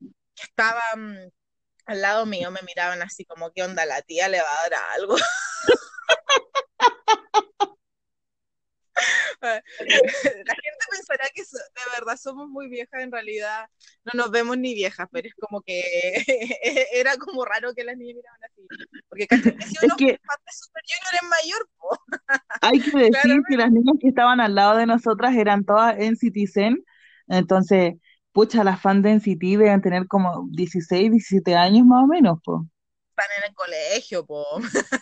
que 0.00 0.42
estaban 0.42 1.32
al 1.86 2.02
lado 2.02 2.26
mío, 2.26 2.50
me 2.50 2.60
miraban 2.62 3.00
así 3.02 3.24
como, 3.24 3.50
¿qué 3.52 3.62
onda? 3.62 3.86
La 3.86 4.02
tía 4.02 4.28
le 4.28 4.40
va 4.42 4.50
a 4.50 4.68
dar 4.68 4.80
algo. 4.96 5.16
La 9.42 10.54
gente 10.54 10.84
pensará 10.90 11.24
que 11.34 11.42
de 11.42 11.98
verdad 11.98 12.16
somos 12.16 12.48
muy 12.48 12.68
viejas, 12.68 13.00
en 13.02 13.12
realidad 13.12 13.66
no 14.04 14.12
nos 14.14 14.30
vemos 14.30 14.58
ni 14.58 14.74
viejas, 14.74 15.08
pero 15.12 15.28
es 15.28 15.34
como 15.34 15.62
que 15.62 15.82
era 16.92 17.16
como 17.16 17.44
raro 17.44 17.72
que 17.74 17.84
las 17.84 17.96
niñas 17.96 18.16
miraban 18.16 18.40
así. 18.44 18.66
Porque 19.08 19.26
casi 19.26 19.52
que 19.52 19.62
si 19.64 19.74
uno 19.82 19.94
es 19.94 19.98
que... 19.98 20.20
Super 20.50 20.82
Junior 20.88 21.14
es 21.14 21.28
mayor, 21.28 21.68
hay 22.62 22.80
que 22.80 22.98
decir 22.98 23.40
que 23.48 23.56
las 23.56 23.70
niñas 23.70 23.96
que 24.00 24.08
estaban 24.08 24.40
al 24.40 24.54
lado 24.54 24.76
de 24.76 24.86
nosotras 24.86 25.36
eran 25.36 25.64
todas 25.64 25.98
en 25.98 26.16
Citizen, 26.16 26.84
entonces, 27.28 27.94
pucha, 28.32 28.64
las 28.64 28.80
fans 28.80 29.02
de 29.02 29.10
NCT 29.12 29.58
deben 29.58 29.82
tener 29.82 30.06
como 30.08 30.48
16, 30.50 31.10
17 31.10 31.54
años 31.54 31.86
más 31.86 32.04
o 32.04 32.06
menos, 32.06 32.38
po. 32.42 32.66
Están 33.10 33.36
en 33.38 33.50
el 33.50 33.54
colegio, 33.54 34.26
po. 34.26 34.44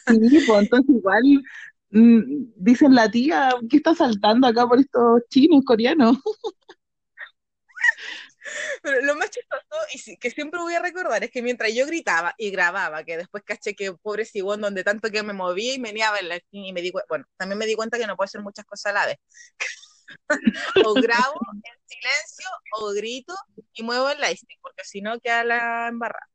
Sí, 0.09 0.45
pues 0.47 0.62
entonces 0.62 0.97
igual 0.97 1.43
dicen 1.91 2.95
la 2.95 3.11
tía, 3.11 3.51
¿qué 3.70 3.78
está 3.78 3.95
saltando 3.95 4.47
acá 4.47 4.66
por 4.66 4.78
estos 4.78 5.22
chinos 5.28 5.64
coreanos? 5.64 6.18
Pero 8.82 9.01
lo 9.03 9.16
más 9.16 9.30
chistoso 9.30 9.62
y 9.93 10.16
que 10.18 10.30
siempre 10.30 10.61
voy 10.61 10.74
a 10.74 10.82
recordar 10.82 11.22
es 11.24 11.30
que 11.30 11.43
mientras 11.43 11.74
yo 11.74 11.87
gritaba 11.87 12.34
y 12.39 12.51
grababa, 12.51 13.05
que 13.05 13.16
después 13.16 13.43
caché 13.45 13.74
que 13.74 13.93
pobre 13.93 14.24
Sibón, 14.24 14.61
donde 14.61 14.84
tanto 14.84 15.11
que 15.11 15.22
me 15.22 15.32
movía 15.32 15.74
y 15.74 15.78
me 15.78 15.89
meneaba 15.89 16.18
en 16.18 16.28
la 16.28 16.41
y 16.51 16.72
me 16.72 16.82
di 16.82 16.93
bueno, 17.09 17.24
también 17.37 17.59
me 17.59 17.66
di 17.66 17.74
cuenta 17.74 17.99
que 17.99 18.07
no 18.07 18.16
puedo 18.16 18.26
hacer 18.26 18.43
muchas 18.43 18.64
cosas 18.64 18.91
a 18.91 18.95
la 18.95 19.07
vez. 19.07 19.16
o 20.87 20.95
grabo 20.95 21.34
en 21.64 21.80
silencio 21.87 22.47
o 22.78 22.93
grito 22.93 23.34
y 23.72 23.82
muevo 23.82 24.09
el 24.11 24.20
lightstick, 24.20 24.59
porque 24.61 24.84
si 24.84 25.01
no 25.01 25.18
queda 25.20 25.45
la 25.45 25.89
embarrada. 25.89 26.28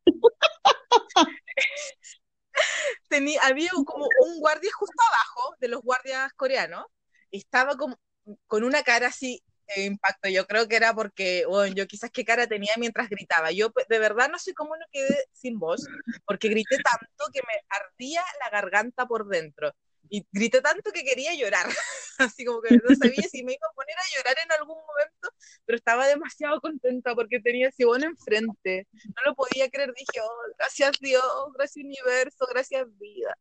tenía, 3.09 3.41
había 3.43 3.69
como 3.85 4.07
un 4.25 4.39
guardia 4.39 4.71
justo 4.73 4.97
abajo 5.09 5.55
de 5.59 5.67
los 5.67 5.81
guardias 5.81 6.31
coreanos, 6.33 6.85
y 7.31 7.39
estaba 7.39 7.75
como, 7.77 7.99
con 8.47 8.63
una 8.63 8.83
cara 8.83 9.07
así 9.07 9.41
de 9.75 9.85
impacto. 9.85 10.29
Yo 10.29 10.45
creo 10.47 10.67
que 10.67 10.75
era 10.75 10.93
porque, 10.93 11.45
bueno, 11.47 11.73
yo 11.75 11.87
quizás 11.87 12.11
qué 12.11 12.25
cara 12.25 12.47
tenía 12.47 12.73
mientras 12.77 13.09
gritaba. 13.09 13.51
Yo 13.51 13.71
de 13.89 13.99
verdad 13.99 14.29
no 14.29 14.39
sé 14.39 14.53
cómo 14.53 14.75
no 14.75 14.85
quedé 14.91 15.25
sin 15.33 15.59
voz, 15.59 15.85
porque 16.25 16.49
grité 16.49 16.77
tanto 16.77 17.31
que 17.33 17.41
me 17.47 17.61
ardía 17.69 18.23
la 18.43 18.49
garganta 18.49 19.05
por 19.07 19.27
dentro 19.27 19.73
y 20.11 20.27
grité 20.29 20.61
tanto 20.61 20.91
que 20.91 21.05
quería 21.05 21.33
llorar, 21.33 21.65
así 22.19 22.43
como 22.43 22.61
que 22.61 22.75
no 22.75 22.95
sabía 22.95 23.23
si 23.29 23.43
me 23.43 23.53
iba 23.53 23.67
a 23.67 23.73
poner 23.73 23.95
a 23.97 24.17
llorar 24.17 24.35
en 24.43 24.51
algún 24.51 24.77
momento, 24.77 25.29
pero 25.65 25.77
estaba 25.77 26.05
demasiado 26.05 26.59
contenta 26.59 27.15
porque 27.15 27.39
tenía 27.39 27.69
a 27.69 27.71
Sibón 27.71 28.03
enfrente, 28.03 28.87
no 28.91 29.21
lo 29.25 29.35
podía 29.35 29.69
creer, 29.69 29.93
dije, 29.93 30.19
oh, 30.21 30.53
gracias 30.59 30.99
Dios, 30.99 31.23
gracias 31.55 31.85
universo, 31.85 32.45
gracias 32.51 32.87
vida, 32.99 33.37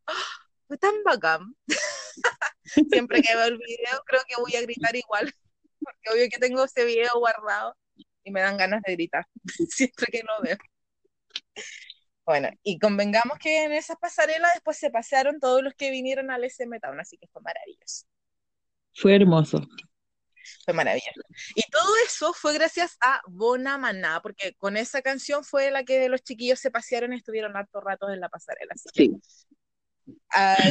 fue 0.69 0.79
tan 0.79 1.03
bacán. 1.03 1.57
Siempre 2.89 3.21
que 3.21 3.35
veo 3.35 3.47
el 3.47 3.59
video 3.59 4.03
creo 4.07 4.23
que 4.29 4.41
voy 4.41 4.55
a 4.55 4.63
gritar 4.63 4.95
igual, 4.95 5.35
porque 5.81 6.11
obvio 6.13 6.29
que 6.31 6.39
tengo 6.39 6.63
ese 6.63 6.85
video 6.85 7.11
guardado 7.19 7.77
y 8.23 8.31
me 8.31 8.43
dan 8.43 8.57
ganas 8.57 8.81
de 8.83 8.93
gritar, 8.93 9.27
siempre 9.69 10.07
que 10.13 10.23
lo 10.23 10.41
veo. 10.43 10.57
Bueno, 12.31 12.49
y 12.63 12.79
convengamos 12.79 13.41
que 13.41 13.65
en 13.65 13.73
esa 13.73 13.97
pasarela 13.97 14.47
después 14.55 14.79
se 14.79 14.89
pasearon 14.89 15.41
todos 15.41 15.65
los 15.65 15.75
que 15.75 15.91
vinieron 15.91 16.31
al 16.31 16.45
SM 16.45 16.79
Town, 16.79 17.01
así 17.01 17.19
que 17.19 17.27
fue 17.27 17.43
maravilloso. 17.43 18.07
Fue 18.95 19.17
hermoso. 19.17 19.67
Fue 20.65 20.73
maravilloso. 20.73 21.23
Y 21.57 21.69
todo 21.73 21.93
eso 22.07 22.33
fue 22.33 22.55
gracias 22.55 22.97
a 23.01 23.21
Bona 23.27 23.79
Maná, 23.79 24.21
porque 24.23 24.55
con 24.55 24.77
esa 24.77 25.03
canción 25.03 25.43
fue 25.43 25.73
la 25.73 25.83
que 25.83 26.09
los 26.09 26.23
chiquillos 26.23 26.61
se 26.61 26.71
pasearon 26.71 27.15
y 27.15 27.17
estuvieron 27.17 27.57
harto 27.57 27.81
ratos 27.81 28.13
en 28.13 28.21
la 28.21 28.29
pasarela. 28.29 28.75
Así 28.75 28.89
sí. 28.95 29.11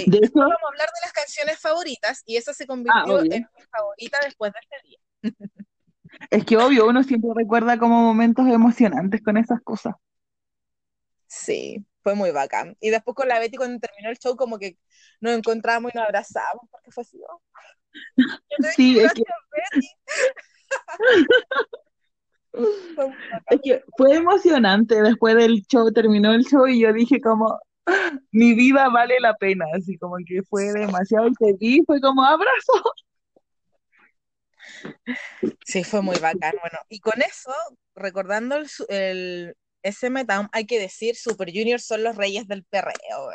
después 0.08 0.32
vamos 0.34 0.64
a 0.64 0.68
hablar 0.70 0.88
de 0.88 1.02
las 1.04 1.12
canciones 1.12 1.60
favoritas 1.60 2.24
y 2.26 2.38
esa 2.38 2.54
se 2.54 2.66
convirtió 2.68 3.18
ah, 3.18 3.24
en 3.30 3.50
mi 3.54 3.64
favorita 3.70 4.18
después 4.24 4.54
de 4.54 4.60
este 4.62 4.88
día. 4.88 5.00
Es 6.30 6.46
que 6.46 6.56
obvio, 6.56 6.88
uno 6.88 7.04
siempre 7.04 7.32
recuerda 7.36 7.78
como 7.78 8.02
momentos 8.02 8.48
emocionantes 8.48 9.22
con 9.22 9.36
esas 9.36 9.60
cosas. 9.62 9.96
Sí, 11.40 11.86
fue 12.04 12.16
muy 12.16 12.32
bacán. 12.32 12.76
Y 12.82 12.90
después 12.90 13.16
con 13.16 13.30
la 13.30 13.40
Betty, 13.40 13.56
cuando 13.56 13.80
terminó 13.80 14.10
el 14.10 14.18
show, 14.18 14.36
como 14.36 14.60
que 14.60 14.78
nos 15.22 15.38
encontramos 15.38 15.94
y 15.94 15.98
nos 15.98 16.06
abrazamos, 16.06 16.64
porque 16.70 16.92
fue 16.92 17.04
así. 17.04 17.20
Oh. 17.28 17.42
Sí, 18.76 19.00
es 19.00 19.14
que... 19.14 19.24
es 23.52 23.60
que 23.64 23.84
fue 23.98 24.16
emocionante. 24.16 25.02
Después 25.02 25.36
del 25.36 25.64
show, 25.68 25.92
terminó 25.92 26.34
el 26.34 26.44
show 26.44 26.68
y 26.68 26.82
yo 26.82 26.92
dije 26.92 27.22
como, 27.22 27.58
mi 28.32 28.54
vida 28.54 28.90
vale 28.90 29.16
la 29.20 29.34
pena, 29.36 29.66
así 29.76 29.98
como 29.98 30.18
que 30.26 30.44
fue 30.44 30.74
demasiado 30.74 31.28
y 31.28 31.34
te 31.34 31.54
vi, 31.54 31.82
fue 31.86 32.02
como 32.02 32.24
abrazo. 32.24 32.74
Sí, 35.66 35.84
fue 35.86 36.02
muy 36.02 36.18
bacán. 36.20 36.54
Bueno, 36.60 36.80
y 36.90 37.00
con 37.00 37.22
eso, 37.22 37.54
recordando 37.96 38.58
el, 38.58 38.68
ese 38.68 39.56
Town, 40.28 40.50
hay 40.52 40.66
que 40.66 40.80
decir, 40.80 41.16
Super 41.16 41.50
Junior 41.52 41.80
son 41.80 42.04
los 42.04 42.16
reyes 42.16 42.48
del 42.48 42.64
perreo. 42.64 43.30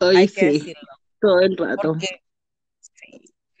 hay 0.00 0.28
que 0.28 0.46
decirlo. 0.46 0.88
Todo 1.20 1.40
el 1.40 1.56
rato. 1.56 1.96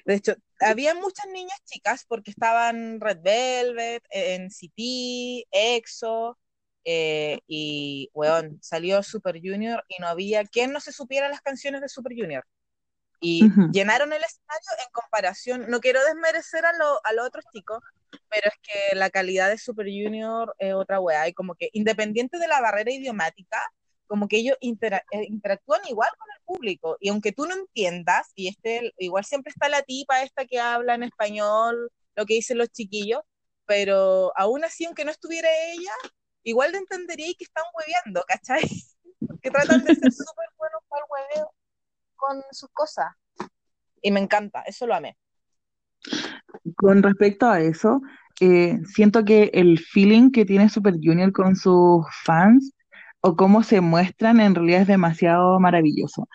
De 0.04 0.14
hecho, 0.14 0.34
había 0.60 0.94
muchas 0.94 1.26
niñas 1.32 1.58
chicas 1.64 2.04
porque 2.06 2.30
estaban 2.30 3.00
Red 3.00 3.20
Velvet, 3.22 4.04
NCT, 4.10 5.46
EXO, 5.50 6.38
eh, 6.84 7.38
y, 7.46 8.10
weón, 8.12 8.58
salió 8.60 9.02
Super 9.02 9.40
Junior 9.42 9.82
y 9.88 10.00
no 10.00 10.08
había 10.08 10.44
quien 10.44 10.72
no 10.72 10.80
se 10.80 10.92
supiera 10.92 11.28
las 11.28 11.40
canciones 11.40 11.80
de 11.80 11.88
Super 11.88 12.12
Junior. 12.14 12.44
Y 13.24 13.48
llenaron 13.72 14.12
el 14.12 14.22
estadio 14.22 14.84
en 14.84 14.92
comparación, 14.92 15.64
no 15.70 15.80
quiero 15.80 16.04
desmerecer 16.04 16.66
a, 16.66 16.70
a 16.70 17.12
los 17.14 17.26
otros 17.26 17.44
chicos, 17.54 17.78
pero 18.28 18.48
es 18.48 18.54
que 18.62 18.94
la 18.94 19.08
calidad 19.08 19.48
de 19.48 19.56
Super 19.56 19.86
Junior 19.86 20.54
es 20.58 20.74
otra 20.74 21.00
weá, 21.00 21.26
y 21.26 21.32
como 21.32 21.54
que 21.54 21.70
independiente 21.72 22.38
de 22.38 22.48
la 22.48 22.60
barrera 22.60 22.92
idiomática, 22.92 23.58
como 24.06 24.28
que 24.28 24.36
ellos 24.36 24.58
eh, 24.60 25.26
interactúan 25.28 25.80
igual 25.88 26.10
con 26.18 26.28
el 26.36 26.42
público, 26.44 26.98
y 27.00 27.08
aunque 27.08 27.32
tú 27.32 27.46
no 27.46 27.54
entiendas, 27.54 28.30
y 28.34 28.48
este, 28.48 28.92
igual 28.98 29.24
siempre 29.24 29.50
está 29.50 29.70
la 29.70 29.80
tipa 29.80 30.22
esta 30.22 30.44
que 30.44 30.60
habla 30.60 30.94
en 30.94 31.04
español, 31.04 31.90
lo 32.16 32.26
que 32.26 32.34
dicen 32.34 32.58
los 32.58 32.68
chiquillos, 32.68 33.22
pero 33.64 34.32
aún 34.36 34.64
así, 34.64 34.84
aunque 34.84 35.06
no 35.06 35.10
estuviera 35.10 35.48
ella, 35.72 35.92
igual 36.42 36.74
entendería 36.74 37.32
que 37.38 37.44
están 37.44 37.64
hueveando, 37.74 38.22
¿cachai? 38.28 38.62
que 39.42 39.50
tratan 39.50 39.82
de 39.84 39.94
ser 39.94 40.12
súper 40.12 40.48
buenos 40.58 40.82
para 40.90 41.04
el 41.04 41.10
hueveo 41.10 41.54
con 42.16 42.42
sus 42.50 42.70
cosas. 42.70 43.06
Y 44.02 44.10
me 44.10 44.20
encanta, 44.20 44.62
eso 44.62 44.86
lo 44.86 44.94
amé. 44.94 45.16
Con 46.76 47.02
respecto 47.02 47.46
a 47.46 47.60
eso, 47.60 48.00
eh, 48.40 48.78
siento 48.86 49.24
que 49.24 49.50
el 49.54 49.78
feeling 49.78 50.30
que 50.30 50.44
tiene 50.44 50.68
Super 50.68 50.94
Junior 51.02 51.32
con 51.32 51.56
sus 51.56 52.04
fans 52.24 52.72
o 53.20 53.36
cómo 53.36 53.62
se 53.62 53.80
muestran 53.80 54.40
en 54.40 54.54
realidad 54.54 54.82
es 54.82 54.86
demasiado 54.86 55.58
maravilloso. 55.60 56.28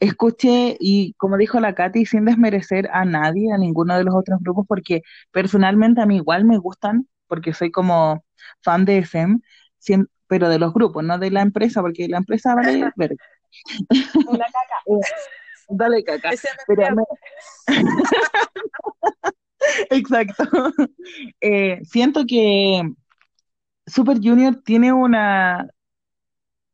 Escuché, 0.00 0.76
y 0.78 1.14
como 1.14 1.36
dijo 1.38 1.58
la 1.60 1.74
Katy, 1.74 2.06
sin 2.06 2.24
desmerecer 2.24 2.88
a 2.92 3.04
nadie, 3.04 3.52
a 3.52 3.58
ninguno 3.58 3.96
de 3.96 4.04
los 4.04 4.14
otros 4.14 4.38
grupos, 4.40 4.66
porque 4.68 5.02
personalmente 5.32 6.00
a 6.02 6.06
mí 6.06 6.16
igual 6.16 6.44
me 6.44 6.58
gustan, 6.58 7.08
porque 7.26 7.52
soy 7.54 7.70
como 7.70 8.24
fan 8.62 8.84
de 8.84 8.98
SM, 8.98 9.40
pero 10.28 10.48
de 10.48 10.58
los 10.58 10.72
grupos, 10.72 11.02
no 11.04 11.18
de 11.18 11.30
la 11.30 11.40
empresa, 11.40 11.80
porque 11.80 12.08
la 12.08 12.18
empresa 12.18 12.54
vale 12.54 12.92
ver. 12.96 13.16
Una 14.26 14.46
caca. 14.46 14.82
Dale 15.70 16.02
caca. 16.02 16.30
Pero 16.66 16.82
Exacto. 19.90 20.44
Eh, 21.40 21.80
siento 21.84 22.24
que 22.26 22.82
Super 23.86 24.18
Junior 24.22 24.62
tiene 24.64 24.92
una, 24.92 25.68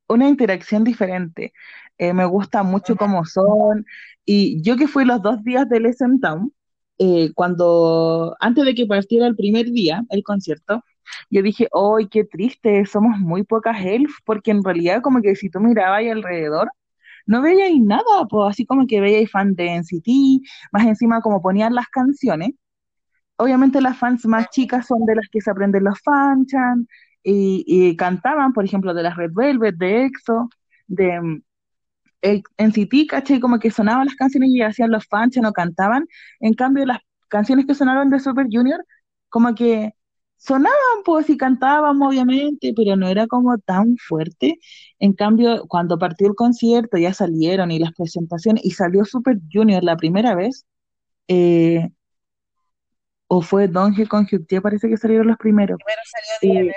una 0.09 0.29
interacción 0.29 0.85
diferente. 0.85 1.53
Eh, 1.99 2.13
me 2.13 2.25
gusta 2.27 2.63
mucho 2.63 2.97
cómo 2.97 3.25
son. 3.25 3.87
Y 4.25 4.63
yo 4.63 4.77
que 4.77 4.89
fui 4.89 5.05
los 5.05 5.23
dos 5.23 5.43
días 5.45 5.69
del 5.69 5.87
SM 5.87 6.19
Town, 6.21 6.53
eh, 6.99 7.33
cuando, 7.35 8.37
antes 8.41 8.65
de 8.65 8.75
que 8.75 8.87
partiera 8.87 9.27
el 9.27 9.37
primer 9.37 9.67
día, 9.71 10.03
el 10.11 10.23
concierto, 10.23 10.85
yo 11.31 11.43
dije, 11.43 11.69
¡ay, 11.73 12.09
qué 12.09 12.25
triste! 12.25 12.85
Somos 12.87 13.19
muy 13.19 13.45
pocas 13.45 13.85
elf, 13.85 14.13
porque 14.25 14.51
en 14.51 14.63
realidad 14.65 15.03
como 15.03 15.21
que 15.23 15.37
si 15.37 15.51
tú 15.51 15.61
mirabas 15.61 16.03
alrededor, 16.11 16.71
no 17.27 17.43
veíais 17.43 17.81
nada, 17.83 18.27
pues 18.29 18.51
así 18.51 18.67
como 18.67 18.87
que 18.87 19.01
veíais 19.01 19.31
fan 19.31 19.55
de 19.55 19.67
NCT, 19.77 20.09
más 20.73 20.87
encima 20.87 21.21
como 21.23 21.43
ponían 21.43 21.75
las 21.75 21.89
canciones. 21.89 22.51
Obviamente 23.37 23.81
las 23.81 23.99
fans 23.99 24.27
más 24.27 24.49
chicas 24.51 24.87
son 24.87 25.05
de 25.07 25.17
las 25.17 25.29
que 25.31 25.41
se 25.41 25.51
aprenden 25.51 25.85
los 25.85 26.01
fanchan 26.01 26.89
y, 27.23 27.65
y 27.67 27.97
cantaban, 27.97 28.53
por 28.53 28.65
ejemplo, 28.65 28.95
de 28.95 29.03
las 29.03 29.17
Red 29.17 29.33
Velvet, 29.35 29.77
de 29.77 30.05
EXO, 30.07 30.49
de 30.87 31.21
mm, 31.21 31.43
NCT, 32.59 33.07
¿cachai? 33.09 33.41
Como 33.41 33.59
que 33.59 33.71
sonaban 33.71 34.07
las 34.07 34.17
canciones 34.17 34.51
y 34.51 34.63
hacían 34.63 34.91
los 34.91 35.07
fanchan 35.07 35.45
o 35.47 35.53
cantaban. 35.53 36.07
En 36.41 36.55
cambio, 36.55 36.87
las 36.87 36.99
canciones 37.29 37.67
que 37.67 37.75
sonaron 37.75 38.11
de 38.11 38.21
Super 38.21 38.47
Junior, 38.51 38.85
como 39.29 39.55
que 39.55 39.95
sonaban, 40.47 41.03
pues, 41.05 41.31
y 41.31 41.37
cantábamos, 41.37 42.09
obviamente, 42.09 42.73
pero 42.77 42.97
no 42.97 43.09
era 43.09 43.27
como 43.27 43.57
tan 43.59 43.97
fuerte. 43.97 44.59
En 44.99 45.15
cambio, 45.15 45.65
cuando 45.69 45.99
partió 45.99 46.27
el 46.29 46.35
concierto, 46.35 46.99
ya 46.99 47.15
salieron 47.15 47.71
y 47.71 47.79
las 47.79 47.93
presentaciones, 47.93 48.65
y 48.65 48.73
salió 48.73 49.05
Super 49.05 49.39
Junior 49.51 49.83
la 49.83 49.97
primera 49.97 50.35
vez, 50.35 50.67
eh, 51.29 51.89
o 53.27 53.41
fue 53.41 53.69
Donge 53.69 54.07
con 54.07 54.27
Hyukje, 54.27 54.61
parece 54.61 54.89
que 54.89 54.99
salieron 54.99 55.29
los 55.29 55.39
primeros. 55.39 55.79
Primero 55.79 56.03
salió 56.41 56.69
Eh, 56.69 56.75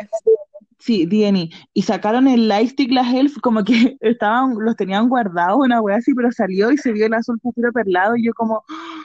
sí, 0.79 1.05
DNI. 1.05 1.51
Y 1.73 1.81
sacaron 1.81 2.27
el 2.29 2.47
Lightstick, 2.47 2.91
las 2.91 3.13
Elf, 3.13 3.37
como 3.41 3.65
que 3.65 3.97
estaban, 3.99 4.55
los 4.59 4.77
tenían 4.77 5.09
guardados, 5.09 5.59
una 5.59 5.81
wea 5.81 5.97
así, 5.97 6.13
pero 6.13 6.31
salió 6.31 6.71
y 6.71 6.77
se 6.77 6.93
vio 6.93 7.05
el 7.07 7.13
azul 7.13 7.37
puro 7.39 7.71
perlado, 7.73 8.15
y 8.15 8.25
yo 8.25 8.33
como, 8.33 8.63
¡Ah! 8.69 9.03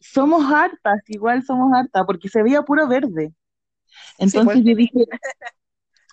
somos 0.00 0.52
hartas, 0.52 1.00
igual 1.06 1.44
somos 1.44 1.72
hartas, 1.72 2.04
porque 2.06 2.28
se 2.28 2.42
veía 2.42 2.62
puro 2.62 2.88
verde. 2.88 3.32
Entonces 4.18 4.44
pues. 4.44 4.64
yo 4.64 4.74
dije, 4.74 5.04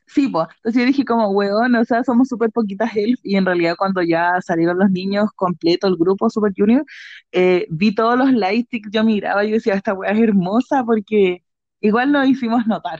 sí, 0.07 0.27
pues, 0.29 0.47
entonces 0.57 0.81
yo 0.81 0.85
dije 0.85 1.05
como, 1.05 1.29
weón, 1.29 1.75
o 1.75 1.85
sea, 1.85 2.03
somos 2.03 2.27
súper 2.27 2.51
poquitas 2.51 2.95
elf, 2.95 3.19
y 3.23 3.35
en 3.35 3.45
realidad 3.45 3.75
cuando 3.77 4.01
ya 4.01 4.39
salieron 4.41 4.79
los 4.79 4.89
niños 4.89 5.29
completo, 5.35 5.87
el 5.87 5.97
grupo 5.97 6.29
Super 6.29 6.53
Junior, 6.55 6.85
eh, 7.31 7.67
vi 7.69 7.93
todos 7.93 8.17
los 8.17 8.31
lightsticks, 8.31 8.89
yo 8.91 9.03
miraba 9.03 9.43
y 9.43 9.49
yo 9.49 9.55
decía, 9.55 9.75
esta 9.75 9.93
weá 9.93 10.11
es 10.11 10.19
hermosa, 10.19 10.83
porque 10.83 11.43
igual 11.81 12.11
nos 12.11 12.27
hicimos 12.27 12.65
notar. 12.67 12.99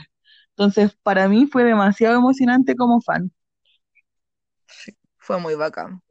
Entonces, 0.50 0.98
para 1.04 1.28
mí 1.30 1.48
fue 1.48 1.64
demasiado 1.64 2.18
emocionante 2.18 2.76
como 2.76 3.00
fan. 3.02 3.32
Fue 5.18 5.40
muy 5.40 5.56
bacán. 5.56 6.02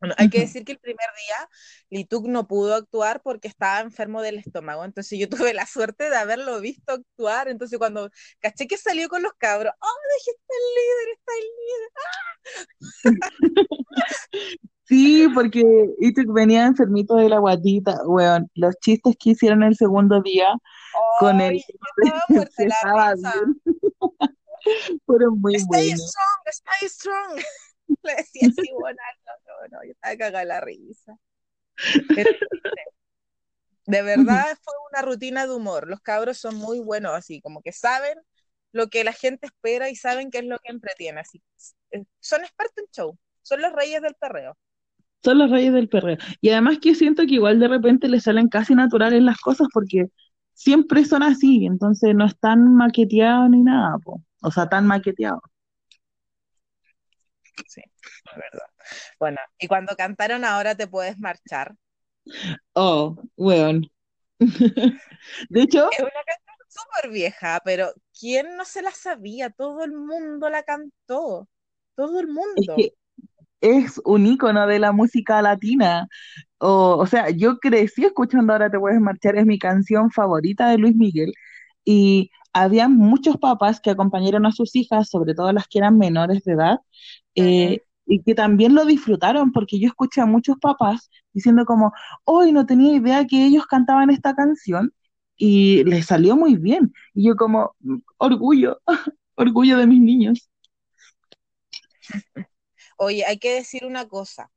Bueno, 0.00 0.14
hay 0.18 0.30
que 0.30 0.40
decir 0.40 0.64
que 0.64 0.72
el 0.72 0.78
primer 0.78 1.06
día 1.26 1.48
Lituk 1.90 2.26
no 2.26 2.46
pudo 2.48 2.74
actuar 2.74 3.20
porque 3.22 3.48
estaba 3.48 3.80
enfermo 3.80 4.22
del 4.22 4.38
estómago, 4.38 4.84
entonces 4.84 5.18
yo 5.18 5.28
tuve 5.50 5.54
la 5.54 5.66
suerte 5.66 6.08
de 6.10 6.16
haberlo 6.16 6.60
visto 6.60 6.92
actuar, 6.92 7.48
entonces 7.48 7.78
cuando 7.78 8.10
caché 8.40 8.66
que 8.66 8.78
salió 8.78 9.08
con 9.08 9.22
los 9.22 9.32
cabros, 9.38 9.72
¡oh, 9.80 9.86
está 10.16 10.54
el 10.58 10.64
líder, 10.76 11.08
está 11.18 11.32
el 11.38 11.44
líder! 13.10 14.58
Sí, 14.84 15.28
porque 15.32 15.62
Ituk 16.00 16.32
venía 16.32 16.66
enfermito 16.66 17.14
de 17.14 17.28
la 17.28 17.38
guatita, 17.38 18.00
weón. 18.06 18.50
Los 18.56 18.74
chistes 18.80 19.14
que 19.20 19.30
hicieron 19.30 19.62
el 19.62 19.76
segundo 19.76 20.20
día 20.20 20.48
con 21.20 21.40
¡Ay, 21.40 21.58
él 21.58 21.64
yo 22.28 22.42
estaba 22.42 23.14
la 23.16 23.34
fueron 25.06 25.40
muy 25.40 25.54
¡Stay 25.54 25.68
buenos. 25.68 26.00
strong, 26.00 26.46
stay 26.48 26.88
strong! 26.88 27.40
Le 28.02 28.14
decía 28.16 28.48
así, 28.48 28.70
bueno, 28.78 28.98
no, 29.70 29.78
yo 29.84 29.92
estaba 29.92 30.16
cagada 30.16 30.44
la 30.44 30.60
risa. 30.60 31.16
Pero. 32.14 32.30
De 33.86 34.02
verdad 34.02 34.46
fue 34.62 34.74
una 34.92 35.02
rutina 35.02 35.46
de 35.46 35.54
humor. 35.54 35.88
Los 35.88 36.00
cabros 36.00 36.38
son 36.38 36.56
muy 36.56 36.78
buenos, 36.78 37.12
así 37.12 37.40
como 37.40 37.60
que 37.60 37.72
saben 37.72 38.16
lo 38.72 38.88
que 38.88 39.02
la 39.02 39.12
gente 39.12 39.46
espera 39.46 39.90
y 39.90 39.96
saben 39.96 40.30
qué 40.30 40.38
es 40.38 40.44
lo 40.44 40.58
que 40.58 40.70
entretiene. 40.70 41.20
Así 41.20 41.42
eh, 41.90 42.04
son 42.20 42.42
expertos 42.42 42.84
en 42.84 42.90
show, 42.92 43.18
son 43.42 43.60
los 43.62 43.72
reyes 43.72 44.00
del 44.02 44.14
perreo. 44.14 44.56
Son 45.24 45.38
los 45.38 45.50
reyes 45.50 45.72
del 45.72 45.88
perreo. 45.88 46.16
Y 46.40 46.50
además 46.50 46.78
que 46.80 46.94
siento 46.94 47.24
que 47.26 47.34
igual 47.34 47.58
de 47.58 47.68
repente 47.68 48.08
les 48.08 48.22
salen 48.22 48.48
casi 48.48 48.74
naturales 48.74 49.22
las 49.22 49.38
cosas 49.38 49.68
porque 49.72 50.06
siempre 50.54 51.04
son 51.04 51.22
así, 51.22 51.66
entonces 51.66 52.14
no 52.14 52.26
están 52.26 52.74
maqueteados 52.74 53.50
ni 53.50 53.62
nada, 53.62 53.98
po. 53.98 54.22
O 54.42 54.50
sea, 54.50 54.68
tan 54.68 54.86
maqueteados. 54.86 55.40
Sí, 57.66 57.82
es 57.82 58.36
verdad. 58.36 58.66
Bueno, 59.18 59.38
y 59.58 59.68
cuando 59.68 59.96
cantaron 59.96 60.44
Ahora 60.44 60.74
te 60.76 60.86
puedes 60.88 61.18
marchar, 61.18 61.74
Oh, 62.74 63.16
weón. 63.36 63.86
De 65.50 65.62
hecho, 65.62 65.90
es 65.90 66.00
una 66.00 66.10
canción 66.26 66.56
súper 66.68 67.10
vieja, 67.10 67.60
pero 67.64 67.92
¿quién 68.18 68.56
no 68.56 68.64
se 68.64 68.82
la 68.82 68.90
sabía? 68.92 69.50
Todo 69.50 69.84
el 69.84 69.92
mundo 69.92 70.48
la 70.50 70.62
cantó, 70.62 71.48
todo 71.96 72.20
el 72.20 72.28
es 72.54 72.68
mundo. 72.68 72.74
que 72.74 72.92
es 73.62 74.00
un 74.06 74.26
ícono 74.26 74.66
de 74.66 74.78
la 74.78 74.92
música 74.92 75.42
latina. 75.42 76.08
O, 76.58 76.98
o 76.98 77.06
sea, 77.06 77.30
yo 77.30 77.58
crecí 77.60 78.04
escuchando 78.06 78.52
Ahora 78.54 78.70
te 78.70 78.78
puedes 78.80 79.00
marchar, 79.00 79.36
es 79.36 79.46
mi 79.46 79.58
canción 79.60 80.10
favorita 80.12 80.70
de 80.70 80.78
Luis 80.78 80.96
Miguel. 80.96 81.32
Y 81.84 82.30
había 82.52 82.88
muchos 82.88 83.36
papás 83.38 83.80
que 83.80 83.90
acompañaron 83.90 84.46
a 84.46 84.52
sus 84.52 84.74
hijas, 84.76 85.08
sobre 85.10 85.34
todo 85.34 85.52
las 85.52 85.68
que 85.68 85.78
eran 85.78 85.98
menores 85.98 86.44
de 86.44 86.52
edad, 86.54 86.78
eh, 87.34 87.80
y 88.06 88.22
que 88.22 88.34
también 88.34 88.74
lo 88.74 88.84
disfrutaron, 88.84 89.52
porque 89.52 89.78
yo 89.80 89.88
escuché 89.88 90.20
a 90.20 90.26
muchos 90.26 90.56
papás 90.60 91.10
diciendo 91.32 91.64
como, 91.64 91.92
hoy 92.24 92.52
no 92.52 92.66
tenía 92.66 92.94
idea 92.96 93.26
que 93.26 93.44
ellos 93.46 93.66
cantaban 93.66 94.10
esta 94.10 94.34
canción, 94.34 94.92
y 95.36 95.84
les 95.84 96.06
salió 96.06 96.36
muy 96.36 96.56
bien. 96.56 96.92
Y 97.14 97.26
yo 97.28 97.36
como, 97.36 97.74
"Mm, 97.80 97.98
orgullo, 98.18 98.80
orgullo 99.36 99.78
de 99.78 99.86
mis 99.86 100.00
niños. 100.02 100.50
Oye, 102.96 103.24
hay 103.26 103.38
que 103.38 103.52
decir 103.54 103.84
una 103.84 104.06
cosa, 104.08 104.50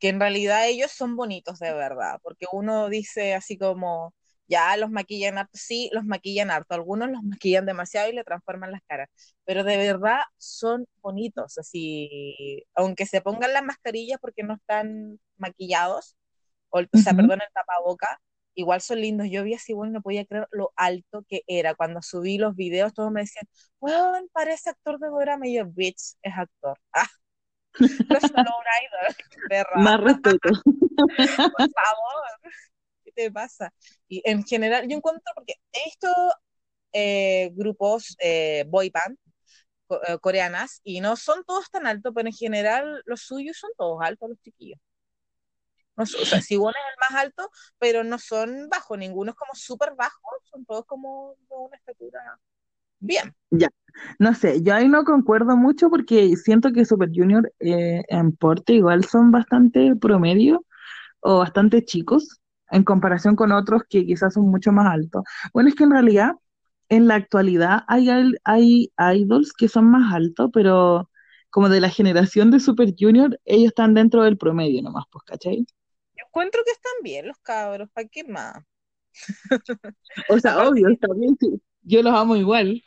que 0.00 0.10
en 0.10 0.20
realidad 0.20 0.68
ellos 0.68 0.92
son 0.92 1.16
bonitos 1.16 1.60
de 1.60 1.74
verdad, 1.74 2.20
porque 2.24 2.46
uno 2.52 2.90
dice 2.90 3.34
así 3.34 3.58
como, 3.58 4.14
ya 4.48 4.76
los 4.76 4.90
maquillan 4.90 5.38
harto, 5.38 5.52
sí, 5.58 5.90
los 5.92 6.04
maquillan 6.04 6.50
harto, 6.50 6.74
algunos 6.74 7.10
los 7.10 7.22
maquillan 7.22 7.66
demasiado 7.66 8.08
y 8.10 8.12
le 8.14 8.24
transforman 8.24 8.72
las 8.72 8.82
caras, 8.86 9.08
pero 9.44 9.64
de 9.64 9.76
verdad 9.76 10.20
son 10.38 10.86
bonitos, 11.02 11.58
así, 11.58 12.64
aunque 12.74 13.06
se 13.06 13.20
pongan 13.20 13.52
las 13.52 13.64
mascarillas 13.64 14.18
porque 14.20 14.42
no 14.42 14.54
están 14.54 15.18
maquillados, 15.36 16.16
o, 16.70 16.80
o 16.80 16.98
sea, 16.98 17.14
perdón, 17.14 17.40
el 17.42 17.52
tapaboca, 17.52 18.20
igual 18.54 18.80
son 18.80 19.00
lindos. 19.00 19.28
Yo 19.30 19.44
vi 19.44 19.54
así, 19.54 19.72
bueno, 19.72 19.92
no 19.94 20.02
podía 20.02 20.24
creer 20.24 20.48
lo 20.50 20.72
alto 20.76 21.24
que 21.28 21.42
era. 21.46 21.74
Cuando 21.74 22.02
subí 22.02 22.38
los 22.38 22.56
videos, 22.56 22.92
todos 22.94 23.12
me 23.12 23.20
decían, 23.22 23.46
weón, 23.80 24.28
parece 24.32 24.70
actor 24.70 24.98
de 24.98 25.08
drama, 25.08 25.46
y 25.46 25.54
yo, 25.56 25.66
bitch, 25.66 26.16
es 26.22 26.34
actor. 26.36 26.78
Ah, 26.94 27.06
no 28.08 28.16
es 28.16 28.24
idol, 28.24 29.16
perra. 29.48 29.70
Más 29.76 30.00
respeto. 30.00 30.48
Por 30.64 31.70
favor, 31.70 32.24
¿qué 32.42 32.50
te 33.16 33.30
pasa? 33.32 33.72
Y 34.08 34.22
en 34.24 34.44
general, 34.44 34.86
yo 34.88 34.96
encuentro, 34.96 35.24
porque 35.34 35.54
he 35.72 35.84
visto 35.86 36.08
eh, 36.92 37.50
grupos 37.54 38.16
eh, 38.20 38.64
boy 38.68 38.90
band 38.90 39.18
eh, 40.08 40.18
coreanas 40.20 40.80
y 40.84 41.00
no 41.00 41.16
son 41.16 41.44
todos 41.44 41.70
tan 41.70 41.86
altos, 41.86 42.12
pero 42.14 42.28
en 42.28 42.34
general 42.34 43.02
los 43.06 43.22
suyos 43.22 43.56
son 43.58 43.70
todos 43.76 43.98
altos, 44.02 44.30
los 44.30 44.40
chiquillos. 44.40 44.80
No, 45.96 46.02
o 46.02 46.06
sea, 46.06 46.42
si 46.42 46.56
uno 46.56 46.70
es 46.70 46.76
el 46.76 47.14
más 47.14 47.24
alto, 47.24 47.50
pero 47.78 48.04
no 48.04 48.18
son 48.18 48.68
bajos, 48.68 48.98
ninguno 48.98 49.30
es 49.30 49.36
como 49.36 49.54
súper 49.54 49.94
bajo, 49.96 50.28
son 50.50 50.64
todos 50.66 50.84
como 50.84 51.34
de 51.48 51.56
una 51.56 51.76
estatura 51.76 52.38
bien. 52.98 53.34
Ya, 53.50 53.70
no 54.18 54.34
sé, 54.34 54.62
yo 54.62 54.74
ahí 54.74 54.88
no 54.88 55.04
concuerdo 55.04 55.56
mucho 55.56 55.88
porque 55.88 56.36
siento 56.36 56.72
que 56.72 56.84
Super 56.84 57.10
Junior 57.14 57.50
eh, 57.60 58.02
en 58.08 58.36
porte 58.36 58.74
igual 58.74 59.04
son 59.04 59.30
bastante 59.30 59.94
promedio 59.96 60.64
o 61.20 61.38
bastante 61.38 61.84
chicos 61.84 62.40
en 62.70 62.84
comparación 62.84 63.36
con 63.36 63.52
otros 63.52 63.82
que 63.88 64.04
quizás 64.06 64.34
son 64.34 64.48
mucho 64.50 64.72
más 64.72 64.86
altos. 64.92 65.24
Bueno, 65.52 65.68
es 65.68 65.74
que 65.74 65.84
en 65.84 65.92
realidad 65.92 66.32
en 66.88 67.08
la 67.08 67.16
actualidad 67.16 67.80
hay, 67.88 68.08
hay 68.44 68.92
idols 69.14 69.52
que 69.52 69.68
son 69.68 69.90
más 69.90 70.12
altos, 70.14 70.50
pero 70.52 71.10
como 71.50 71.68
de 71.68 71.80
la 71.80 71.88
generación 71.90 72.50
de 72.50 72.60
Super 72.60 72.94
Junior, 72.98 73.40
ellos 73.44 73.68
están 73.68 73.94
dentro 73.94 74.22
del 74.22 74.36
promedio 74.36 74.82
nomás, 74.82 75.04
pues, 75.10 75.24
¿cachai? 75.24 75.64
Yo 76.14 76.24
encuentro 76.26 76.62
que 76.64 76.72
están 76.72 76.92
bien 77.02 77.26
los 77.28 77.38
cabros, 77.38 77.88
¿para 77.92 78.08
qué 78.08 78.24
más? 78.24 78.62
O 80.28 80.38
sea, 80.38 80.68
obvio, 80.68 80.88
está 80.90 81.08
bien, 81.16 81.36
yo 81.82 82.02
los 82.02 82.14
amo 82.14 82.36
igual. 82.36 82.82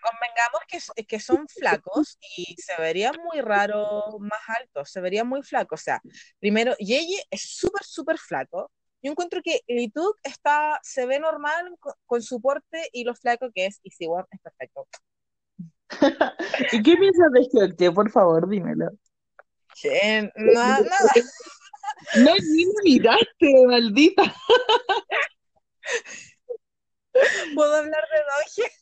convengamos 0.00 0.60
que, 0.68 1.04
que 1.04 1.20
son 1.20 1.46
flacos 1.48 2.18
y 2.36 2.54
se 2.58 2.80
vería 2.80 3.12
muy 3.12 3.40
raro 3.42 4.18
más 4.18 4.40
altos, 4.60 4.90
se 4.90 5.00
vería 5.00 5.24
muy 5.24 5.42
flaco. 5.42 5.74
O 5.74 5.78
sea, 5.78 6.00
primero, 6.38 6.74
Yeye 6.78 7.22
es 7.30 7.42
súper, 7.42 7.82
súper 7.84 8.18
flaco 8.18 8.70
Yo 9.06 9.12
encuentro 9.12 9.40
que 9.40 9.60
Lituk 9.68 10.18
está, 10.24 10.80
se 10.82 11.06
ve 11.06 11.20
normal 11.20 11.78
con, 12.06 12.22
su 12.22 12.40
porte 12.40 12.90
y 12.92 13.04
lo 13.04 13.14
flaco 13.14 13.52
que 13.54 13.66
es, 13.66 13.78
y 13.84 13.92
si 13.92 14.08
One 14.08 14.24
es 14.32 14.40
perfecto. 14.40 14.88
¿Y 16.72 16.82
qué 16.82 16.96
piensas 16.96 17.30
de 17.30 17.42
Hyokje? 17.42 17.92
Por 17.92 18.10
favor, 18.10 18.48
dímelo. 18.48 18.90
nada, 20.34 20.34
nada. 20.80 21.12
No, 22.16 22.34
ni 22.34 22.66
me 22.66 22.72
miraste, 22.82 23.66
maldita. 23.68 24.24
¿Puedo 27.54 27.76
hablar 27.76 28.04
de 28.12 28.18
Doge? 28.18 28.72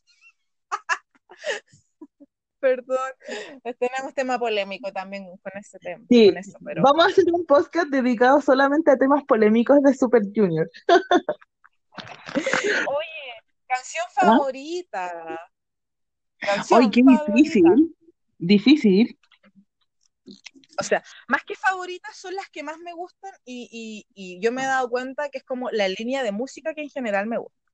Perdón, 2.65 3.13
tenemos 3.79 4.15
tema 4.15 4.39
polémico 4.39 4.91
también 4.91 5.27
con 5.27 5.53
ese 5.55 5.79
tema. 5.81 6.03
Sí, 6.09 6.33
vamos 6.83 7.05
a 7.05 7.09
hacer 7.09 7.27
un 7.31 7.45
podcast 7.45 7.89
dedicado 7.89 8.41
solamente 8.41 8.91
a 8.91 8.97
temas 8.97 9.23
polémicos 9.25 9.83
de 9.83 9.93
Super 9.93 10.23
Junior. 10.35 10.67
Oye, 12.89 13.35
canción 13.67 14.07
¿Ah? 14.17 14.21
favorita. 14.23 15.51
Ay, 16.71 16.89
qué 16.91 17.03
difícil. 17.07 17.95
Difícil. 18.39 19.19
O 20.79 20.83
sea, 20.83 21.05
más 21.29 21.45
que 21.45 21.57
favoritas 21.57 22.17
son 22.17 22.35
las 22.35 22.49
que 22.49 22.63
más 22.63 22.79
me 22.79 22.95
gustan 22.95 23.35
y, 23.45 24.07
y 24.15 24.41
yo 24.41 24.53
me 24.53 24.63
he 24.63 24.67
dado 24.67 24.89
cuenta 24.89 25.29
que 25.29 25.37
es 25.37 25.45
como 25.45 25.69
la 25.71 25.87
línea 25.89 26.23
de 26.23 26.33
música 26.33 26.73
que 26.73 26.81
en 26.81 26.89
general 26.89 27.27
me 27.27 27.37
gusta. 27.37 27.71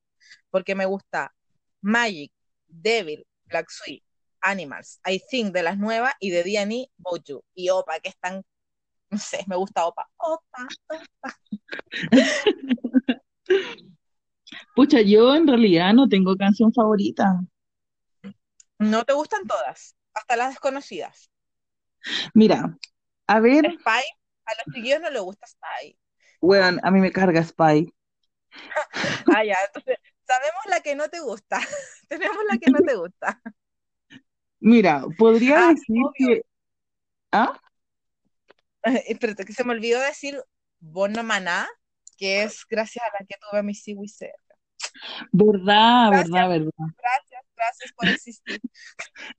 Porque 0.50 0.74
me 0.74 0.86
gusta 0.86 1.32
Magic, 1.80 2.32
Devil, 2.66 3.24
Black 3.44 3.70
Sweet, 3.70 4.02
Animals, 4.42 5.00
I 5.06 5.20
Think 5.30 5.52
de 5.52 5.62
las 5.62 5.78
nuevas 5.78 6.14
y 6.20 6.30
de 6.30 6.42
D&E, 6.42 6.90
Moju 6.98 7.42
y 7.54 7.70
Opa, 7.70 8.00
que 8.00 8.08
están, 8.08 8.42
no 9.10 9.18
sé, 9.18 9.44
me 9.46 9.56
gusta 9.56 9.86
Opa. 9.86 10.08
Opa, 10.18 10.68
Opa. 10.88 11.36
Pucha, 14.74 15.00
yo 15.00 15.34
en 15.34 15.46
realidad 15.46 15.92
no 15.94 16.08
tengo 16.08 16.36
canción 16.36 16.72
favorita. 16.72 17.40
¿No 18.78 19.04
te 19.04 19.12
gustan 19.12 19.46
todas? 19.46 19.96
Hasta 20.14 20.36
las 20.36 20.50
desconocidas. 20.50 21.30
Mira, 22.34 22.76
a 23.26 23.40
ver. 23.40 23.66
Spy, 23.66 24.02
a 24.46 24.54
los 24.54 24.74
chiquillos 24.74 25.00
no 25.00 25.10
les 25.10 25.22
gusta 25.22 25.46
Spy. 25.46 25.96
Bueno, 26.40 26.80
a 26.82 26.90
mí 26.90 27.00
me 27.00 27.12
carga 27.12 27.44
Spy. 27.44 27.92
ah, 29.34 29.44
ya, 29.44 29.56
entonces, 29.66 29.98
sabemos 30.26 30.62
la 30.68 30.80
que 30.80 30.94
no 30.94 31.08
te 31.08 31.20
gusta. 31.20 31.60
Tenemos 32.08 32.44
la 32.50 32.58
que 32.58 32.70
no 32.70 32.78
te 32.80 32.94
gusta. 32.94 33.40
Mira, 34.60 35.04
podría 35.16 35.68
ah, 35.68 35.74
decir 35.74 36.02
que. 36.14 36.42
¿Ah? 37.32 37.58
Espérate, 38.82 39.44
que 39.44 39.52
se 39.52 39.64
me 39.64 39.72
olvidó 39.72 40.00
decir 40.00 40.42
Bono 40.78 41.22
Maná, 41.22 41.68
que 42.16 42.42
es 42.42 42.64
gracias 42.68 43.04
a 43.04 43.12
la 43.18 43.26
que 43.26 43.36
tuve 43.40 43.60
a 43.60 43.62
mi 43.62 43.74
Siwi 43.74 44.08
cerca. 44.08 44.36
Verdad, 45.32 46.10
verdad, 46.10 46.48
verdad. 46.48 46.72
Gracias, 46.96 47.44
gracias 47.54 47.92
por 47.92 48.08
existir. 48.08 48.60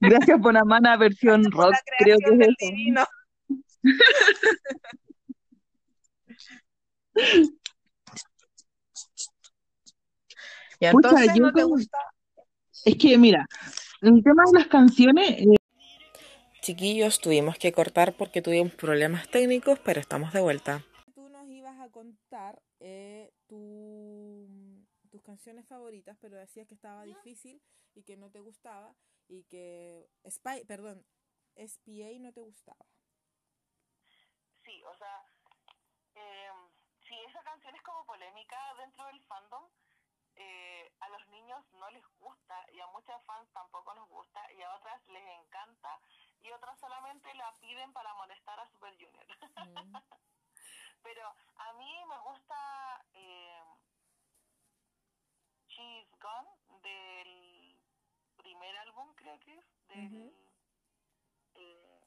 Gracias, 0.00 0.40
Bonamana, 0.40 0.96
versión 0.96 1.50
rock. 1.50 1.74
Creo 1.98 2.16
que 2.18 2.44
es 2.44 2.54
divino. 2.58 3.04
y 10.80 10.86
entonces 10.86 11.36
no 11.36 11.52
te 11.52 11.64
gusta. 11.64 11.98
Es 12.84 12.96
que, 12.96 13.18
mira, 13.18 13.46
el 14.02 14.22
tema 14.22 14.42
de 14.50 14.58
las 14.58 14.66
canciones. 14.66 15.30
Eh, 15.30 15.56
Chiquillos, 16.60 17.20
tuvimos 17.20 17.56
que 17.58 17.72
cortar 17.72 18.14
porque 18.14 18.42
tuvimos 18.42 18.74
problemas 18.74 19.28
técnicos, 19.28 19.78
pero 19.80 20.00
estamos 20.00 20.32
de 20.32 20.40
vuelta. 20.40 20.84
Tú 21.14 21.28
nos 21.28 21.48
ibas 21.48 21.78
a 21.80 21.88
contar 21.90 22.62
eh, 22.80 23.32
tus 23.48 25.22
canciones 25.22 25.66
favoritas, 25.66 26.16
pero 26.20 26.36
decías 26.36 26.66
que 26.66 26.74
estaba 26.74 27.04
difícil 27.04 27.60
y 27.94 28.02
que 28.02 28.16
no 28.16 28.30
te 28.30 28.40
gustaba 28.40 28.94
y 29.28 29.44
que 29.44 30.08
Spy, 30.28 30.64
perdón, 30.66 31.04
SPA 31.56 32.10
no 32.20 32.32
te 32.32 32.40
gustaba. 32.40 32.84
Sí, 34.64 34.82
o 34.84 34.96
sea, 34.96 35.24
eh, 36.14 36.50
si 37.08 37.14
esa 37.28 37.42
canción 37.42 37.74
es 37.74 37.82
como 37.82 38.04
polémica 38.06 38.56
dentro 38.78 39.06
del 39.06 39.20
fandom, 39.24 39.64
eh, 40.42 40.92
a 40.98 41.08
los 41.10 41.28
niños 41.28 41.64
no 41.74 41.88
les 41.90 42.04
gusta 42.18 42.66
y 42.72 42.80
a 42.80 42.86
muchas 42.88 43.22
fans 43.24 43.48
tampoco 43.52 43.94
nos 43.94 44.08
gusta 44.08 44.40
y 44.52 44.62
a 44.62 44.74
otras 44.74 45.06
les 45.08 45.24
encanta 45.40 46.00
y 46.40 46.50
otras 46.50 46.78
solamente 46.80 47.32
la 47.34 47.54
piden 47.60 47.92
para 47.92 48.12
molestar 48.14 48.58
a 48.58 48.68
Super 48.68 48.92
Junior. 48.94 49.26
Mm. 49.56 49.94
Pero 51.02 51.34
a 51.56 51.72
mí 51.74 52.04
me 52.06 52.18
gusta 52.18 53.04
eh, 53.12 53.62
She's 55.68 56.10
Gone 56.18 56.50
del 56.82 57.76
primer 58.36 58.76
álbum, 58.78 59.14
creo 59.14 59.38
que 59.40 59.54
es, 59.58 59.86
del 59.88 60.34
eh, 61.54 62.00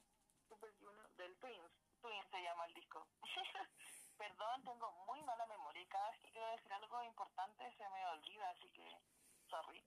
Super 0.47 0.73
Junior, 0.79 1.09
del 1.15 1.38
Twins. 1.38 1.71
Twins 2.01 2.27
se 2.29 2.41
llama 2.41 2.65
el 2.65 2.73
disco. 2.73 3.07
Perdón, 4.17 4.63
tengo 4.63 4.91
muy 5.07 5.21
mala 5.23 5.45
memoria 5.47 5.81
y 5.81 5.88
cada 5.88 6.09
vez 6.11 6.19
que 6.21 6.31
quiero 6.31 6.47
decir 6.51 6.71
algo 6.71 7.03
importante 7.03 7.69
se 7.75 7.89
me 7.89 8.05
olvida, 8.07 8.49
así 8.49 8.69
que, 9.46 9.50
sorry. 9.50 9.84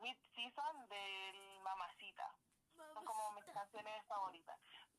Mid 0.00 0.16
Season 0.34 0.88
del 0.88 1.60
Mamacita. 1.62 2.30
Son 2.76 3.04
como 3.04 3.32
mis 3.32 3.44
canciones 3.44 4.04
favoritas. 4.06 4.58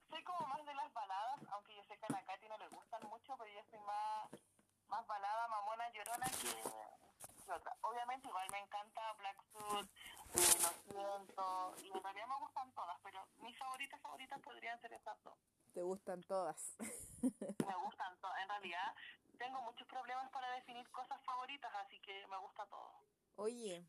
Soy 0.10 0.24
como 0.24 0.48
más 0.48 0.66
de 0.66 0.74
las 0.74 0.92
baladas, 0.94 1.40
aunque 1.52 1.76
yo 1.76 1.84
sé 1.84 1.98
que 1.98 2.06
a 2.06 2.14
la 2.14 2.24
Katy 2.24 2.48
no 2.48 2.58
le 2.58 2.68
gustan 2.70 3.02
mucho, 3.10 3.36
pero 3.38 3.52
yo 3.52 3.62
soy 3.70 3.80
más, 3.80 4.30
más 4.88 5.06
balada, 5.08 5.48
mamona, 5.48 5.90
llorona 5.90 6.26
que, 6.28 7.52
otra. 7.52 7.76
Obviamente 7.82 8.28
igual 8.28 8.48
me 8.52 8.60
encanta 8.60 9.14
Black 9.14 9.38
Suit, 9.52 9.90
eh, 10.34 10.58
Lo 10.62 10.70
siento, 10.84 11.76
y 11.84 11.92
en 11.96 12.04
realidad 12.04 12.28
me 12.28 12.40
gustan 12.40 12.72
todas, 12.74 13.00
pero 13.04 13.28
mis 13.38 13.58
favoritas 13.58 14.02
favoritas 14.02 14.42
podrían 14.42 14.80
ser 14.82 14.94
esas 14.94 15.22
dos. 15.24 15.38
Te 15.74 15.82
gustan 15.82 16.24
todas. 16.24 16.76
me 17.22 17.76
gustan 17.84 18.18
todas. 18.22 18.42
En 18.42 18.50
realidad 18.50 18.96
tengo 19.36 19.62
muchos 19.62 19.88
problemas 19.88 20.30
para 20.32 20.52
definir 20.56 20.90
cosas 20.92 21.22
favoritas, 21.24 21.72
así 21.86 22.00
que 22.00 22.26
me 22.28 22.38
gusta 22.38 22.66
todo. 22.68 22.92
Oye, 23.36 23.86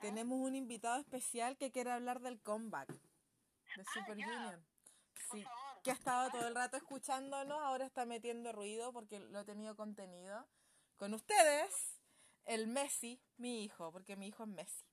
tenemos 0.00 0.38
un 0.38 0.54
invitado 0.54 1.00
especial 1.00 1.56
que 1.56 1.70
quiere 1.70 1.90
hablar 1.90 2.20
del 2.20 2.40
comeback 2.40 2.88
de 2.88 3.82
ah, 3.82 3.92
Super 3.92 4.16
Junior. 4.16 4.62
Sí, 5.30 5.44
que 5.82 5.90
ha 5.90 5.94
estado 5.94 6.30
todo 6.30 6.48
el 6.48 6.54
rato 6.56 6.76
escuchándonos, 6.76 7.60
ahora 7.60 7.86
está 7.86 8.04
metiendo 8.04 8.52
ruido 8.52 8.92
porque 8.92 9.20
lo 9.20 9.40
he 9.40 9.44
tenido 9.44 9.76
contenido. 9.76 10.46
Con 10.96 11.14
ustedes, 11.14 12.00
el 12.44 12.66
Messi, 12.66 13.22
mi 13.36 13.64
hijo, 13.64 13.90
porque 13.92 14.16
mi 14.16 14.28
hijo 14.28 14.44
es 14.44 14.48
Messi. 14.48 14.84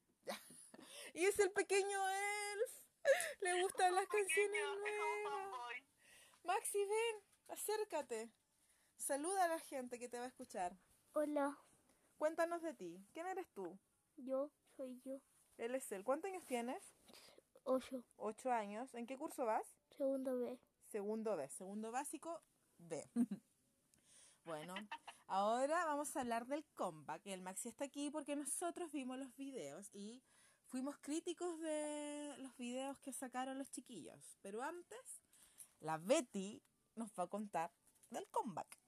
y 1.13 1.25
es 1.25 1.39
el 1.39 1.51
pequeño 1.51 2.09
elf. 2.09 2.71
Le 3.41 3.61
gustan 3.61 3.95
las 3.95 4.07
canciones. 4.07 4.61
Maxi, 6.43 6.85
ven, 6.85 7.23
acércate. 7.49 8.29
Saluda 8.97 9.45
a 9.45 9.47
la 9.47 9.59
gente 9.59 9.99
que 9.99 10.09
te 10.09 10.17
va 10.17 10.25
a 10.25 10.27
escuchar. 10.27 10.77
Hola. 11.13 11.57
Cuéntanos 12.17 12.61
de 12.61 12.73
ti. 12.73 13.05
¿Quién 13.13 13.27
eres 13.27 13.47
tú? 13.53 13.79
Yo, 14.17 14.51
soy 14.75 14.99
yo. 15.05 15.21
Él 15.57 15.75
es 15.75 15.91
él. 15.91 16.03
¿Cuántos 16.03 16.29
años 16.29 16.45
tienes? 16.45 16.83
Ocho. 17.63 18.03
Ocho 18.17 18.51
años. 18.51 18.93
¿En 18.95 19.05
qué 19.05 19.17
curso 19.17 19.45
vas? 19.45 19.65
Segundo 19.91 20.39
B. 20.39 20.59
Segundo 20.87 21.37
B. 21.37 21.47
Segundo 21.49 21.91
básico 21.91 22.41
B. 22.79 23.09
bueno, 24.43 24.73
ahora 25.27 25.85
vamos 25.85 26.15
a 26.15 26.21
hablar 26.21 26.47
del 26.47 26.65
comeback. 26.73 27.25
El 27.27 27.41
Maxi 27.41 27.69
está 27.69 27.85
aquí 27.85 28.09
porque 28.09 28.35
nosotros 28.35 28.91
vimos 28.91 29.17
los 29.19 29.33
videos 29.35 29.93
y 29.93 30.23
fuimos 30.65 30.97
críticos 30.97 31.59
de 31.59 32.35
los 32.39 32.55
videos 32.57 32.99
que 32.99 33.13
sacaron 33.13 33.57
los 33.57 33.69
chiquillos. 33.71 34.37
Pero 34.41 34.63
antes 34.63 35.21
la 35.79 35.97
Betty 35.97 36.61
nos 36.95 37.13
va 37.13 37.23
a 37.23 37.27
contar 37.27 37.71
del 38.09 38.27
comeback. 38.29 38.86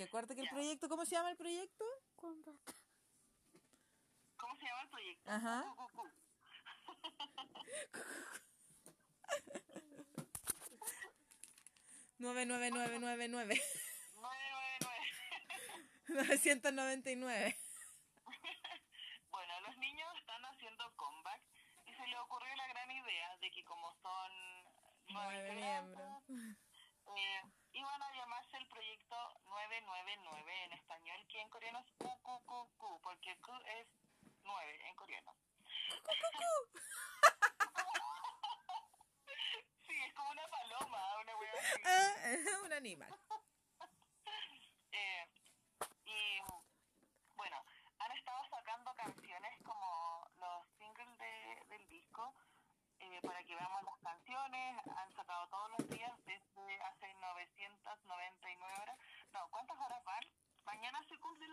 Que 0.00 0.04
acuérdate 0.04 0.34
que 0.34 0.40
el 0.40 0.48
proyecto, 0.48 0.88
¿cómo 0.88 1.04
se 1.04 1.14
llama 1.14 1.30
el 1.30 1.36
proyecto? 1.36 1.84
Comeback. 2.16 2.74
¿Cómo 4.38 4.56
se 4.56 4.64
llama 4.64 4.80
el 4.80 4.88
proyecto? 4.88 5.30
Ajá. 5.30 5.66
nueve 12.16 12.46
nueve 12.46 12.70
nueve 12.72 12.98
nueve 12.98 13.28
nueve 13.28 13.60
bueno 19.30 19.60
los 19.60 19.76
niños 19.76 20.08
están 20.18 20.42
haciendo 20.46 20.90
comeback 20.96 21.42
y 21.84 21.92
se 21.92 22.06
le 22.06 22.18
ocurrió 22.20 22.56
la 22.56 22.68
gran 22.68 22.90
idea 22.90 23.36
de 23.36 23.50
que 23.50 23.62
como 23.64 23.92
son 24.00 24.32
nueve 25.08 25.52
miembros. 25.52 26.22
Eh, 27.16 27.42
iban 27.72 28.02
a 28.02 28.12
llamarse 28.12 28.56
el 28.56 28.66
proyecto 28.68 29.16
999 29.44 30.64
en 30.64 30.72
español, 30.72 31.24
que 31.28 31.40
en 31.40 31.48
coreano 31.48 31.78
es 31.80 31.86
QQQQ, 31.98 33.00
porque 33.02 33.36
Q 33.40 33.52
es 33.78 33.86
9 34.44 34.78
en 34.88 34.94
coreano. 34.96 35.34
sí, 39.86 39.94
es 40.06 40.14
como 40.14 40.30
una 40.30 40.46
paloma, 40.48 41.20
una 41.20 41.36
así. 41.58 41.82
Ah, 41.84 42.14
un 42.64 42.72
animal. 42.72 43.10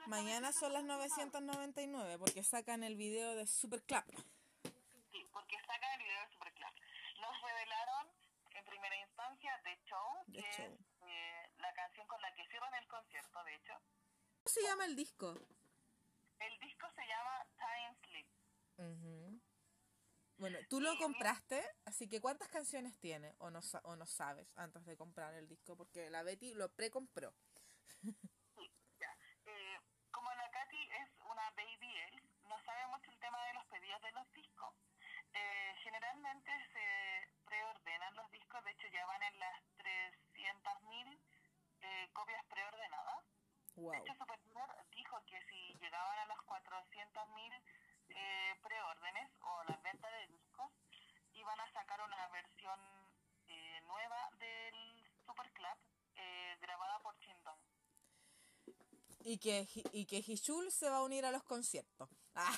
Mañana 0.08 0.51
son 0.53 0.74
las 0.74 0.84
999 0.84 2.18
porque 2.20 2.43
sacan 2.43 2.84
el 2.84 2.95
video 2.95 3.36
de 3.36 3.45
Super 3.45 3.82
Club. 3.84 4.03
Sí, 5.12 5.26
porque 5.34 5.58
sacan 5.60 5.91
el 5.99 6.03
video 6.05 6.22
de 6.22 6.30
Super 6.34 6.53
Club. 6.53 6.72
Nos 7.22 7.41
revelaron 7.41 8.08
en 8.51 8.66
primera 8.66 8.95
instancia 8.97 9.60
The 9.64 9.78
Show, 9.86 10.24
The 10.28 10.32
que 10.34 10.51
Show. 10.53 10.66
es 10.66 10.80
eh, 11.08 11.51
la 11.60 11.74
canción 11.74 12.08
con 12.08 12.22
la 12.22 12.34
que 12.36 12.47
cierran 12.47 12.74
el 12.76 12.88
concierto, 12.88 13.43
de 13.43 13.55
hecho. 13.55 13.74
¿Cómo 14.43 14.53
se 14.53 14.64
llama 14.64 14.86
el 14.86 14.95
disco? 14.95 15.34
El 16.39 16.60
disco 16.60 16.88
se 16.95 17.05
llama 17.08 17.45
Time 17.58 17.97
Sleep. 18.08 18.28
Ujú. 18.78 19.41
Bueno, 20.38 20.60
tú 20.70 20.80
lo 20.80 20.95
compraste, 20.99 21.64
así 21.86 22.08
que 22.08 22.22
¿cuántas 22.22 22.47
canciones 22.49 22.97
tiene? 22.99 23.34
O 23.39 23.49
no, 23.49 23.62
sa- 23.62 23.82
o 23.84 23.95
no 23.95 24.05
sabes 24.05 24.47
antes 24.55 24.86
de 24.86 24.95
comprar 24.95 25.34
el 25.34 25.47
disco, 25.49 25.76
porque 25.76 26.10
la 26.12 26.24
Betty 26.24 26.53
lo 26.53 26.70
precompró. 26.70 27.34
Sí, 28.58 28.72
ya. 28.99 29.16
Eh, 29.45 29.80
como 30.12 30.32
la 30.34 30.49
Katy 30.49 30.78
es 31.01 31.10
una 31.22 31.49
baby 31.51 31.95
elf, 32.12 32.24
no 32.49 32.58
sabe 32.66 32.88
mucho 32.88 33.12
el 33.12 33.20
tema 33.20 33.43
de 33.45 33.53
los 33.53 33.66
pedidos 33.68 34.01
de 34.01 34.12
los 34.14 34.34
discos. 34.34 34.74
Generalmente 36.18 36.51
se 36.74 37.45
preordenan 37.45 38.15
los 38.15 38.32
discos, 38.32 38.63
de 38.63 38.72
hecho 38.72 38.88
ya 38.91 39.05
van 39.05 39.22
en 39.22 39.38
las 39.39 39.61
300.000 39.78 41.20
eh, 41.82 42.09
copias 42.11 42.43
preordenadas. 42.45 43.24
De 43.76 43.82
Wow. 43.84 43.93
hecho, 43.93 44.13
Super 44.18 44.39
Junior 44.41 44.76
dijo 44.89 45.22
que 45.28 45.39
si 45.45 45.78
llegaban 45.80 46.18
a 46.18 46.26
las 46.26 46.39
400.000 46.39 47.61
eh, 48.09 48.55
preórdenes 48.63 49.30
o 49.41 49.63
las 49.65 49.80
ventas 49.84 50.11
de 50.11 50.28
discos, 50.34 50.72
iban 51.34 51.59
a 51.59 51.72
sacar 51.72 52.01
una 52.01 52.28
versión 52.30 52.80
eh, 53.49 53.82
nueva 53.86 54.30
del 54.39 55.05
Super 55.24 55.51
Club 55.51 55.78
eh, 56.15 56.57
grabada 56.59 56.99
por 57.03 57.15
Chindong. 57.20 57.59
Y 59.20 59.38
que, 59.38 59.68
y 59.93 60.07
que 60.07 60.18
Hichul 60.26 60.72
se 60.72 60.89
va 60.89 60.97
a 60.97 61.03
unir 61.03 61.26
a 61.28 61.32
los 61.32 61.43
conciertos. 61.43 62.09
Ah, 62.34 62.57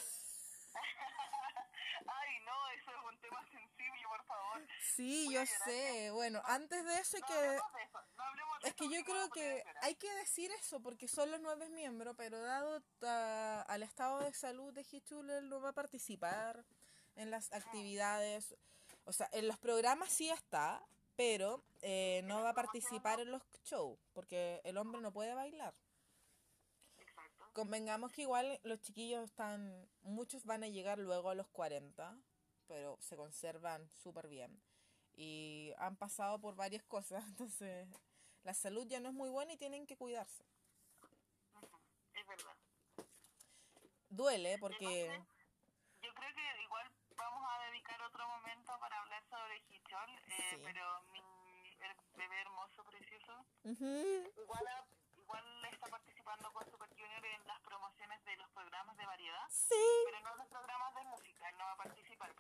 Ay, 2.12 2.40
no, 2.46 2.68
eso 2.70 2.92
es 2.92 3.06
un 3.06 3.20
tema 3.22 3.44
sensible, 3.52 4.08
por 4.08 4.24
favor. 4.50 4.68
sí, 4.96 5.26
Voy 5.26 5.34
yo 5.36 5.42
a 5.42 5.46
sé. 5.46 6.12
Bueno, 6.12 6.42
antes 6.46 6.86
de 6.86 7.00
eso 7.00 7.18
hay 7.18 7.22
No 7.22 7.28
que... 7.28 7.34
hablemos 7.34 7.74
de 7.74 7.84
eso, 7.84 8.00
no 8.18 8.24
hablemos 8.24 8.62
de 8.62 8.70
Es 8.70 8.76
que 8.76 8.90
yo 8.90 9.04
creo 9.04 9.24
a 9.24 9.30
que 9.30 9.64
a 9.66 9.86
hay 9.86 9.96
que 9.96 10.12
decir 10.16 10.52
eso 10.60 10.82
porque 10.82 11.08
son 11.08 11.32
los 11.32 11.40
nueve 11.42 11.70
miembros, 11.70 12.16
pero 12.18 12.42
dado 12.42 12.84
ah, 13.04 13.66
al 13.68 13.84
estado 13.84 14.20
de 14.20 14.34
salud 14.34 14.74
de 14.74 14.86
Hichul, 14.90 15.30
él 15.30 15.50
no 15.50 15.62
va 15.62 15.70
a 15.70 15.74
participar 15.74 16.66
en 17.16 17.32
las 17.32 17.52
actividades. 17.54 18.56
O 19.06 19.14
sea, 19.14 19.30
en 19.32 19.48
los 19.48 19.58
programas 19.60 20.12
sí 20.12 20.30
está, 20.30 20.86
pero 21.16 21.64
eh, 21.82 22.22
no 22.26 22.42
va 22.44 22.50
a 22.50 22.54
participar 22.54 23.20
en 23.20 23.32
los 23.32 23.42
shows 23.64 24.00
porque 24.14 24.62
el 24.64 24.78
hombre 24.78 25.02
no 25.02 25.12
puede 25.12 25.34
bailar. 25.34 25.74
Convengamos 27.54 28.14
que 28.14 28.22
igual 28.22 28.60
los 28.64 28.80
chiquillos 28.80 29.24
están, 29.26 29.90
muchos 30.02 30.46
van 30.46 30.64
a 30.64 30.68
llegar 30.68 30.98
luego 31.00 31.30
a 31.30 31.36
los 31.36 31.48
40, 31.50 32.16
pero 32.70 32.98
se 33.02 33.18
conservan 33.18 33.90
súper 33.90 34.28
bien. 34.30 34.62
Y 35.16 35.74
han 35.80 35.98
pasado 35.98 36.40
por 36.40 36.56
varias 36.56 36.84
cosas, 36.86 37.24
entonces 37.28 37.90
la 38.44 38.54
salud 38.54 38.88
ya 38.88 39.02
no 39.02 39.10
es 39.10 39.16
muy 39.16 39.30
buena 39.30 39.52
y 39.52 39.58
tienen 39.58 39.86
que 39.86 39.98
cuidarse. 39.98 40.46
Es 42.14 42.26
verdad. 42.28 42.56
Duele 44.10 44.58
porque... 44.60 45.06
Entonces, 45.06 45.36
yo 46.02 46.14
creo 46.14 46.34
que 46.36 46.62
igual 46.64 46.88
vamos 47.18 47.44
a 47.50 47.64
dedicar 47.72 48.02
otro 48.04 48.26
momento 48.28 48.80
para 48.80 49.00
hablar 49.00 49.24
sobre 49.30 49.58
Hichol, 49.70 50.10
eh, 50.28 50.50
Sí. 50.52 50.58
pero 50.64 51.04
mi 51.12 51.22
bebé 52.16 52.42
hermoso, 52.42 52.84
precioso, 52.86 53.46
Ujú. 53.64 53.86
igual, 54.44 54.68
ha- 54.68 54.88
igual 55.18 55.66
está 55.72 55.88
participando 55.88 56.52
con 56.54 56.66
Super 56.70 56.90
Junior 56.90 57.26
en 57.26 57.48
las 57.48 57.60
promociones 57.62 58.24
de 58.26 58.36
los 58.38 58.50
programas 58.52 58.96
de 58.98 59.06
variedad, 59.06 59.48
Sí. 59.50 59.76
pero 60.06 60.20
no 60.22 60.36
los 60.36 60.48
programas 60.48 60.96
de 60.96 61.04
música, 61.04 61.50
él 61.50 61.58
no 61.58 61.66
va 61.66 61.72
a 61.74 61.78
participar 61.78 62.34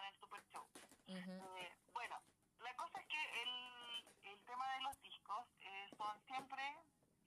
en 0.00 0.06
el 0.06 0.14
Super 0.16 0.42
Show. 0.52 0.64
Ujú. 1.08 1.56
Eh, 1.58 1.76
bueno, 1.92 2.20
la 2.60 2.74
cosa 2.76 3.00
es 3.00 3.06
que 3.06 3.42
el, 3.42 4.32
el 4.32 4.40
tema 4.44 4.72
de 4.74 4.80
los 4.82 5.00
discos 5.02 5.46
eh, 5.60 5.88
son 5.96 6.20
siempre, 6.26 6.62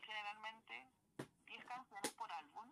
generalmente, 0.02 0.88
10 1.48 1.66
canciones 1.66 2.12
por 2.14 2.32
álbum. 2.32 2.72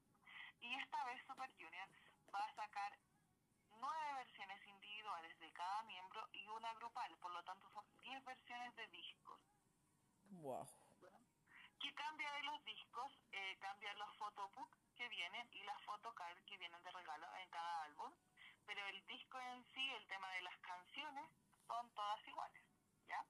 Y 0.62 0.74
esta 0.76 1.04
vez 1.06 1.22
Super 1.26 1.50
Junior 1.58 1.88
va 2.34 2.44
a 2.44 2.54
sacar 2.56 2.98
nueve 3.80 4.14
versiones 4.16 4.68
individuales 4.68 5.40
de 5.40 5.52
cada 5.54 5.84
miembro 5.84 6.28
y 6.32 6.48
una 6.48 6.74
grupal. 6.76 7.16
Por 7.18 7.32
lo 7.32 7.44
tanto, 7.44 7.70
son 7.72 7.86
10 8.02 8.24
versiones 8.26 8.76
de 8.76 8.88
discos. 8.88 9.40
Wow. 10.32 10.68
¿Qué 11.80 11.94
cambia 11.94 12.32
de 12.34 12.44
los 12.44 12.64
discos? 12.66 13.12
Eh, 13.32 13.58
cambian 13.60 13.98
los 13.98 14.14
photobooks 14.18 14.78
que 14.96 15.08
vienen 15.08 15.48
y 15.54 15.64
las 15.64 15.82
photocard 15.84 16.38
que 16.46 16.58
vienen 16.58 16.84
de 16.84 16.92
regalo 16.92 17.26
en 17.38 17.50
cada 17.50 17.84
álbum. 17.84 18.12
Pero 18.70 18.86
el 18.86 19.04
disco 19.08 19.40
en 19.40 19.66
sí, 19.74 19.82
el 19.98 20.06
tema 20.06 20.30
de 20.30 20.44
las 20.44 20.56
canciones, 20.60 21.26
son 21.66 21.90
todas 21.96 22.28
iguales, 22.28 22.64
¿ya? 23.08 23.26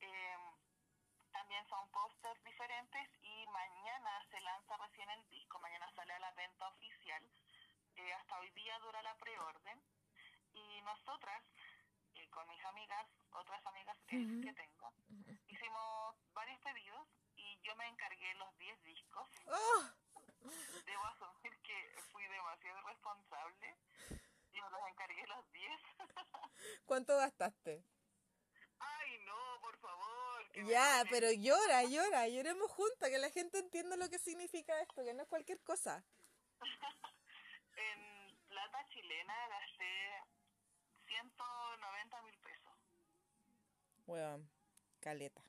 Eh, 0.00 0.36
también 1.30 1.64
son 1.68 1.88
pósters 1.92 2.42
diferentes 2.42 3.08
y 3.22 3.46
mañana 3.46 4.26
se 4.32 4.40
lanza 4.40 4.76
recién 4.78 5.08
el 5.10 5.30
disco, 5.30 5.60
mañana 5.60 5.88
sale 5.94 6.14
a 6.14 6.18
la 6.18 6.32
venta 6.32 6.66
oficial. 6.66 7.22
Eh, 7.94 8.12
hasta 8.12 8.40
hoy 8.40 8.50
día 8.50 8.76
dura 8.80 9.00
la 9.02 9.14
preorden. 9.18 9.80
Y 10.52 10.82
nosotras, 10.82 11.44
eh, 12.16 12.28
con 12.30 12.48
mis 12.48 12.64
amigas, 12.64 13.06
otras 13.30 13.64
amigas 13.66 13.96
que 14.08 14.52
tengo, 14.52 14.92
hicimos 15.46 16.16
varios 16.32 16.58
pedidos 16.58 17.06
y 17.36 17.60
yo 17.62 17.76
me 17.76 17.86
encargué 17.86 18.34
los 18.34 18.58
10 18.58 18.82
discos. 18.82 19.28
¡Oh! 19.46 19.84
Debo 20.84 21.06
asumir 21.06 21.56
que 21.62 21.96
fui 22.10 22.26
demasiado 22.26 22.82
responsable 22.82 23.78
y 25.10 25.14
me 25.16 25.26
los 25.26 25.26
encargué 25.26 25.26
los 25.26 25.52
10. 25.52 25.80
¿Cuánto 26.86 27.16
gastaste? 27.16 27.84
Ay, 28.78 29.18
no, 29.26 29.60
por 29.60 29.76
favor. 29.78 30.50
que 30.52 30.64
Ya, 30.66 31.04
pero 31.10 31.30
llora, 31.32 31.82
llora, 31.84 32.28
lloremos 32.28 32.70
juntas, 32.70 33.10
que 33.10 33.18
la 33.18 33.30
gente 33.30 33.58
entienda 33.58 33.96
lo 33.96 34.08
que 34.08 34.18
significa 34.18 34.80
esto, 34.80 35.04
que 35.04 35.14
no 35.14 35.22
es 35.22 35.28
cualquier 35.28 35.60
cosa. 35.62 36.04
En 37.76 38.38
plata 38.46 38.86
chilena 38.88 39.34
gasté 39.48 40.22
190 41.08 42.22
mil 42.22 42.38
pesos 42.38 42.72
Weón, 44.06 44.48
caleta. 45.00 45.42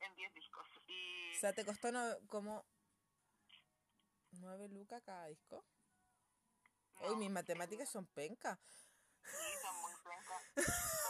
en 0.00 0.14
10 0.14 0.34
discos. 0.34 0.66
Y 0.88 1.34
O 1.36 1.40
sea, 1.40 1.54
te 1.54 1.64
costó 1.64 1.90
no- 1.90 2.18
como 2.28 2.66
nueve 4.32 4.68
lucas 4.68 5.02
cada 5.04 5.26
disco. 5.28 5.64
No, 7.00 7.08
Uy, 7.08 7.16
mis 7.16 7.30
matemáticas 7.30 7.88
son 7.88 8.06
penca. 8.06 8.58
Sí, 9.22 9.46
son 9.62 9.76
muy 9.80 9.92
pencas. 10.04 10.42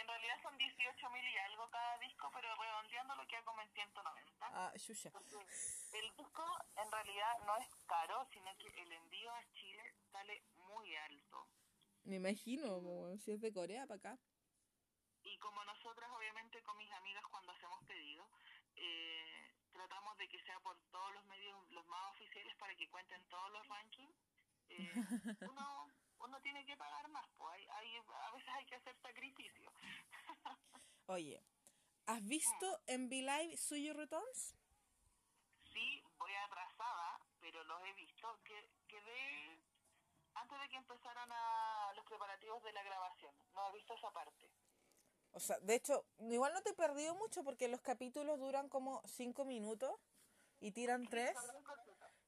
En 0.00 0.08
realidad 0.08 0.42
son 0.42 0.56
18 0.56 1.10
mil 1.10 1.24
y 1.24 1.36
algo 1.38 1.68
cada 1.70 1.98
disco, 1.98 2.30
pero 2.34 2.48
redondeando 2.56 3.14
lo 3.16 3.26
queda 3.26 3.44
como 3.44 3.60
en 3.60 3.70
190. 3.70 4.46
Ah. 4.52 4.72
Porque 5.12 5.36
el 5.92 6.16
disco 6.16 6.42
en 6.76 6.90
realidad 6.90 7.38
no 7.46 7.56
es 7.58 7.68
caro, 7.86 8.26
sino 8.32 8.56
que 8.56 8.68
el 8.82 8.92
envío 8.92 9.30
a 9.30 9.44
Chile 9.52 9.94
sale 10.10 10.42
muy 10.56 10.96
alto. 10.96 11.46
Me 12.04 12.16
imagino, 12.16 12.82
como 12.82 13.16
si 13.18 13.32
es 13.32 13.40
de 13.40 13.52
Corea 13.52 13.86
para 13.86 13.98
acá. 13.98 14.18
Y 15.22 15.38
como 15.38 15.62
nosotras, 15.64 16.10
obviamente, 16.16 16.62
con 16.62 16.76
mis 16.78 16.90
amigas 16.92 17.24
cuando 17.30 17.52
hacemos 17.52 17.84
pedidos, 17.84 18.26
eh, 18.76 19.39
tratamos 19.80 20.16
de 20.18 20.28
que 20.28 20.38
sea 20.42 20.60
por 20.60 20.78
todos 20.90 21.14
los 21.14 21.24
medios, 21.24 21.56
los 21.70 21.86
más 21.86 22.10
oficiales, 22.10 22.54
para 22.56 22.74
que 22.74 22.86
cuenten 22.90 23.24
todos 23.28 23.50
los 23.50 23.66
rankings. 23.66 24.14
eh, 24.68 24.92
uno, 25.50 25.88
uno 26.18 26.40
tiene 26.42 26.66
que 26.66 26.76
pagar 26.76 27.08
más, 27.08 27.26
pues 27.38 27.54
hay, 27.54 27.66
hay, 27.66 27.96
a 27.96 28.30
veces 28.32 28.48
hay 28.54 28.66
que 28.66 28.74
hacer 28.74 28.94
sacrificios. 29.00 29.72
Oye, 31.06 31.42
¿has 32.06 32.22
visto 32.26 32.82
en 32.86 33.06
V-Live 33.06 33.56
Suyo 33.56 33.94
Returns? 33.94 34.54
Sí, 35.72 36.04
voy 36.18 36.34
atrasada, 36.34 37.18
pero 37.40 37.64
los 37.64 37.82
he 37.84 37.92
visto. 37.94 38.38
Que 38.44 38.68
quedé 38.86 39.62
antes 40.34 40.60
de 40.60 40.68
que 40.68 40.76
empezaran 40.76 41.32
a 41.32 41.92
los 41.94 42.04
preparativos 42.04 42.62
de 42.64 42.72
la 42.72 42.82
grabación. 42.82 43.34
No 43.54 43.70
he 43.70 43.72
visto 43.72 43.94
esa 43.94 44.10
parte. 44.12 44.50
O 45.32 45.40
sea, 45.40 45.58
de 45.60 45.74
hecho, 45.74 46.04
igual 46.18 46.52
no 46.52 46.62
te 46.62 46.70
he 46.70 46.74
perdido 46.74 47.14
mucho 47.14 47.44
porque 47.44 47.68
los 47.68 47.80
capítulos 47.80 48.38
duran 48.38 48.68
como 48.68 49.02
cinco 49.06 49.44
minutos 49.44 49.92
y 50.60 50.72
tiran 50.72 51.06
tres. 51.06 51.36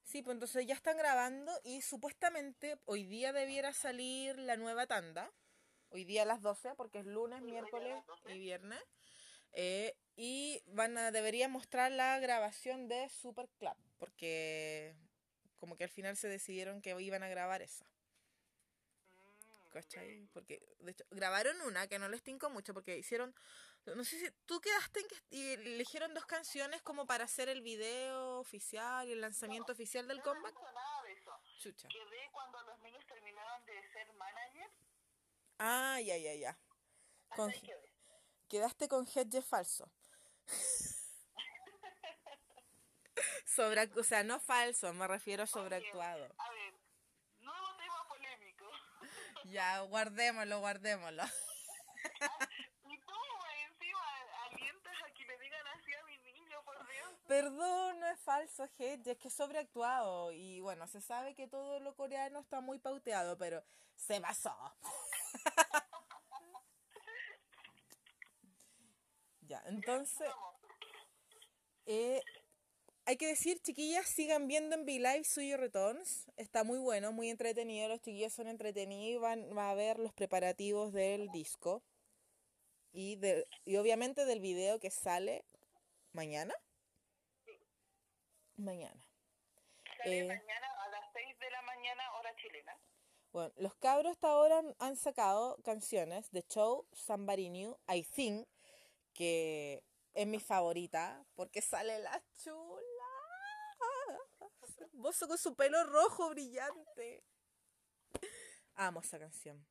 Sí, 0.05 0.22
pues 0.22 0.34
entonces 0.34 0.66
ya 0.66 0.74
están 0.74 0.96
grabando 0.96 1.53
y 1.64 1.82
supuestamente 1.82 2.78
hoy 2.84 3.05
día 3.05 3.32
debiera 3.32 3.72
salir 3.72 4.38
la 4.38 4.57
nueva 4.57 4.86
tanda. 4.86 5.32
Hoy 5.90 6.05
día 6.05 6.22
a 6.22 6.26
las 6.26 6.40
12 6.40 6.74
porque 6.76 7.00
es 7.00 7.07
lunes, 7.07 7.42
miércoles 7.42 7.94
las 7.94 8.07
12. 8.07 8.34
y 8.34 8.38
viernes. 8.38 8.80
Eh, 9.53 9.94
y 10.16 10.62
van 10.66 10.96
a 10.96 11.11
debería 11.11 11.48
mostrar 11.48 11.92
la 11.92 12.18
grabación 12.18 12.88
de 12.88 13.09
Super 13.11 13.48
Club 13.59 13.76
porque 13.98 14.96
como 15.59 15.76
que 15.76 15.84
al 15.84 15.90
final 15.90 16.16
se 16.16 16.28
decidieron 16.28 16.82
que 16.82 17.00
iban 17.00 17.22
a 17.22 17.28
grabar 17.28 17.62
esa. 17.62 17.86
¿Cachai? 19.72 20.28
Porque, 20.34 20.62
de 20.80 20.90
hecho, 20.90 21.04
grabaron 21.10 21.58
una 21.62 21.86
que 21.86 21.98
no 21.98 22.08
les 22.08 22.22
tincó 22.22 22.50
mucho 22.50 22.74
porque 22.74 22.98
hicieron 22.98 23.34
No 23.86 24.04
sé 24.04 24.18
si 24.18 24.30
tú 24.44 24.60
quedaste 24.60 25.00
en 25.00 25.08
que 25.08 25.16
y 25.30 25.52
eligieron 25.54 26.12
dos 26.12 26.26
canciones 26.26 26.82
como 26.82 27.06
para 27.06 27.24
hacer 27.24 27.48
el 27.48 27.62
video 27.62 28.38
oficial 28.38 29.08
y 29.08 29.12
el 29.12 29.20
lanzamiento 29.22 29.72
oficial 29.72 30.06
del 30.06 30.18
Yo 30.18 30.24
comeback. 30.24 30.54
No 30.54 30.72
nada 30.72 31.02
de 31.04 31.12
eso. 31.12 31.32
Chucha. 31.58 31.88
Quedé 31.88 32.30
cuando 32.32 32.62
los 32.64 32.78
niños 32.80 33.04
terminaron 33.06 33.64
de 33.64 33.82
ser 33.92 34.12
manager. 34.12 34.70
Ah, 35.58 36.00
ya, 36.00 36.18
ya, 36.18 36.34
ya. 36.34 36.58
Con-. 37.34 37.52
Quedaste 38.48 38.88
con 38.88 39.06
Hedge 39.06 39.40
falso. 39.40 39.90
Sobre, 43.46 43.90
o 43.96 44.04
sea, 44.04 44.22
no 44.22 44.38
falso, 44.38 44.92
me 44.92 45.08
refiero 45.08 45.44
a 45.44 45.46
sobreactuado. 45.46 46.34
A 46.38 46.50
ver. 46.50 46.61
Ya, 49.53 49.80
guardémoslo, 49.80 50.61
guardémoslo. 50.61 51.24
Y 52.88 52.98
tú 52.98 53.14
encima 53.68 54.00
alientas 54.50 54.94
a 55.07 55.12
que 55.12 55.24
le 55.26 55.38
digan 55.38 55.66
así 55.66 55.92
a 55.92 56.03
mi 56.05 56.16
niño, 56.18 56.64
por 56.64 56.78
Dios. 56.88 57.14
Perdón, 57.28 58.00
no 58.00 58.09
es 58.09 58.18
falso, 58.20 58.64
Hedge, 58.78 59.11
es 59.11 59.18
que 59.18 59.28
es 59.28 59.34
sobreactuado. 59.34 60.32
Y 60.32 60.61
bueno, 60.61 60.86
se 60.86 61.03
sabe 61.03 61.34
que 61.34 61.48
todo 61.48 61.80
lo 61.80 61.94
coreano 61.94 62.40
está 62.40 62.62
muy 62.62 62.78
pauteado, 62.78 63.36
pero 63.36 63.62
se 63.94 64.22
pasó. 64.22 64.57
ya, 69.42 69.62
entonces, 69.66 70.32
eh, 71.84 72.22
hay 73.05 73.16
que 73.16 73.26
decir, 73.26 73.61
chiquillas, 73.61 74.07
sigan 74.07 74.46
viendo 74.48 74.74
en 74.76 74.82
V-Live 74.82 75.24
Suyo 75.24 75.57
Returns. 75.57 76.26
Está 76.36 76.64
muy 76.64 76.78
bueno, 76.78 77.12
muy 77.12 77.30
entretenido. 77.30 77.88
Los 77.88 78.00
chiquillos 78.00 78.32
son 78.32 78.48
entretenidos. 78.48 79.20
Van, 79.22 79.57
va 79.57 79.70
a 79.70 79.74
ver 79.74 79.98
los 79.98 80.12
preparativos 80.12 80.92
del 80.92 81.28
disco. 81.30 81.82
Y, 82.92 83.16
de, 83.16 83.46
y 83.64 83.76
obviamente 83.76 84.24
del 84.24 84.40
video 84.40 84.78
que 84.78 84.90
sale 84.90 85.44
mañana. 86.12 86.55
Mañana. 88.57 89.05
Sale 89.98 90.18
Eh. 90.20 90.24
mañana 90.24 90.66
a 90.84 90.88
las 90.90 91.12
6 91.12 91.38
de 91.38 91.50
la 91.50 91.62
mañana, 91.62 92.03
hora 92.18 92.34
chilena. 92.36 92.76
Bueno, 93.32 93.53
los 93.57 93.74
cabros 93.76 94.12
hasta 94.12 94.28
ahora 94.28 94.59
han- 94.59 94.76
han 94.78 94.96
sacado 94.96 95.57
canciones 95.62 96.30
de 96.32 96.42
Show, 96.42 96.86
Somebody 96.92 97.48
New, 97.48 97.78
I 97.88 98.05
Think, 98.05 98.46
que 99.14 99.82
es 100.12 100.26
mi 100.26 100.38
favorita, 100.38 101.24
porque 101.34 101.62
sale 101.62 101.98
la 102.00 102.22
chula. 102.44 102.82
Hermoso 104.93 105.26
con 105.28 105.38
su 105.38 105.55
pelo 105.55 105.82
rojo 105.84 106.28
brillante. 106.30 107.22
Amo 108.74 109.01
esa 109.01 109.18
canción. 109.18 109.64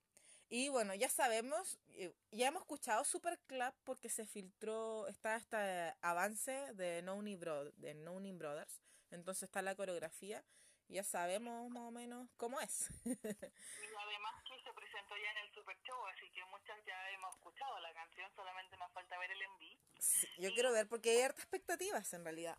Y 0.50 0.68
bueno, 0.70 0.94
ya 0.96 1.08
sabemos, 1.10 1.80
eh, 1.90 2.14
ya 2.32 2.48
hemos 2.48 2.64
escuchado 2.64 3.04
Super 3.06 3.40
Club 3.48 3.74
porque 3.86 4.10
se 4.10 4.26
filtró, 4.26 5.08
está 5.08 5.38
este 5.38 5.96
avance 6.02 6.52
de 6.74 7.02
No 7.04 7.16
Name 7.16 7.38
Bro- 7.38 7.72
de 7.78 7.94
Brothers. 8.34 8.82
Entonces 9.12 9.44
está 9.44 9.62
la 9.62 9.76
coreografía. 9.76 10.44
Ya 10.88 11.04
sabemos 11.04 11.70
más 11.70 11.84
o 11.84 11.92
menos 11.92 12.28
cómo 12.36 12.60
es. 12.60 12.90
Y 13.06 13.10
además 13.12 14.44
que 14.44 14.62
se 14.62 14.74
presentó 14.74 15.16
ya 15.16 15.32
en 15.32 15.38
el 15.38 15.54
Super 15.54 15.78
Show, 15.84 16.06
así 16.08 16.30
que 16.32 16.44
muchas 16.46 16.78
ya 16.86 17.10
hemos 17.12 17.34
escuchado 17.36 17.80
la 17.80 17.94
canción, 17.94 18.30
solamente 18.36 18.76
nos 18.76 18.92
falta 18.92 19.18
ver 19.20 19.32
el 19.32 19.42
enví. 19.42 19.78
Sí, 20.00 20.28
yo 20.38 20.52
quiero 20.54 20.74
ver 20.74 20.90
porque 20.90 21.12
hay 21.12 21.22
hartas 21.22 21.44
expectativas 21.44 22.14
en 22.14 22.26
realidad. 22.26 22.58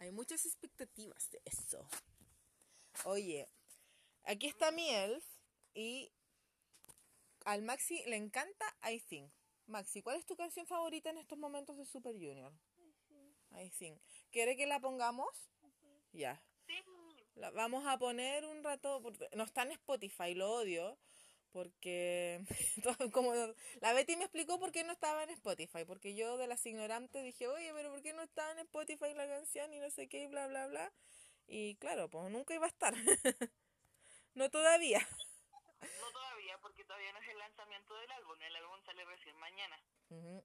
Hay 0.00 0.12
muchas 0.12 0.46
expectativas 0.46 1.30
de 1.30 1.42
eso. 1.44 1.86
Oye, 3.04 3.46
aquí 4.24 4.46
está 4.46 4.70
mi 4.70 4.88
elf 4.88 5.22
y 5.74 6.10
al 7.44 7.60
Maxi 7.60 8.02
le 8.06 8.16
encanta 8.16 8.64
I 8.82 8.98
Think. 9.00 9.30
Maxi, 9.66 10.00
¿cuál 10.00 10.16
es 10.16 10.24
tu 10.24 10.36
canción 10.36 10.66
favorita 10.66 11.10
en 11.10 11.18
estos 11.18 11.38
momentos 11.38 11.76
de 11.76 11.84
Super 11.84 12.14
Junior? 12.14 12.50
I 13.52 13.68
Think. 13.68 14.00
¿Quiere 14.30 14.56
que 14.56 14.66
la 14.66 14.80
pongamos? 14.80 15.28
Ya. 16.14 16.42
La 17.34 17.50
vamos 17.50 17.84
a 17.86 17.98
poner 17.98 18.46
un 18.46 18.64
rato, 18.64 19.02
porque 19.02 19.28
no 19.36 19.44
está 19.44 19.64
en 19.64 19.72
Spotify, 19.72 20.34
lo 20.34 20.50
odio, 20.50 20.96
porque 21.52 22.42
como 23.12 23.34
la 23.80 23.92
Betty 23.92 24.16
me 24.16 24.24
explicó 24.24 24.58
por 24.58 24.72
qué 24.72 24.84
no 24.84 24.92
estaba 24.92 25.24
en 25.24 25.30
Spotify, 25.30 25.84
porque 25.86 26.14
yo 26.14 26.36
de 26.36 26.46
las 26.46 26.64
ignorantes 26.66 27.24
dije, 27.24 27.48
oye, 27.48 27.72
pero 27.74 27.90
¿por 27.90 28.02
qué 28.02 28.12
no 28.12 28.22
está 28.22 28.50
en 28.52 28.60
Spotify 28.60 29.14
la 29.14 29.28
canción 29.28 29.72
y 29.72 29.78
no 29.78 29.90
sé 29.90 30.08
qué 30.08 30.22
y 30.22 30.26
bla, 30.26 30.46
bla, 30.48 30.66
bla? 30.66 30.92
Y 31.46 31.76
claro, 31.76 32.08
pues 32.08 32.30
nunca 32.30 32.54
iba 32.54 32.66
a 32.66 32.68
estar. 32.68 32.94
no 34.34 34.50
todavía. 34.50 35.00
No 35.80 36.12
todavía, 36.12 36.58
porque 36.62 36.84
todavía 36.84 37.12
no 37.12 37.18
es 37.18 37.28
el 37.28 37.38
lanzamiento 37.38 37.94
del 37.96 38.10
álbum. 38.12 38.40
El 38.40 38.56
álbum 38.56 38.80
sale 38.84 39.04
recién 39.04 39.36
mañana. 39.38 39.80
Ujú. 40.10 40.44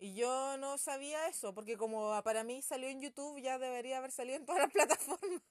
Y 0.00 0.14
yo 0.14 0.56
no 0.58 0.78
sabía 0.78 1.26
eso, 1.26 1.52
porque 1.54 1.76
como 1.76 2.22
para 2.22 2.44
mí 2.44 2.62
salió 2.62 2.88
en 2.88 3.00
YouTube, 3.00 3.40
ya 3.40 3.58
debería 3.58 3.98
haber 3.98 4.12
salido 4.12 4.36
en 4.36 4.46
todas 4.46 4.62
las 4.62 4.72
plataformas. 4.72 5.42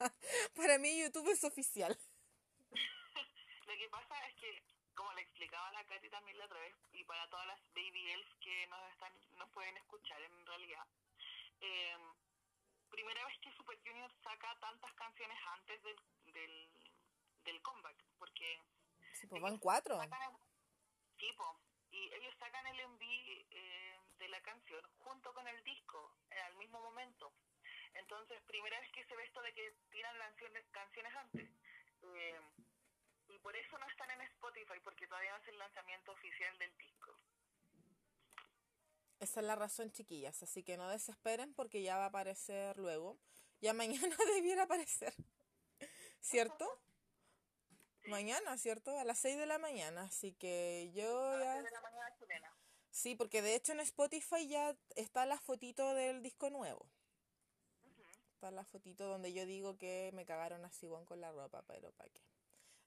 para 0.55 0.77
mí 0.77 0.99
YouTube 0.99 1.29
es 1.29 1.43
oficial. 1.43 1.97
Lo 2.71 3.73
que 3.77 3.89
pasa 3.89 4.15
es 4.29 4.35
que, 4.35 4.63
explicaba 5.37 5.71
la 5.71 5.85
Katy 5.85 6.09
también 6.09 6.35
la 6.39 6.45
otra 6.45 6.59
vez, 6.59 6.75
y 6.93 7.03
para 7.03 7.29
todas 7.29 7.45
las 7.45 7.61
baby 7.75 8.09
elves 8.11 8.35
que 8.41 8.65
nos 8.67 8.91
están 8.91 9.13
nos 9.37 9.47
pueden 9.51 9.77
escuchar 9.77 10.19
en 10.19 10.45
realidad, 10.47 10.87
eh, 11.61 11.95
primera 12.89 13.23
vez 13.23 13.37
que 13.41 13.51
Super 13.51 13.77
Junior 13.85 14.11
saca 14.23 14.57
tantas 14.59 14.91
canciones 14.93 15.37
antes 15.53 15.83
del, 15.83 15.95
del, 16.33 16.71
del 17.43 17.61
comeback, 17.61 18.03
porque 18.17 18.59
Sí, 19.13 19.27
pues 19.27 19.39
van 19.39 19.59
cuatro. 19.59 19.95
sacan 19.99 20.21
el, 20.23 20.37
sí, 21.19 21.31
po, 21.33 21.59
y 21.91 22.11
ellos 22.15 22.33
sacan 22.39 22.65
el 22.65 22.87
MV 22.87 23.01
eh, 23.03 23.99
de 24.17 24.29
la 24.29 24.41
canción 24.41 24.81
junto 24.97 25.31
con 25.35 25.47
el 25.47 25.63
disco 25.63 26.15
eh, 26.31 26.39
al 26.47 26.55
mismo 26.55 26.79
momento. 26.81 27.31
Entonces, 27.93 28.41
primera 28.47 28.79
vez 28.79 28.91
que 28.91 29.05
se 29.05 29.15
ve 29.15 29.23
esto 29.23 29.41
de 29.43 29.53
que 29.53 29.71
tiran 29.91 30.17
canciones, 30.17 30.65
canciones 30.71 31.15
antes. 31.15 31.49
Eh, 32.15 32.39
por 33.47 33.55
eso 33.55 33.77
no 33.77 33.87
están 33.87 34.11
en 34.11 34.19
Spotify, 34.23 34.77
porque 34.83 35.07
todavía 35.07 35.31
no 35.31 35.37
es 35.37 35.47
el 35.47 35.57
lanzamiento 35.57 36.11
oficial 36.11 36.57
del 36.57 36.77
disco. 36.77 37.15
Esa 39.21 39.39
es 39.39 39.45
la 39.45 39.55
razón, 39.55 39.89
chiquillas. 39.89 40.43
Así 40.43 40.63
que 40.63 40.75
no 40.75 40.89
desesperen 40.89 41.53
porque 41.53 41.81
ya 41.81 41.95
va 41.95 42.03
a 42.03 42.07
aparecer 42.07 42.77
luego. 42.77 43.17
Ya 43.61 43.71
mañana 43.71 44.17
debiera 44.35 44.63
aparecer. 44.63 45.13
¿Cierto? 46.19 46.67
Mañana, 48.07 48.57
¿cierto? 48.57 48.99
A 48.99 49.05
las 49.05 49.19
6 49.19 49.37
de 49.37 49.45
la 49.45 49.59
mañana. 49.59 50.01
Así 50.01 50.33
que 50.33 50.91
yo 50.93 51.29
A 51.29 51.37
las 51.37 51.43
ya... 51.43 51.61
de 51.63 51.71
la 51.71 51.81
mañana 51.81 52.13
chilena. 52.19 52.53
Sí, 52.91 53.15
porque 53.15 53.41
de 53.41 53.55
hecho 53.55 53.71
en 53.71 53.79
Spotify 53.79 54.45
ya 54.45 54.75
está 54.97 55.25
la 55.25 55.39
fotito 55.39 55.93
del 55.93 56.21
disco 56.21 56.49
nuevo. 56.49 56.85
Está 58.33 58.51
la 58.51 58.65
fotito 58.65 59.07
donde 59.07 59.31
yo 59.31 59.45
digo 59.45 59.77
que 59.77 60.11
me 60.13 60.25
cagaron 60.25 60.65
a 60.65 60.69
Siwon 60.69 61.05
con 61.05 61.21
la 61.21 61.31
ropa, 61.31 61.61
pero 61.61 61.93
¿para 61.93 62.09
qué? 62.09 62.21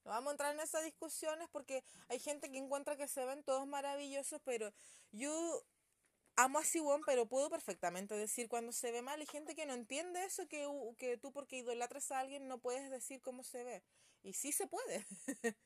No 0.05 0.12
vamos 0.12 0.28
a 0.28 0.32
entrar 0.32 0.55
en 0.55 0.61
esas 0.61 0.84
discusiones 0.84 1.48
porque 1.51 1.84
hay 2.09 2.18
gente 2.18 2.51
que 2.51 2.59
encuentra 2.59 2.96
que 2.96 3.09
se 3.09 3.24
ven 3.24 3.44
todos 3.44 3.66
maravillosos, 3.66 4.40
pero 4.44 4.72
yo 5.12 5.62
amo 6.36 6.59
a 6.59 6.64
Siwon, 6.64 7.03
pero 7.05 7.26
puedo 7.26 7.51
perfectamente 7.51 8.14
decir 8.14 8.48
cuando 8.48 8.72
se 8.72 8.92
ve 8.92 9.03
mal. 9.03 9.20
Hay 9.20 9.26
gente 9.26 9.55
que 9.55 9.66
no 9.66 9.74
entiende 9.74 10.24
eso, 10.24 10.48
que, 10.48 10.66
que 10.98 11.18
tú 11.18 11.32
porque 11.32 11.57
idolatras 11.57 12.11
a 12.11 12.20
alguien 12.20 12.48
no 12.48 12.59
puedes 12.59 12.90
decir 12.90 13.20
cómo 13.20 13.42
se 13.42 13.64
ve. 13.64 13.82
Y 14.22 14.32
sí 14.32 14.53
se 14.53 14.66
puede. 14.66 15.05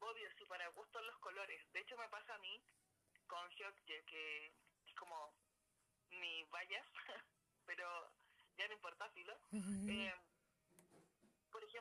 Obvio, 0.00 0.28
sí, 0.36 0.44
para 0.46 0.68
gustos 0.68 1.02
los 1.04 1.18
colores. 1.18 1.60
De 1.72 1.80
hecho, 1.80 1.96
me 1.96 2.08
pasa 2.08 2.34
a 2.34 2.38
mí 2.38 2.62
con 3.26 3.50
Hyokje, 3.50 4.04
que 4.04 4.46
es 4.86 4.94
como 4.94 5.34
mi 6.10 6.44
vallas, 6.44 6.86
pero 7.66 8.12
ya 8.56 8.66
no 8.68 8.74
importa, 8.74 9.08
filo. 9.10 9.38
Eh, 9.52 10.14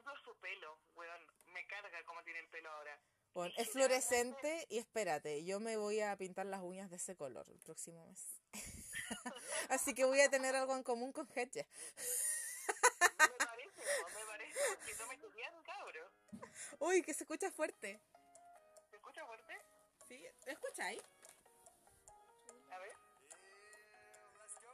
ejemplo, 0.08 0.34
su 0.34 0.40
pelo, 0.40 0.80
weón, 0.96 1.28
me 1.54 1.66
carga 1.68 2.04
como 2.06 2.24
tiene 2.24 2.40
el 2.40 2.48
pelo 2.50 2.70
ahora. 2.70 3.00
Bueno, 3.34 3.54
es 3.58 3.70
fluorescente 3.70 4.66
y 4.70 4.78
espérate, 4.78 5.44
yo 5.46 5.60
me 5.60 5.78
voy 5.78 6.02
a 6.02 6.16
pintar 6.18 6.46
las 6.46 6.62
uñas 6.62 6.90
de 6.90 6.96
ese 6.96 7.16
color 7.16 7.48
el 7.50 7.60
próximo 7.60 8.06
mes. 8.08 8.42
Así 9.70 9.94
que 9.94 10.06
voy 10.06 10.22
a 10.22 10.30
tener 10.30 10.56
algo 10.56 10.76
en 10.76 10.84
común 10.84 11.12
con 11.12 11.28
Hedge. 11.36 11.68
Me 11.68 13.46
parece, 13.46 13.82
me 14.16 14.26
parece, 14.26 14.60
porque 14.76 14.96
no 14.96 15.08
me 15.08 15.20
querían, 15.20 15.64
cabro. 15.64 16.12
Uy, 16.80 17.02
que 17.04 17.14
se 17.14 17.24
escucha 17.24 17.52
fuerte. 17.52 18.02
¿Se 18.90 18.96
escucha 18.96 19.26
fuerte? 19.26 19.54
¿Sí? 20.08 20.26
¿Te 20.44 20.52
escucháis? 20.52 21.02
A 22.72 22.80
ver. 22.80 22.92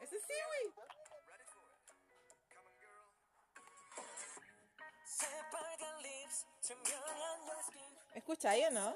Ese 0.01 0.19
sí, 0.19 0.33
güey. 0.47 0.73
Escucha 8.15 8.51
ahí 8.51 8.63
no? 8.71 8.95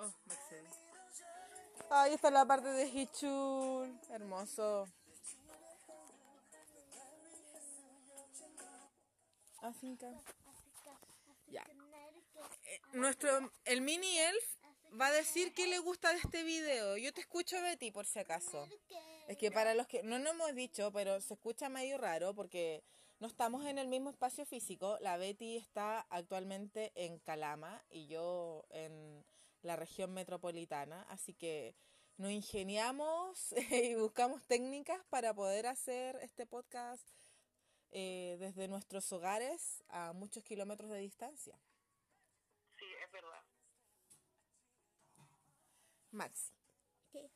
Oh, 0.00 0.12
Ahí 1.90 2.14
está 2.14 2.30
la 2.30 2.44
parte 2.44 2.68
de 2.68 2.86
Hichul. 2.86 3.98
Hermoso. 4.10 4.86
Ah, 9.60 9.72
nuestro, 12.98 13.52
el 13.64 13.80
mini 13.80 14.18
elf 14.18 14.44
va 15.00 15.06
a 15.06 15.12
decir 15.12 15.54
qué 15.54 15.68
le 15.68 15.78
gusta 15.78 16.10
de 16.10 16.18
este 16.18 16.42
video. 16.42 16.96
Yo 16.96 17.12
te 17.12 17.20
escucho, 17.20 17.62
Betty, 17.62 17.92
por 17.92 18.06
si 18.06 18.18
acaso. 18.18 18.66
Es 19.28 19.36
que 19.36 19.52
para 19.52 19.74
los 19.74 19.86
que 19.86 20.02
no 20.02 20.18
nos 20.18 20.34
hemos 20.34 20.52
dicho, 20.56 20.90
pero 20.92 21.20
se 21.20 21.34
escucha 21.34 21.68
medio 21.68 21.96
raro 21.96 22.34
porque 22.34 22.82
no 23.20 23.28
estamos 23.28 23.64
en 23.66 23.78
el 23.78 23.86
mismo 23.86 24.10
espacio 24.10 24.44
físico. 24.44 24.98
La 25.00 25.16
Betty 25.16 25.58
está 25.58 26.00
actualmente 26.10 26.90
en 26.96 27.20
Calama 27.20 27.84
y 27.88 28.08
yo 28.08 28.66
en 28.70 29.24
la 29.62 29.76
región 29.76 30.12
metropolitana, 30.12 31.02
así 31.08 31.34
que 31.34 31.76
nos 32.16 32.32
ingeniamos 32.32 33.52
y 33.70 33.94
buscamos 33.94 34.44
técnicas 34.44 35.00
para 35.08 35.32
poder 35.34 35.68
hacer 35.68 36.18
este 36.20 36.46
podcast 36.46 37.08
eh, 37.92 38.36
desde 38.40 38.66
nuestros 38.66 39.12
hogares 39.12 39.84
a 39.88 40.12
muchos 40.14 40.42
kilómetros 40.42 40.90
de 40.90 40.98
distancia. 40.98 41.56
Maxi, 46.10 46.52
¿Qué? 47.10 47.30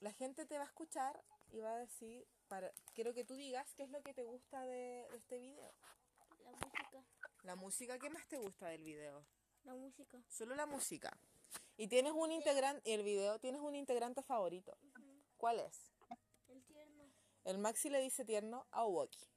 la 0.00 0.12
gente 0.12 0.46
te 0.46 0.56
va 0.56 0.64
a 0.64 0.66
escuchar 0.66 1.24
y 1.50 1.60
va 1.60 1.72
a 1.72 1.78
decir, 1.78 2.26
para, 2.46 2.72
quiero 2.94 3.12
que 3.12 3.24
tú 3.24 3.34
digas 3.34 3.74
qué 3.74 3.82
es 3.82 3.90
lo 3.90 4.02
que 4.02 4.14
te 4.14 4.22
gusta 4.22 4.62
de, 4.62 5.06
de 5.10 5.16
este 5.16 5.38
video. 5.38 5.74
La 6.44 6.52
música. 6.52 7.04
La 7.42 7.56
música, 7.56 7.98
¿qué 7.98 8.10
más 8.10 8.26
te 8.28 8.38
gusta 8.38 8.68
del 8.68 8.84
video? 8.84 9.26
La 9.64 9.74
música. 9.74 10.22
Solo 10.28 10.54
la 10.54 10.66
música. 10.66 11.18
Y 11.76 11.88
tienes 11.88 12.12
un 12.12 12.32
integrante, 12.32 12.94
el 12.94 13.02
video, 13.02 13.38
tienes 13.38 13.60
un 13.60 13.74
integrante 13.74 14.22
favorito. 14.22 14.76
¿Cuál 15.36 15.60
es? 15.60 15.92
El 16.48 16.64
tierno. 16.64 17.04
El 17.44 17.58
Maxi 17.58 17.88
le 17.88 18.00
dice 18.00 18.24
tierno 18.24 18.66
a 18.70 18.84
Woki. 18.84 19.28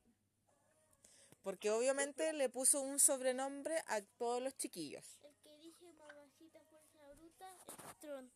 Porque 1.41 1.71
obviamente 1.71 2.33
le 2.33 2.49
puso 2.49 2.81
un 2.81 2.99
sobrenombre 2.99 3.81
a 3.87 4.01
todos 4.17 4.41
los 4.41 4.55
chiquillos. 4.57 5.19
El 5.23 5.35
que 5.39 5.57
dije 5.57 5.91
mamacita 5.93 6.59
fuerza 6.65 7.07
bruta 7.15 7.55
es 7.55 7.99
Tron. 7.99 8.31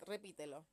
Repítelo. 0.00 0.66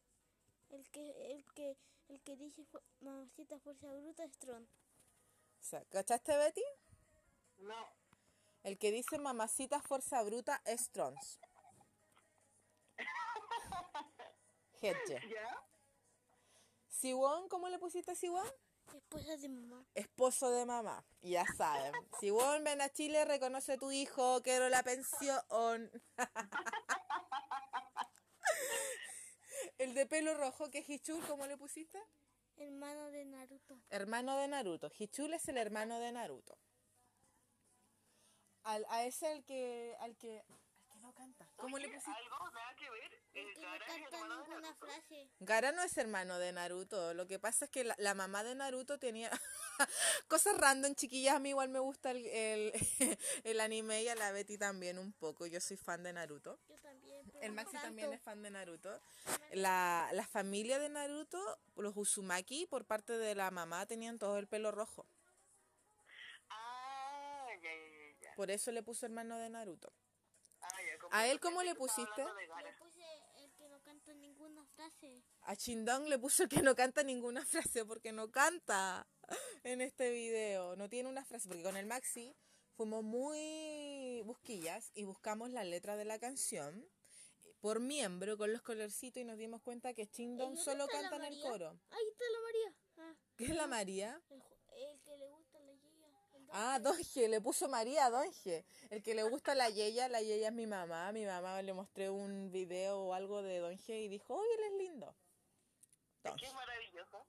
El 0.69 0.89
que, 0.89 1.31
el 1.33 1.45
que, 1.53 1.77
el 2.07 2.21
que 2.21 2.35
dice 2.37 2.63
fu- 2.65 2.81
mamacita 3.01 3.59
fuerza 3.59 3.87
bruta 3.93 4.23
es 4.23 4.37
Tron. 4.37 4.63
O 4.63 5.63
sea, 5.63 5.83
¿cachaste 5.85 6.35
Betty? 6.37 6.63
No. 7.57 7.75
El 8.63 8.77
que 8.77 8.91
dice 8.91 9.17
mamacita 9.19 9.81
fuerza 9.81 10.21
bruta 10.23 10.61
es 10.65 10.89
Trons. 10.91 11.39
Hedge. 14.81 15.19
¿Ya? 15.35 15.63
Siwon, 16.87 17.47
¿cómo 17.49 17.67
le 17.69 17.79
pusiste 17.79 18.11
a 18.11 18.15
Siwon? 18.15 18.47
Esposa 18.93 19.37
de 19.37 19.49
mamá. 19.49 19.85
Esposo 19.95 20.49
de 20.51 20.65
mamá. 20.65 21.05
Ya 21.21 21.45
saben. 21.57 21.93
Siwon, 22.19 22.63
ven 22.63 22.81
a 22.81 22.89
Chile, 22.89 23.23
reconoce 23.25 23.73
a 23.73 23.77
tu 23.77 23.91
hijo, 23.91 24.41
quiero 24.43 24.69
la 24.69 24.83
pensión. 24.83 25.91
El 29.81 29.95
de 29.95 30.05
pelo 30.05 30.35
rojo, 30.35 30.69
que 30.69 30.77
es 30.77 30.87
Hichul, 30.87 31.25
¿cómo 31.25 31.47
le 31.47 31.57
pusiste? 31.57 31.99
Hermano 32.57 33.09
de 33.09 33.25
Naruto. 33.25 33.81
Hermano 33.89 34.37
de 34.37 34.47
Naruto. 34.47 34.91
Hichul 34.95 35.33
es 35.33 35.47
el 35.49 35.57
hermano 35.57 35.99
de 35.99 36.11
Naruto. 36.11 36.55
Al, 38.61 38.85
a 38.89 39.05
ese 39.05 39.25
al 39.25 39.43
que, 39.43 39.97
al 39.99 40.15
que, 40.17 40.39
al 40.39 40.59
que 40.91 40.99
no 40.99 41.11
canta. 41.15 41.51
¿Cómo 41.55 41.79
le 41.79 41.87
pusiste? 41.87 42.11
Algo, 42.11 42.51
nada 42.51 42.75
que 42.75 42.91
ver. 42.91 43.20
No 43.33 43.41
Gara 43.61 43.85
ninguna 44.27 44.73
frase. 44.75 45.29
No 45.73 45.83
es 45.83 45.97
hermano 45.97 46.37
de 46.37 46.51
Naruto. 46.51 47.13
Lo 47.13 47.27
que 47.27 47.39
pasa 47.39 47.65
es 47.65 47.71
que 47.71 47.83
la, 47.85 47.95
la 47.97 48.13
mamá 48.13 48.43
de 48.43 48.55
Naruto 48.55 48.99
tenía 48.99 49.31
cosas 50.27 50.57
random, 50.57 50.95
chiquillas. 50.95 51.35
A 51.35 51.39
mí 51.39 51.49
igual 51.49 51.69
me 51.69 51.79
gusta 51.79 52.11
el, 52.11 52.25
el, 52.25 52.73
el 53.43 53.59
anime 53.61 54.03
y 54.03 54.09
a 54.09 54.15
la 54.15 54.31
Betty 54.31 54.57
también 54.57 54.97
un 54.99 55.13
poco. 55.13 55.45
Yo 55.45 55.61
soy 55.61 55.77
fan 55.77 56.03
de 56.03 56.11
Naruto. 56.13 56.59
Yo 56.67 56.75
también. 56.81 57.25
pero 57.31 57.45
El 57.45 57.53
Maxi 57.53 57.71
tanto. 57.73 57.87
también 57.87 58.13
es 58.13 58.21
fan 58.21 58.41
de 58.43 58.51
Naruto. 58.51 58.99
La, 59.53 60.09
la 60.11 60.27
familia 60.27 60.77
de 60.79 60.89
Naruto, 60.89 61.59
los 61.77 61.95
Uzumaki, 61.95 62.65
por 62.65 62.85
parte 62.85 63.17
de 63.17 63.33
la 63.35 63.49
mamá, 63.49 63.85
tenían 63.85 64.19
todo 64.19 64.37
el 64.39 64.47
pelo 64.47 64.71
rojo. 64.71 65.05
Ah, 66.49 67.47
ya, 67.61 67.71
ya, 67.73 67.87
ya, 67.87 68.19
ya. 68.21 68.35
Por 68.35 68.51
eso 68.51 68.71
le 68.71 68.83
puso 68.83 69.05
hermano 69.05 69.37
de 69.37 69.49
Naruto. 69.49 69.93
Ah, 70.61 70.69
¿A 71.11 71.27
él 71.27 71.39
cómo 71.39 71.63
le 71.63 71.75
pusiste? 71.75 72.23
Le 72.23 72.73
puse 72.73 73.03
el 73.37 73.51
que 73.53 73.67
no 73.69 73.81
canta 73.81 74.13
ninguna 74.13 74.65
frase. 75.01 75.23
A 75.41 75.55
Chindong 75.55 76.07
le 76.07 76.19
puso 76.19 76.47
que 76.47 76.61
no 76.61 76.75
canta 76.75 77.03
ninguna 77.03 77.45
frase 77.45 77.85
porque 77.85 78.11
no 78.11 78.31
canta 78.31 79.07
en 79.63 79.81
este 79.81 80.11
video. 80.11 80.75
No 80.75 80.89
tiene 80.89 81.09
una 81.09 81.25
frase 81.25 81.47
porque 81.47 81.63
con 81.63 81.77
el 81.77 81.85
Maxi 81.85 82.35
fuimos 82.75 83.03
muy 83.03 84.21
busquillas 84.25 84.91
y 84.93 85.03
buscamos 85.03 85.49
la 85.49 85.63
letra 85.63 85.95
de 85.97 86.05
la 86.05 86.19
canción 86.19 86.87
por 87.59 87.79
miembro 87.79 88.37
con 88.37 88.51
los 88.51 88.61
colorcitos 88.61 89.21
y 89.21 89.25
nos 89.25 89.37
dimos 89.37 89.61
cuenta 89.61 89.93
que 89.93 90.03
¿Y 90.03 90.07
Chindong 90.07 90.57
solo 90.57 90.87
canta 90.87 91.15
en 91.17 91.25
el 91.25 91.41
coro. 91.41 91.69
Ahí 91.91 92.07
está 92.09 92.23
la 92.31 92.41
María. 92.41 92.75
Ah, 92.97 93.15
¿Qué 93.37 93.45
es 93.45 93.55
la 93.55 93.67
María? 93.67 94.21
el 94.29 94.99
que 95.01 95.17
le 95.17 95.27
gusta 95.27 95.59
la 95.59 95.73
Yeya. 95.73 96.09
el 96.33 96.40
Ah. 96.53 96.79
Donje, 96.79 97.27
le 97.27 97.41
puso 97.41 97.67
María 97.69 98.05
a 98.05 98.09
Donje. 98.09 98.65
El 98.89 99.01
que 99.01 99.15
le 99.15 99.23
gusta 99.23 99.55
la 99.55 99.69
Yeya, 99.69 100.07
la 100.09 100.21
Yeya 100.21 100.47
es 100.49 100.53
mi 100.53 100.67
mamá. 100.67 101.11
Mi 101.11 101.25
mamá 101.25 101.61
le 101.61 101.73
mostré 101.73 102.09
un 102.09 102.51
video 102.51 102.99
o 103.01 103.13
algo 103.13 103.41
de 103.41 103.59
Donje 103.59 104.01
y 104.01 104.07
dijo, 104.09 104.35
oye, 104.35 104.53
él 104.55 104.63
es 104.65 104.73
lindo. 104.87 105.15
Qué 106.23 106.29
Donje. 106.29 106.53
maravilloso. 106.53 107.25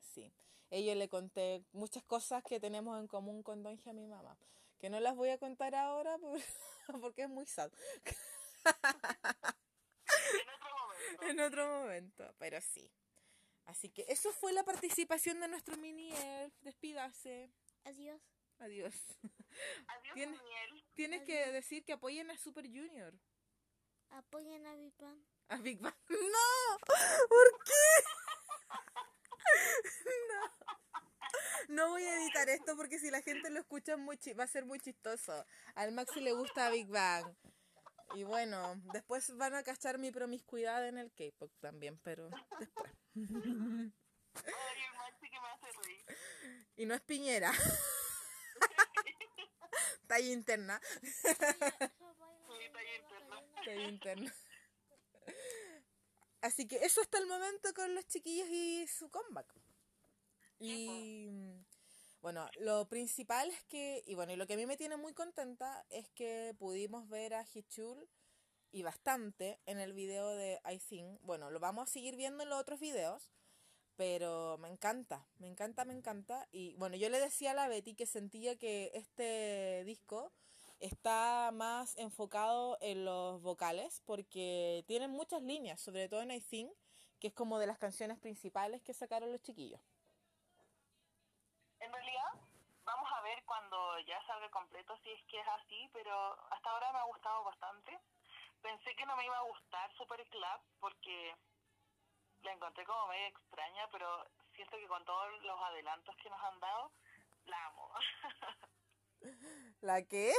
Sí. 0.00 0.32
Ella 0.70 0.94
le 0.94 1.08
conté 1.08 1.64
muchas 1.72 2.02
cosas 2.04 2.42
que 2.42 2.58
tenemos 2.60 2.98
en 2.98 3.06
común 3.06 3.42
con 3.42 3.62
Donje 3.62 3.90
a 3.90 3.92
mi 3.92 4.06
mamá. 4.06 4.36
Que 4.78 4.90
no 4.90 4.98
las 5.00 5.14
voy 5.14 5.28
a 5.30 5.38
contar 5.38 5.74
ahora 5.74 6.18
por- 6.18 6.40
porque 7.00 7.22
es 7.22 7.28
muy 7.28 7.46
sad. 7.46 7.70
En 8.04 8.14
otro 10.48 10.78
momento. 10.78 11.22
En 11.28 11.40
otro 11.40 11.66
momento, 11.66 12.34
pero 12.38 12.60
sí. 12.60 12.90
Así 13.66 13.90
que 13.90 14.04
eso 14.08 14.32
fue 14.32 14.52
la 14.52 14.64
participación 14.64 15.38
de 15.40 15.48
nuestro 15.48 15.76
mini 15.76 16.10
elf. 16.12 16.52
Despídase. 16.62 17.50
Adiós. 17.84 18.20
Adiós. 18.62 18.94
Adiós, 19.88 20.14
Tiene- 20.14 20.36
Daniel. 20.36 20.84
Tienes 20.94 21.22
que 21.24 21.50
decir 21.52 21.84
que 21.84 21.92
apoyen 21.94 22.30
a 22.30 22.38
Super 22.38 22.64
Junior. 22.66 23.12
Apoyen 24.10 24.66
a 24.66 24.74
Big 24.76 24.94
Bang. 24.98 25.18
A 25.48 25.56
Big 25.56 25.80
Bang. 25.80 25.94
¡No! 26.08 26.78
¿Por 27.28 27.64
qué? 27.64 27.72
No. 30.28 30.40
No 31.68 31.88
voy 31.90 32.04
a 32.04 32.16
editar 32.16 32.48
esto 32.48 32.76
porque 32.76 32.98
si 32.98 33.10
la 33.10 33.20
gente 33.22 33.50
lo 33.50 33.60
escucha 33.60 33.92
es 33.92 33.98
muy 33.98 34.18
va 34.38 34.44
a 34.44 34.46
ser 34.46 34.64
muy 34.64 34.78
chistoso. 34.78 35.44
Al 35.74 35.92
Maxi 35.92 36.20
le 36.20 36.32
gusta 36.32 36.70
Big 36.70 36.88
Bang. 36.88 37.26
Y 38.14 38.24
bueno, 38.24 38.80
después 38.92 39.34
van 39.36 39.54
a 39.54 39.62
cachar 39.62 39.98
mi 39.98 40.10
promiscuidad 40.10 40.86
en 40.86 40.98
el 40.98 41.10
K-pop 41.12 41.50
también, 41.60 41.98
pero 42.02 42.28
después. 42.58 42.90
Ay, 43.16 43.22
el 43.24 44.94
Maxi 44.96 45.30
que 45.30 45.40
me 45.40 45.48
hace 45.48 45.66
reír. 45.82 46.04
Y 46.76 46.86
no 46.86 46.94
es 46.94 47.00
piñera. 47.02 47.52
Talla 50.12 50.30
interna. 50.30 50.78
Sí, 51.00 51.34
talla 52.70 52.96
interna. 53.00 53.42
Talla 53.64 53.88
interna. 53.88 54.34
Así 56.42 56.68
que 56.68 56.84
eso 56.84 57.00
hasta 57.00 57.16
el 57.16 57.26
momento 57.26 57.72
con 57.72 57.94
los 57.94 58.06
chiquillos 58.08 58.46
y 58.50 58.86
su 58.88 59.08
comeback. 59.08 59.54
Y 60.58 61.30
bueno, 62.20 62.46
lo 62.60 62.86
principal 62.90 63.48
es 63.48 63.64
que, 63.64 64.02
y 64.04 64.14
bueno, 64.14 64.34
y 64.34 64.36
lo 64.36 64.46
que 64.46 64.52
a 64.52 64.58
mí 64.58 64.66
me 64.66 64.76
tiene 64.76 64.98
muy 64.98 65.14
contenta 65.14 65.86
es 65.88 66.10
que 66.10 66.54
pudimos 66.58 67.08
ver 67.08 67.32
a 67.32 67.46
Hichul 67.54 68.06
y 68.70 68.82
bastante 68.82 69.60
en 69.64 69.78
el 69.78 69.94
video 69.94 70.28
de 70.28 70.60
I 70.70 70.78
Think. 70.78 71.22
Bueno, 71.22 71.50
lo 71.50 71.58
vamos 71.58 71.88
a 71.88 71.90
seguir 71.90 72.16
viendo 72.16 72.42
en 72.42 72.50
los 72.50 72.60
otros 72.60 72.80
videos, 72.80 73.30
pero 73.96 74.58
me 74.58 74.68
encanta, 74.68 75.26
me 75.38 75.48
encanta, 75.48 75.84
me 75.84 75.92
encanta. 75.92 76.46
Y 76.50 76.74
bueno, 76.76 76.96
yo 76.96 77.08
le 77.08 77.20
decía 77.20 77.52
a 77.52 77.54
la 77.54 77.68
Betty 77.68 77.94
que 77.94 78.06
sentía 78.06 78.58
que 78.58 78.90
este 78.94 79.84
disco 79.84 80.32
está 80.80 81.50
más 81.52 81.96
enfocado 81.96 82.76
en 82.80 83.04
los 83.04 83.40
vocales 83.40 84.02
porque 84.04 84.84
tienen 84.86 85.10
muchas 85.10 85.42
líneas, 85.42 85.80
sobre 85.80 86.08
todo 86.08 86.22
en 86.22 86.32
I 86.32 86.40
Think, 86.40 86.72
que 87.20 87.28
es 87.28 87.34
como 87.34 87.58
de 87.58 87.68
las 87.68 87.78
canciones 87.78 88.18
principales 88.18 88.82
que 88.82 88.92
sacaron 88.92 89.30
los 89.30 89.42
chiquillos. 89.42 89.80
En 91.78 91.92
realidad, 91.92 92.32
vamos 92.84 93.08
a 93.12 93.20
ver 93.22 93.44
cuando 93.44 93.98
ya 94.00 94.20
salga 94.26 94.50
completo 94.50 94.96
si 95.04 95.10
es 95.10 95.22
que 95.26 95.38
es 95.38 95.46
así, 95.48 95.88
pero 95.92 96.12
hasta 96.50 96.70
ahora 96.70 96.92
me 96.92 96.98
ha 96.98 97.04
gustado 97.04 97.44
bastante. 97.44 97.98
Pensé 98.60 98.94
que 98.96 99.06
no 99.06 99.16
me 99.16 99.24
iba 99.24 99.36
a 99.36 99.42
gustar 99.42 99.92
Super 99.96 100.24
Club 100.28 100.60
porque 100.80 101.36
la 102.42 102.52
encontré 102.52 102.84
como 102.84 103.06
medio 103.08 103.26
extraña, 103.28 103.88
pero 103.90 104.06
siento 104.54 104.76
que 104.76 104.86
con 104.88 105.04
todos 105.04 105.42
los 105.42 105.60
adelantos 105.60 106.16
que 106.16 106.30
nos 106.30 106.40
han 106.42 106.60
dado, 106.60 106.92
la 107.46 107.66
amo. 107.66 107.90
¿La 109.80 110.02
qué? 110.02 110.32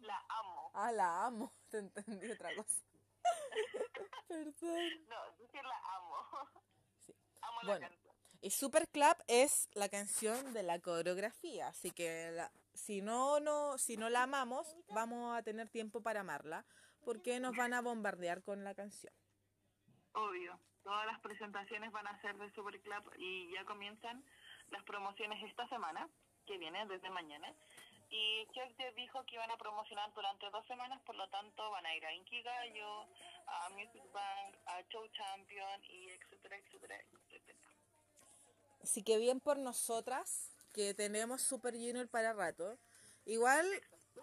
La 0.00 0.24
amo. 0.28 0.70
Ah, 0.74 0.92
la 0.92 1.26
amo. 1.26 1.52
Te 1.70 1.78
entendí 1.78 2.30
otra 2.30 2.54
cosa. 2.54 2.84
Perdón. 4.28 5.06
No, 5.08 5.30
dije 5.38 5.62
la 5.62 5.78
amo. 5.96 6.16
Sí. 7.04 7.14
Amo 7.42 7.58
Bueno. 7.62 7.80
la 7.80 7.88
canción. 7.88 8.16
Y 8.42 8.50
Super 8.50 8.86
Clap 8.88 9.20
es 9.28 9.68
la 9.72 9.88
canción 9.88 10.52
de 10.52 10.62
la 10.62 10.78
coreografía, 10.80 11.68
así 11.68 11.90
que 11.90 12.30
la- 12.32 12.52
si 12.74 13.00
no, 13.00 13.40
no, 13.40 13.78
si 13.78 13.96
no 13.96 14.10
la 14.10 14.24
amamos, 14.24 14.76
vamos 14.88 15.36
a 15.36 15.42
tener 15.42 15.68
tiempo 15.70 16.02
para 16.02 16.20
amarla, 16.20 16.64
porque 17.04 17.40
nos 17.40 17.56
van 17.56 17.72
a 17.72 17.80
bombardear 17.80 18.42
con 18.42 18.62
la 18.62 18.74
canción. 18.74 19.12
Obvio. 20.12 20.60
Todas 20.86 21.04
las 21.06 21.18
presentaciones 21.18 21.90
van 21.90 22.06
a 22.06 22.20
ser 22.20 22.38
de 22.38 22.48
Super 22.54 22.78
Club 22.78 23.12
y 23.18 23.52
ya 23.52 23.64
comienzan 23.64 24.24
las 24.70 24.84
promociones 24.84 25.42
esta 25.42 25.68
semana, 25.68 26.08
que 26.46 26.58
viene 26.58 26.86
desde 26.86 27.10
mañana. 27.10 27.52
Y 28.08 28.46
Chuck 28.52 28.94
dijo 28.94 29.24
que 29.26 29.34
iban 29.34 29.50
a 29.50 29.56
promocionar 29.56 30.14
durante 30.14 30.48
dos 30.50 30.64
semanas, 30.68 31.02
por 31.02 31.16
lo 31.16 31.28
tanto 31.28 31.72
van 31.72 31.84
a 31.86 31.96
ir 31.96 32.06
a 32.06 32.12
Inkigayo, 32.14 33.00
a 33.48 33.68
Music 33.70 34.04
Bank, 34.12 34.54
a 34.66 34.80
Show 34.88 35.04
Champion 35.08 35.84
y 35.86 36.10
etcétera, 36.10 36.56
etcétera, 36.56 36.94
etcétera. 37.00 37.58
Así 38.80 39.02
que 39.02 39.18
bien 39.18 39.40
por 39.40 39.58
nosotras, 39.58 40.52
que 40.72 40.94
tenemos 40.94 41.42
Super 41.42 41.74
Junior 41.74 42.08
para 42.08 42.32
rato. 42.32 42.78
Igual 43.24 43.66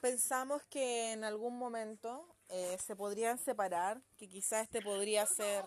pensamos 0.01 0.63
que 0.67 1.11
en 1.11 1.25
algún 1.25 1.59
momento 1.59 2.25
eh, 2.47 2.77
se 2.79 2.95
podrían 2.95 3.37
separar, 3.37 4.01
que 4.17 4.29
quizás 4.29 4.63
este 4.63 4.81
podría 4.81 5.25
ser 5.25 5.65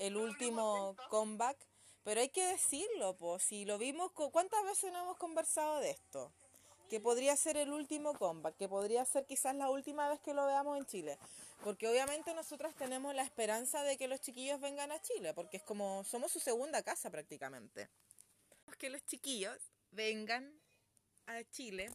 el 0.00 0.16
último 0.16 0.96
comeback, 1.08 1.56
pero 2.02 2.20
hay 2.20 2.30
que 2.30 2.44
decirlo, 2.44 3.16
pues, 3.16 3.44
si 3.44 3.64
lo 3.64 3.78
vimos, 3.78 4.10
¿cuántas 4.12 4.64
veces 4.64 4.92
no 4.92 5.02
hemos 5.02 5.16
conversado 5.16 5.78
de 5.78 5.90
esto? 5.90 6.32
Que 6.88 6.98
podría 6.98 7.36
ser 7.36 7.56
el 7.56 7.72
último 7.72 8.14
comeback, 8.14 8.56
que 8.56 8.68
podría 8.68 9.04
ser 9.04 9.24
quizás 9.26 9.54
la 9.54 9.70
última 9.70 10.08
vez 10.08 10.18
que 10.20 10.34
lo 10.34 10.44
veamos 10.46 10.76
en 10.76 10.86
Chile. 10.86 11.18
Porque 11.62 11.86
obviamente 11.86 12.34
nosotras 12.34 12.74
tenemos 12.74 13.14
la 13.14 13.22
esperanza 13.22 13.84
de 13.84 13.96
que 13.96 14.08
los 14.08 14.20
chiquillos 14.20 14.60
vengan 14.60 14.90
a 14.90 15.00
Chile, 15.00 15.32
porque 15.34 15.58
es 15.58 15.62
como, 15.62 16.02
somos 16.02 16.32
su 16.32 16.40
segunda 16.40 16.82
casa 16.82 17.10
prácticamente 17.10 17.88
que 18.80 18.88
los 18.88 19.04
chiquillos 19.04 19.58
vengan 19.90 20.58
a 21.26 21.44
Chile 21.50 21.90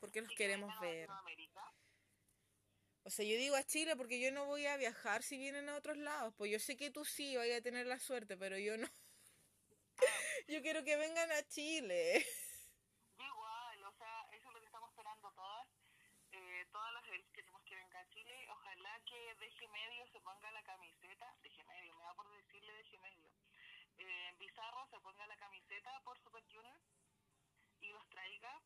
porque 0.00 0.20
los 0.20 0.32
queremos 0.34 0.72
ver. 0.80 1.08
O 3.06 3.10
sea, 3.10 3.24
yo 3.24 3.36
digo 3.36 3.54
a 3.54 3.62
Chile 3.62 3.94
porque 3.94 4.18
yo 4.18 4.32
no 4.32 4.46
voy 4.46 4.66
a 4.66 4.76
viajar 4.76 5.22
si 5.22 5.38
vienen 5.38 5.68
a 5.68 5.76
otros 5.76 5.96
lados. 5.96 6.34
Pues 6.36 6.50
yo 6.50 6.58
sé 6.58 6.76
que 6.76 6.90
tú 6.90 7.04
sí 7.04 7.36
vayas 7.36 7.60
a 7.60 7.62
tener 7.62 7.86
la 7.86 8.00
suerte, 8.00 8.36
pero 8.36 8.58
yo 8.58 8.76
no. 8.76 8.88
Yo 10.48 10.60
quiero 10.60 10.82
que 10.82 10.96
vengan 10.96 11.30
a 11.30 11.42
Chile. 11.44 12.26
Igual, 13.18 13.84
o 13.84 13.92
sea, 13.92 14.26
eso 14.32 14.48
es 14.48 14.54
lo 14.54 14.60
que 14.60 14.66
estamos 14.66 14.90
esperando 14.90 15.30
todas. 15.32 15.68
Eh, 16.32 16.66
todas 16.72 16.92
las 16.94 17.08
veces 17.08 17.30
queremos 17.32 17.62
que 17.62 17.76
venga 17.76 18.00
a 18.00 18.08
Chile. 18.08 18.48
Ojalá 18.50 19.00
que 19.06 19.34
Deje 19.38 19.68
Medio 19.68 20.06
se 20.08 20.20
ponga 20.20 20.50
la 20.50 20.62
camiseta. 20.64 21.32
Deje 21.42 21.64
Medio, 21.64 21.94
me 21.94 22.02
da 22.02 22.14
por 22.14 22.28
decirle 22.36 22.72
Deje 22.72 22.98
Medio. 22.98 23.30
Eh, 23.98 24.34
Bizarro 24.38 24.86
se 24.90 24.98
ponga 24.98 25.26
la 25.28 25.36
camiseta 25.36 26.00
por 26.02 26.18
Super 26.22 26.42
Junior 26.50 26.80
y 27.80 27.88
los 27.88 28.06
traiga. 28.08 28.60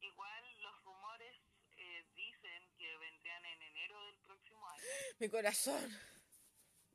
Igual 0.00 0.62
los 0.62 0.82
rumores 0.82 1.36
eh, 1.78 2.04
dicen 2.16 2.68
que 2.76 2.96
vendrían 2.98 3.44
en 3.44 3.62
enero 3.62 4.04
del 4.06 4.18
próximo 4.18 4.68
año. 4.68 4.68
Mi 5.18 5.28
corazón. 5.28 5.84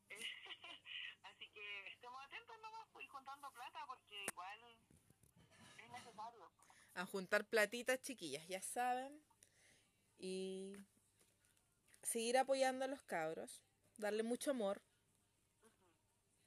Así 1.24 1.48
que 1.50 1.88
estemos 1.92 2.24
atentos 2.26 2.60
nomás 2.62 2.88
pues, 2.92 3.06
y 3.06 3.08
juntando 3.10 3.52
plata 3.52 3.86
porque 3.88 4.26
igual 4.26 4.60
es 5.78 5.90
necesario. 5.92 6.52
A 6.96 7.06
juntar 7.06 7.46
platitas, 7.46 8.02
chiquillas, 8.02 8.48
ya 8.48 8.62
saben. 8.62 9.24
Y 10.18 10.76
seguir 12.02 12.38
apoyando 12.38 12.86
a 12.86 12.88
los 12.88 13.02
cabros. 13.04 13.64
Darle 13.98 14.24
mucho 14.24 14.52
amor. 14.52 14.82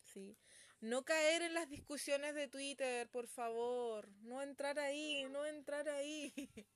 Sí. 0.02 0.38
No 0.80 1.04
caer 1.04 1.42
en 1.42 1.54
las 1.54 1.68
discusiones 1.68 2.34
de 2.34 2.48
Twitter, 2.48 3.08
por 3.10 3.26
favor. 3.28 4.08
No 4.22 4.42
entrar 4.42 4.78
ahí, 4.78 5.26
no 5.30 5.44
entrar 5.46 5.88
ahí. 5.88 6.32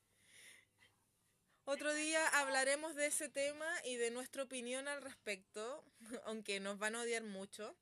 Otro 1.73 1.95
día 1.95 2.27
hablaremos 2.41 2.97
de 2.97 3.07
ese 3.07 3.29
tema 3.29 3.73
y 3.85 3.95
de 3.95 4.11
nuestra 4.11 4.43
opinión 4.43 4.89
al 4.89 5.01
respecto, 5.03 5.85
aunque 6.25 6.59
nos 6.59 6.81
van 6.81 6.97
a 6.97 7.03
odiar 7.03 7.23
mucho 7.23 7.77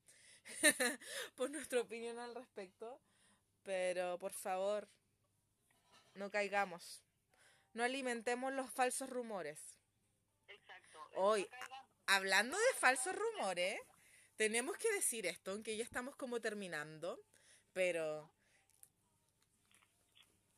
por 1.36 1.50
nuestra 1.50 1.80
opinión 1.80 2.18
al 2.18 2.34
respecto. 2.34 3.00
Pero 3.62 4.18
por 4.18 4.34
favor, 4.34 4.90
no 6.12 6.30
caigamos. 6.30 7.02
No 7.72 7.82
alimentemos 7.82 8.52
los 8.52 8.70
falsos 8.70 9.08
rumores. 9.08 9.58
Exacto. 10.48 10.98
Hoy, 11.14 11.48
hablando 12.08 12.58
de 12.58 12.78
falsos 12.78 13.16
rumores, 13.16 13.80
tenemos 14.36 14.76
que 14.76 14.92
decir 14.92 15.24
esto, 15.24 15.52
aunque 15.52 15.78
ya 15.78 15.84
estamos 15.84 16.14
como 16.14 16.42
terminando, 16.42 17.18
pero 17.72 18.30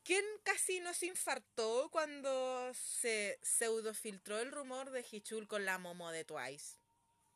¿quién 0.03 0.25
casi 0.43 0.79
nos 0.79 1.03
infartó 1.03 1.89
cuando 1.91 2.73
se 2.73 3.39
pseudofiltró 3.41 4.39
el 4.39 4.51
rumor 4.51 4.91
de 4.91 5.05
Hichul 5.09 5.47
con 5.47 5.65
la 5.65 5.77
Momo 5.77 6.11
de 6.11 6.25
Twice? 6.25 6.77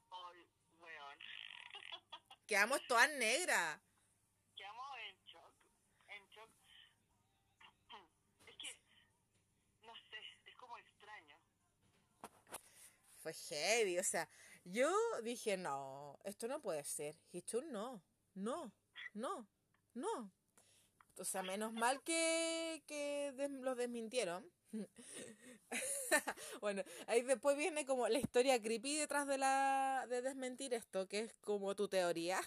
Ay, 0.10 0.48
weón. 0.80 1.20
Quedamos 2.48 2.80
todas 2.88 3.10
negras. 3.12 3.80
Quedamos 4.56 4.98
en 5.00 5.26
shock. 5.26 5.54
En 6.08 6.30
shock. 6.30 6.50
Es 8.46 8.58
que, 8.58 8.80
no 9.82 9.94
sé, 10.10 10.18
es 10.46 10.56
como 10.56 10.78
extraño. 10.78 11.40
Fue 13.18 13.34
heavy, 13.34 13.98
o 13.98 14.04
sea, 14.04 14.30
yo 14.64 14.92
dije, 15.24 15.58
no, 15.58 16.20
esto 16.24 16.48
no 16.48 16.62
puede 16.62 16.84
ser. 16.84 17.16
Hichul 17.32 17.72
no, 17.72 18.04
no, 18.36 18.72
no, 19.14 19.48
no. 19.94 20.32
O 21.20 21.26
sea, 21.26 21.44
menos 21.44 21.74
mal 21.74 22.02
que, 22.04 22.84
que 22.88 23.34
des- 23.38 23.50
los 23.52 23.78
desmintieron. 23.78 24.46
bueno, 26.62 26.84
ahí 27.08 27.22
después 27.22 27.58
viene 27.58 27.86
como 27.86 28.08
la 28.08 28.20
historia 28.20 28.62
creepy 28.62 28.96
detrás 28.98 29.28
de 29.28 29.38
la 29.38 30.06
de 30.10 30.22
desmentir 30.22 30.74
esto, 30.74 31.08
que 31.08 31.20
es 31.22 31.34
como 31.42 31.76
tu 31.76 31.88
teoría. 31.88 32.42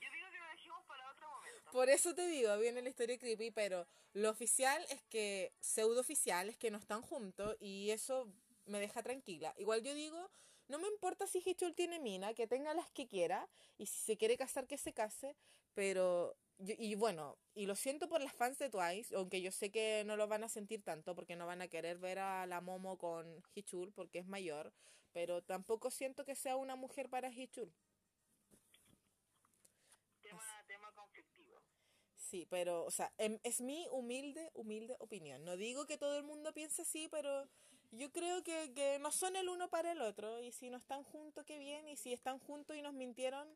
Yo 0.00 0.08
digo 0.12 0.26
que 0.30 0.38
lo 0.38 0.46
dejemos 0.52 0.84
para 0.86 1.10
otro 1.10 1.28
momento. 1.30 1.70
Por 1.72 1.88
eso 1.88 2.14
te 2.14 2.26
digo, 2.26 2.56
viene 2.58 2.82
la 2.82 2.88
historia 2.88 3.18
creepy, 3.18 3.50
pero 3.50 3.86
lo 4.12 4.30
oficial 4.30 4.84
es 4.90 5.02
que, 5.04 5.52
pseudo 5.60 6.00
oficial 6.00 6.48
es 6.48 6.56
que 6.58 6.70
no 6.70 6.78
están 6.78 7.02
juntos 7.02 7.56
y 7.60 7.90
eso 7.90 8.28
me 8.66 8.80
deja 8.80 9.02
tranquila. 9.02 9.54
Igual 9.56 9.82
yo 9.82 9.94
digo, 9.94 10.30
no 10.68 10.78
me 10.78 10.88
importa 10.88 11.26
si 11.26 11.42
Hichul 11.44 11.74
tiene 11.74 11.98
mina, 11.98 12.34
que 12.34 12.46
tenga 12.46 12.74
las 12.74 12.90
que 12.90 13.06
quiera 13.06 13.48
y 13.78 13.86
si 13.86 13.98
se 14.00 14.16
quiere 14.16 14.36
casar 14.36 14.66
que 14.66 14.78
se 14.78 14.92
case, 14.92 15.36
pero 15.74 16.36
yo- 16.58 16.74
y 16.78 16.94
bueno, 16.94 17.38
y 17.54 17.66
lo 17.66 17.74
siento 17.76 18.08
por 18.08 18.20
las 18.22 18.32
fans 18.34 18.58
de 18.58 18.70
Twice, 18.70 19.14
aunque 19.16 19.42
yo 19.42 19.50
sé 19.52 19.70
que 19.70 20.04
no 20.06 20.16
lo 20.16 20.28
van 20.28 20.44
a 20.44 20.48
sentir 20.48 20.82
tanto 20.82 21.14
porque 21.14 21.36
no 21.36 21.46
van 21.46 21.62
a 21.62 21.68
querer 21.68 21.98
ver 21.98 22.18
a 22.18 22.46
la 22.46 22.60
Momo 22.60 22.98
con 22.98 23.42
Hichul 23.54 23.92
porque 23.92 24.18
es 24.20 24.26
mayor, 24.26 24.72
pero 25.12 25.42
tampoco 25.42 25.90
siento 25.90 26.24
que 26.24 26.34
sea 26.36 26.56
una 26.56 26.76
mujer 26.76 27.08
para 27.10 27.30
Hichul. 27.30 27.72
Tema, 30.22 30.42
tema 30.66 30.88
conflictivo. 30.94 31.60
Sí, 32.16 32.46
pero, 32.50 32.84
o 32.84 32.90
sea, 32.90 33.12
em- 33.18 33.38
es 33.42 33.60
mi 33.60 33.86
humilde, 33.90 34.50
humilde 34.54 34.96
opinión. 35.00 35.44
No 35.44 35.56
digo 35.56 35.86
que 35.86 35.98
todo 35.98 36.16
el 36.16 36.24
mundo 36.24 36.52
piense 36.54 36.82
así, 36.82 37.08
pero 37.10 37.48
yo 37.90 38.10
creo 38.12 38.42
que, 38.42 38.72
que 38.74 38.98
no 39.00 39.10
son 39.12 39.36
el 39.36 39.48
uno 39.48 39.68
para 39.70 39.92
el 39.92 40.00
otro. 40.02 40.40
Y 40.42 40.52
si 40.52 40.70
no 40.70 40.78
están 40.78 41.04
juntos, 41.04 41.44
qué 41.46 41.58
bien. 41.58 41.88
Y 41.88 41.96
si 41.96 42.12
están 42.12 42.38
juntos 42.38 42.76
y 42.76 42.82
nos 42.82 42.94
mintieron, 42.94 43.48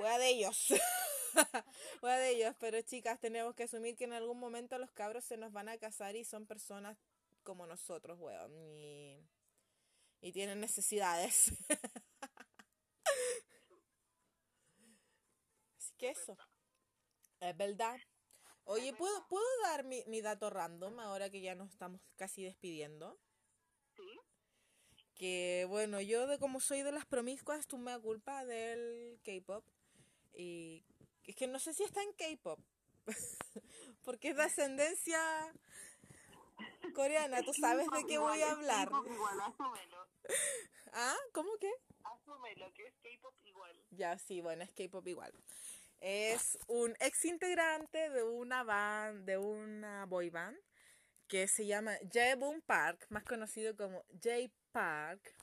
hueá 0.00 0.18
de 0.18 0.28
ellos. 0.28 0.68
hueá 2.02 2.18
de 2.18 2.30
ellos. 2.30 2.54
Pero 2.58 2.80
chicas, 2.82 3.20
tenemos 3.20 3.54
que 3.54 3.64
asumir 3.64 3.96
que 3.96 4.04
en 4.04 4.12
algún 4.12 4.38
momento 4.38 4.78
los 4.78 4.90
cabros 4.92 5.24
se 5.24 5.36
nos 5.36 5.52
van 5.52 5.68
a 5.68 5.78
casar 5.78 6.16
y 6.16 6.24
son 6.24 6.46
personas 6.46 6.96
como 7.42 7.66
nosotros, 7.66 8.18
weón. 8.18 8.52
Y, 8.56 9.18
y 10.20 10.32
tienen 10.32 10.60
necesidades. 10.60 11.52
Así 15.78 15.92
que 15.98 16.10
eso. 16.10 16.36
Es 17.40 17.56
verdad. 17.56 17.98
Oye, 18.64 18.92
¿puedo, 18.92 19.26
¿puedo 19.28 19.46
dar 19.64 19.84
mi, 19.84 20.04
mi 20.06 20.20
dato 20.20 20.50
random 20.50 21.00
ahora 21.00 21.30
que 21.30 21.40
ya 21.40 21.54
nos 21.54 21.70
estamos 21.70 22.00
casi 22.16 22.44
despidiendo? 22.44 23.18
¿Sí? 23.96 24.02
Que 25.14 25.66
bueno, 25.68 26.00
yo 26.00 26.26
de 26.26 26.38
como 26.38 26.60
soy 26.60 26.82
de 26.82 26.92
las 26.92 27.06
promiscuas, 27.06 27.66
tú 27.66 27.78
me 27.78 27.98
culpa 28.00 28.44
del 28.44 29.20
K-pop. 29.24 29.64
Y 30.34 30.84
es 31.24 31.36
que 31.36 31.46
no 31.46 31.58
sé 31.58 31.74
si 31.74 31.84
está 31.84 32.02
en 32.02 32.12
K-pop. 32.12 32.60
Porque 34.04 34.30
es 34.30 34.36
de 34.36 34.42
ascendencia 34.42 35.20
coreana. 36.94 37.42
Tú 37.42 37.52
sabes 37.54 37.86
de 37.94 38.04
qué 38.06 38.18
voy 38.18 38.40
a 38.40 38.52
hablar. 38.52 38.88
K-pop 38.88 39.06
igual, 39.10 39.40
asúmelo. 39.40 40.08
¿Ah? 40.92 41.16
¿Cómo 41.32 41.50
que? 41.58 41.70
Asúmelo, 42.04 42.72
que 42.74 42.86
es 42.86 42.94
K-pop 43.02 43.34
igual. 43.44 43.86
Ya, 43.90 44.18
sí, 44.18 44.40
bueno, 44.40 44.64
es 44.64 44.72
K-pop 44.72 45.06
igual. 45.06 45.32
Es 46.00 46.58
un 46.66 46.96
ex 47.00 47.26
integrante 47.26 48.08
de 48.08 48.22
una 48.24 48.62
band, 48.62 49.26
de 49.26 49.36
una 49.36 50.06
boy 50.06 50.30
band, 50.30 50.58
que 51.28 51.46
se 51.46 51.66
llama 51.66 51.96
Jaeboom 52.10 52.62
Park, 52.62 53.06
más 53.10 53.22
conocido 53.24 53.76
como 53.76 54.02
J 54.22 54.50
Park. 54.72 55.34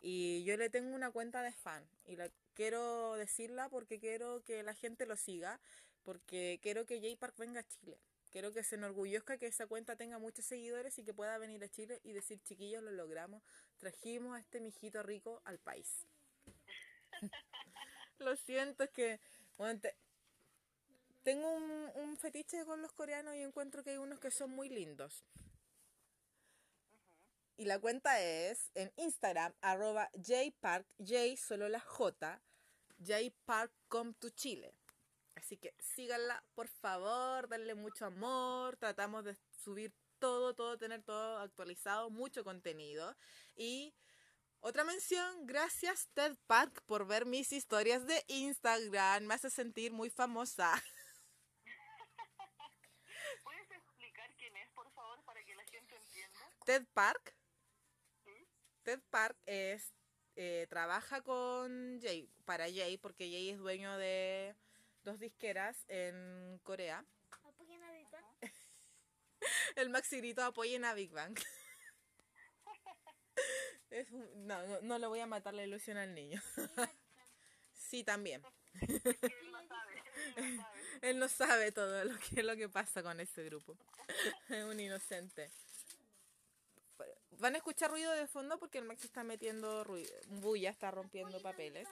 Y 0.00 0.44
yo 0.44 0.56
le 0.56 0.70
tengo 0.70 0.94
una 0.94 1.10
cuenta 1.10 1.42
de 1.42 1.52
fan 1.52 1.88
y 2.04 2.16
la 2.16 2.30
quiero 2.58 3.14
decirla 3.16 3.68
porque 3.70 4.00
quiero 4.00 4.42
que 4.44 4.62
la 4.64 4.74
gente 4.74 5.06
lo 5.06 5.16
siga, 5.16 5.60
porque 6.04 6.58
quiero 6.62 6.86
que 6.86 7.00
J 7.00 7.18
Park 7.20 7.36
venga 7.38 7.60
a 7.60 7.68
Chile. 7.68 7.98
Quiero 8.32 8.52
que 8.52 8.64
se 8.64 8.74
enorgullezca 8.76 9.38
que 9.38 9.46
esa 9.48 9.66
cuenta 9.66 9.96
tenga 9.96 10.18
muchos 10.18 10.44
seguidores 10.46 10.98
y 10.98 11.04
que 11.04 11.14
pueda 11.14 11.38
venir 11.38 11.64
a 11.64 11.68
Chile 11.70 12.00
y 12.04 12.12
decir, 12.12 12.40
chiquillos, 12.42 12.82
lo 12.82 12.90
logramos. 12.92 13.42
Trajimos 13.78 14.36
a 14.36 14.40
este 14.40 14.60
mijito 14.60 15.02
rico 15.02 15.40
al 15.46 15.58
país. 15.58 16.06
lo 18.18 18.36
siento, 18.36 18.84
es 18.84 18.90
que 18.90 19.20
bueno, 19.56 19.80
te- 19.80 19.96
tengo 21.22 21.48
un, 21.52 21.92
un 21.94 22.16
fetiche 22.16 22.64
con 22.64 22.82
los 22.82 22.92
coreanos 22.92 23.36
y 23.36 23.42
encuentro 23.42 23.84
que 23.84 23.90
hay 23.90 23.98
unos 23.98 24.18
que 24.18 24.32
son 24.32 24.50
muy 24.50 24.68
lindos. 24.68 25.24
Y 27.58 27.66
la 27.66 27.78
cuenta 27.78 28.20
es 28.22 28.70
en 28.74 28.90
Instagram, 28.96 29.52
arroba 29.60 30.08
jpark, 30.14 30.86
j 30.98 31.36
solo 31.36 31.68
la 31.68 31.80
j, 31.80 32.40
jpark 32.98 33.72
come 33.88 34.14
to 34.14 34.30
Chile. 34.30 34.74
Así 35.36 35.56
que 35.56 35.74
síganla, 35.78 36.42
por 36.54 36.68
favor, 36.68 37.48
denle 37.48 37.74
mucho 37.74 38.06
amor. 38.06 38.76
Tratamos 38.76 39.24
de 39.24 39.36
subir 39.62 39.94
todo, 40.18 40.54
todo, 40.54 40.76
tener 40.76 41.02
todo 41.02 41.38
actualizado, 41.38 42.10
mucho 42.10 42.42
contenido. 42.42 43.16
Y 43.54 43.94
otra 44.60 44.82
mención, 44.82 45.46
gracias 45.46 46.08
Ted 46.14 46.36
Park 46.46 46.82
por 46.86 47.06
ver 47.06 47.24
mis 47.24 47.52
historias 47.52 48.06
de 48.06 48.24
Instagram. 48.26 49.24
Me 49.24 49.34
hace 49.34 49.50
sentir 49.50 49.92
muy 49.92 50.10
famosa. 50.10 50.72
¿Puedes 53.44 53.70
explicar 53.70 54.34
quién 54.36 54.56
es, 54.56 54.68
por 54.72 54.90
favor, 54.92 55.22
para 55.24 55.44
que 55.44 55.54
la 55.54 55.64
gente 55.64 55.94
entienda? 55.94 56.38
Ted 56.66 56.84
Park. 56.92 57.34
¿Sí? 58.24 58.48
Ted 58.82 59.00
Park 59.10 59.38
es 59.46 59.94
eh, 60.38 60.66
trabaja 60.70 61.22
con 61.22 62.00
Jay, 62.00 62.28
para 62.46 62.66
Jay, 62.66 62.96
porque 62.98 63.26
Jay 63.30 63.50
es 63.50 63.58
dueño 63.58 63.98
de 63.98 64.54
dos 65.04 65.20
disqueras 65.20 65.84
en 65.88 66.60
Corea. 66.64 67.04
Apoyen 67.44 67.82
a 67.84 67.92
Big 67.92 68.06
Bang. 68.10 68.24
El 69.76 69.90
Maxi 69.90 70.18
grito 70.18 70.42
apoyen 70.42 70.84
a 70.84 70.94
Big 70.94 71.10
Bang. 71.10 71.36
Es 73.90 74.10
un- 74.10 74.46
no, 74.46 74.66
no, 74.66 74.80
no 74.82 74.98
le 74.98 75.06
voy 75.06 75.20
a 75.20 75.26
matar 75.26 75.54
la 75.54 75.64
ilusión 75.64 75.96
al 75.96 76.14
niño. 76.14 76.40
Sí, 77.74 78.04
también. 78.04 78.42
Él 78.82 79.50
no 79.50 79.66
sabe, 79.66 80.02
él 80.36 80.56
no 80.56 80.62
sabe. 80.62 80.78
Él 81.02 81.18
no 81.18 81.28
sabe 81.28 81.72
todo 81.72 82.04
lo 82.04 82.18
que, 82.18 82.42
lo 82.42 82.56
que 82.56 82.68
pasa 82.68 83.02
con 83.02 83.18
ese 83.20 83.44
grupo. 83.44 83.76
Es 84.48 84.64
un 84.64 84.78
inocente. 84.80 85.50
Van 87.40 87.54
a 87.54 87.58
escuchar 87.58 87.90
ruido 87.90 88.12
de 88.12 88.26
fondo 88.26 88.58
porque 88.58 88.78
el 88.78 88.84
Max 88.84 89.04
está 89.04 89.22
metiendo 89.22 89.84
ruido, 89.84 90.12
bulla, 90.26 90.70
está 90.70 90.90
rompiendo 90.90 91.40
papeles. 91.40 91.88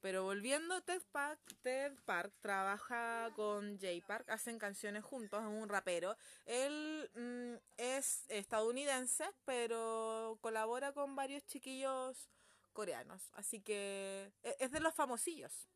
Pero 0.00 0.24
volviendo, 0.24 0.80
Ted 0.82 1.02
Park, 1.12 1.38
Ted 1.62 1.92
Park 2.06 2.32
trabaja 2.40 3.30
con 3.36 3.78
Jay 3.78 4.00
Park, 4.00 4.30
hacen 4.30 4.58
canciones 4.58 5.04
juntos, 5.04 5.42
es 5.42 5.48
un 5.48 5.68
rapero. 5.68 6.16
Él 6.46 7.10
mm, 7.14 7.54
es 7.76 8.24
estadounidense, 8.28 9.24
pero 9.44 10.38
colabora 10.40 10.92
con 10.92 11.16
varios 11.16 11.44
chiquillos 11.46 12.30
coreanos. 12.72 13.30
Así 13.34 13.60
que 13.60 14.32
e- 14.42 14.56
es 14.58 14.70
de 14.70 14.80
los 14.80 14.94
famosillos 14.94 15.68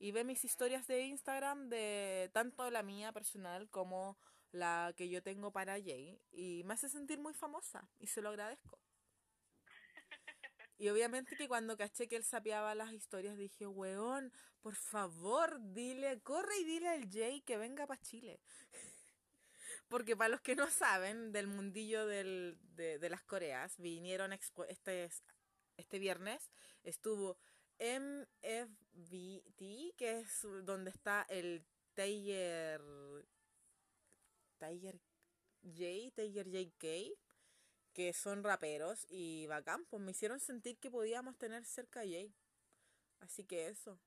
y 0.00 0.10
ve 0.12 0.24
mis 0.24 0.44
historias 0.44 0.86
de 0.88 1.02
Instagram 1.02 1.68
de 1.68 2.30
tanto 2.32 2.70
la 2.70 2.82
mía 2.82 3.12
personal 3.12 3.68
como 3.70 4.16
la 4.52 4.92
que 4.96 5.08
yo 5.08 5.22
tengo 5.22 5.52
para 5.52 5.74
Jay 5.74 6.20
y 6.32 6.62
me 6.64 6.74
hace 6.74 6.88
sentir 6.88 7.18
muy 7.18 7.34
famosa 7.34 7.88
y 7.98 8.06
se 8.06 8.22
lo 8.22 8.30
agradezco. 8.30 8.78
Y 10.80 10.88
obviamente 10.88 11.36
que 11.36 11.46
cuando 11.46 11.76
caché 11.76 12.08
que 12.08 12.16
él 12.16 12.24
sapeaba 12.24 12.74
las 12.74 12.90
historias 12.92 13.36
dije, 13.36 13.66
weón, 13.66 14.32
por 14.62 14.74
favor, 14.74 15.58
dile, 15.60 16.22
corre 16.22 16.56
y 16.58 16.64
dile 16.64 16.88
al 16.88 17.10
Jay 17.10 17.42
que 17.42 17.58
venga 17.58 17.86
para 17.86 18.00
Chile. 18.00 18.40
Porque 19.88 20.16
para 20.16 20.30
los 20.30 20.40
que 20.40 20.56
no 20.56 20.70
saben 20.70 21.32
del 21.32 21.48
mundillo 21.48 22.06
del, 22.06 22.58
de, 22.76 22.98
de 22.98 23.10
las 23.10 23.22
Coreas, 23.22 23.76
vinieron 23.76 24.32
este, 24.32 25.10
este 25.76 25.98
viernes, 25.98 26.50
estuvo 26.82 27.36
MFBT, 27.78 29.58
que 29.96 30.20
es 30.20 30.46
donde 30.64 30.90
está 30.90 31.26
el 31.28 31.64
Taylor, 31.92 33.26
Taylor 34.60 35.00
J, 35.62 36.12
Taylor 36.14 36.46
JK, 36.46 37.18
que 37.92 38.12
son 38.12 38.44
raperos 38.44 39.06
y 39.08 39.46
bacán, 39.46 39.84
pues 39.86 40.02
me 40.02 40.12
hicieron 40.12 40.38
sentir 40.38 40.78
que 40.78 40.90
podíamos 40.90 41.36
tener 41.36 41.64
cerca 41.64 42.00
a 42.00 42.04
Jay. 42.04 42.32
Así 43.20 43.44
que 43.44 43.68
eso. 43.68 43.98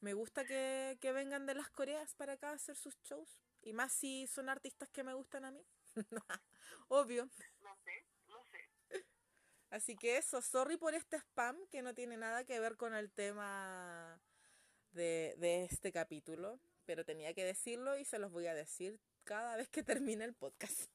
Me 0.00 0.12
gusta 0.12 0.44
que, 0.44 0.98
que 1.00 1.12
vengan 1.12 1.46
de 1.46 1.54
las 1.54 1.70
Coreas 1.70 2.14
para 2.14 2.34
acá 2.34 2.50
a 2.50 2.54
hacer 2.54 2.76
sus 2.76 2.96
shows. 3.02 3.40
Y 3.62 3.72
más 3.72 3.92
si 3.92 4.26
son 4.26 4.50
artistas 4.50 4.90
que 4.90 5.02
me 5.02 5.14
gustan 5.14 5.46
a 5.46 5.50
mí. 5.50 5.64
Obvio. 6.88 7.30
Lo 7.62 7.76
sé, 7.76 8.04
lo 8.28 8.44
sé. 8.44 9.04
Así 9.70 9.96
que 9.96 10.18
eso, 10.18 10.42
sorry 10.42 10.76
por 10.76 10.94
este 10.94 11.16
spam 11.16 11.56
que 11.68 11.82
no 11.82 11.94
tiene 11.94 12.16
nada 12.16 12.44
que 12.44 12.60
ver 12.60 12.76
con 12.76 12.94
el 12.94 13.10
tema 13.10 14.20
de, 14.92 15.34
de 15.38 15.64
este 15.64 15.90
capítulo, 15.90 16.60
pero 16.84 17.04
tenía 17.04 17.32
que 17.32 17.44
decirlo 17.44 17.96
y 17.96 18.04
se 18.04 18.18
los 18.18 18.30
voy 18.30 18.46
a 18.46 18.54
decir 18.54 19.00
cada 19.24 19.56
vez 19.56 19.68
que 19.68 19.82
termine 19.82 20.24
el 20.24 20.34
podcast. 20.34 20.90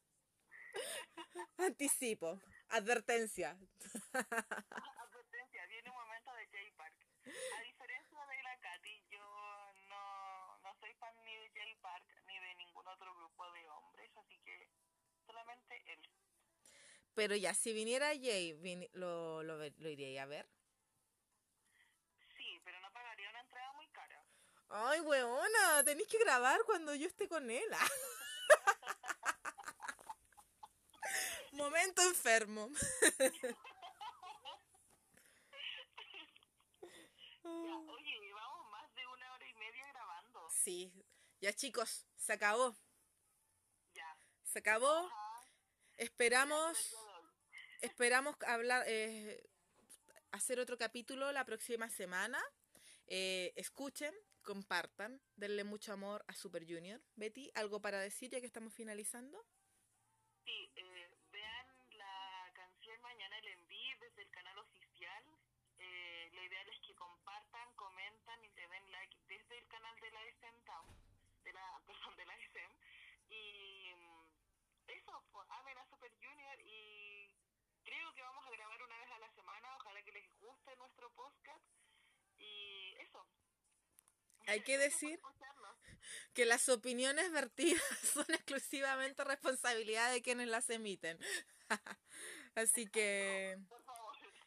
Anticipo, 1.57 2.39
advertencia. 2.69 3.57
Advertencia, 4.13 5.65
viene 5.67 5.89
un 5.89 5.95
momento 5.95 6.33
de 6.33 6.47
Jay 6.47 6.71
Park. 6.77 6.93
A 7.25 7.61
diferencia 7.63 8.25
de 8.25 8.43
la 8.43 8.57
Katy, 8.59 9.03
yo 9.11 9.73
no, 9.89 10.57
no 10.59 10.73
soy 10.79 10.93
fan 10.95 11.13
ni 11.25 11.35
de 11.35 11.49
Jay 11.53 11.75
Park 11.81 12.03
ni 12.27 12.39
de 12.39 12.55
ningún 12.55 12.87
otro 12.87 13.13
grupo 13.15 13.51
de 13.51 13.69
hombres, 13.69 14.09
así 14.17 14.39
que 14.45 14.69
solamente 15.25 15.83
él. 15.93 15.99
Pero 17.13 17.35
ya, 17.35 17.53
si 17.53 17.73
viniera 17.73 18.07
Jay, 18.09 18.53
vini- 18.53 18.89
lo, 18.93 19.43
lo, 19.43 19.57
lo 19.57 19.89
iría 19.89 20.23
a 20.23 20.27
ver. 20.27 20.47
Sí, 22.37 22.59
pero 22.63 22.79
no 22.79 22.91
pagaría 22.93 23.29
una 23.29 23.41
entrada 23.41 23.73
muy 23.73 23.87
cara. 23.89 24.23
Ay, 24.69 25.01
weona, 25.01 25.83
tenéis 25.83 26.07
que 26.07 26.19
grabar 26.19 26.61
cuando 26.65 26.95
yo 26.95 27.07
esté 27.07 27.27
con 27.27 27.49
él. 27.49 27.65
Momento 31.53 32.01
enfermo. 32.01 32.69
Ya, 37.43 37.49
oye, 37.49 38.19
llevamos 38.21 38.71
más 38.71 38.93
de 38.95 39.05
una 39.07 39.33
hora 39.33 39.49
y 39.49 39.53
media 39.55 39.87
grabando. 39.91 40.47
Sí, 40.63 40.93
ya 41.41 41.53
chicos, 41.53 42.05
se 42.15 42.33
acabó. 42.33 42.75
Ya. 43.93 44.17
Se 44.43 44.59
acabó. 44.59 45.07
Ajá. 45.07 45.43
Esperamos, 45.97 46.95
esperamos 47.81 48.35
hablar, 48.47 48.83
eh, 48.87 49.43
hacer 50.31 50.59
otro 50.59 50.77
capítulo 50.77 51.31
la 51.31 51.45
próxima 51.45 51.89
semana. 51.89 52.41
Eh, 53.07 53.53
escuchen, 53.55 54.13
compartan, 54.41 55.21
denle 55.35 55.63
mucho 55.63 55.93
amor 55.93 56.23
a 56.27 56.33
Super 56.33 56.65
Junior. 56.65 57.01
Betty, 57.15 57.51
¿algo 57.55 57.81
para 57.81 57.99
decir 57.99 58.29
ya 58.29 58.39
que 58.39 58.45
estamos 58.45 58.73
finalizando? 58.73 59.37
Sí, 60.45 60.71
eh, 60.75 61.17
vean 61.31 61.67
la 61.91 62.51
canción 62.53 63.01
Mañana 63.01 63.37
el 63.39 63.47
Enví 63.47 63.93
desde 63.99 64.23
el 64.23 64.29
canal 64.31 64.57
oficial. 64.59 65.23
Eh, 65.77 66.29
lo 66.33 66.43
ideal 66.43 66.67
es 66.69 66.79
que 66.81 66.95
compartan, 66.95 67.73
comentan 67.75 68.43
y 68.43 68.49
le 68.49 68.67
den 68.67 68.91
like 68.91 69.17
desde 69.27 69.57
el 69.57 69.67
canal 69.67 69.95
de 69.99 70.11
la 70.11 70.23
SM 70.25 70.61
Town, 70.65 70.87
de 71.43 71.53
la, 71.53 71.81
perdón, 71.87 72.15
de 72.17 72.25
la 72.25 72.35
SM. 72.35 72.75
Y 73.29 73.93
mm, 73.95 74.89
eso, 74.89 75.23
pues, 75.31 75.47
amen 75.51 75.77
a 75.77 75.85
Super 75.85 76.11
Junior 76.19 76.59
y 76.61 77.29
creo 77.83 78.13
que 78.13 78.21
vamos 78.21 78.45
a 78.45 78.51
grabar 78.51 78.81
una 78.83 78.97
vez 78.97 79.11
a 79.11 79.19
la 79.19 79.31
semana. 79.31 79.75
Ojalá 79.75 80.01
que 80.03 80.11
les 80.11 80.39
guste 80.39 80.75
nuestro 80.75 81.09
podcast. 81.11 81.65
Y 82.37 82.95
eso. 82.99 83.25
Hay 84.49 84.61
que 84.61 84.79
decir 84.79 85.19
que 86.33 86.45
las 86.45 86.69
opiniones 86.69 87.31
vertidas 87.31 87.81
son 88.13 88.25
exclusivamente 88.29 89.23
responsabilidad 89.23 90.11
de 90.11 90.21
quienes 90.21 90.47
las 90.47 90.69
emiten. 90.69 91.19
Así 92.55 92.87
que... 92.87 93.57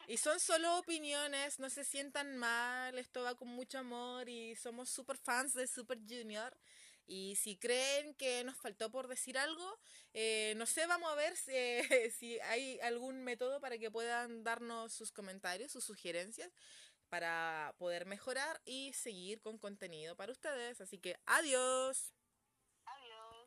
Y 0.09 0.17
son 0.17 0.41
solo 0.41 0.79
opiniones, 0.79 1.61
no 1.61 1.71
se 1.71 1.85
sientan 1.85 2.37
mal, 2.37 2.99
esto 2.99 3.23
va 3.23 3.37
con 3.37 3.49
mucho 3.49 3.79
amor 3.79 4.29
y 4.29 4.57
somos 4.57 4.91
super 4.91 5.17
fans 5.17 5.55
de 5.55 5.69
Super 5.69 5.99
Junior. 5.99 6.57
Y 7.07 7.37
si 7.37 7.57
creen 7.57 8.15
que 8.15 8.43
nos 8.43 8.57
faltó 8.57 8.91
por 8.91 9.07
decir 9.07 9.39
algo, 9.39 9.79
eh, 10.13 10.55
no 10.57 10.67
sé, 10.67 10.87
vamos 10.87 11.11
a 11.11 11.15
ver 11.15 11.37
si, 11.37 11.53
si 12.19 12.41
hay 12.41 12.81
algún 12.81 13.23
método 13.23 13.61
para 13.61 13.79
que 13.79 13.91
puedan 13.91 14.43
darnos 14.43 14.93
sus 14.93 15.13
comentarios, 15.13 15.71
sus 15.71 15.85
sugerencias, 15.85 16.51
para 17.13 17.75
poder 17.77 18.07
mejorar 18.07 18.63
y 18.65 18.95
seguir 18.95 19.43
con 19.43 19.59
contenido 19.59 20.17
para 20.17 20.33
ustedes. 20.33 20.81
Así 20.81 20.97
que 20.97 21.15
adiós. 21.27 22.15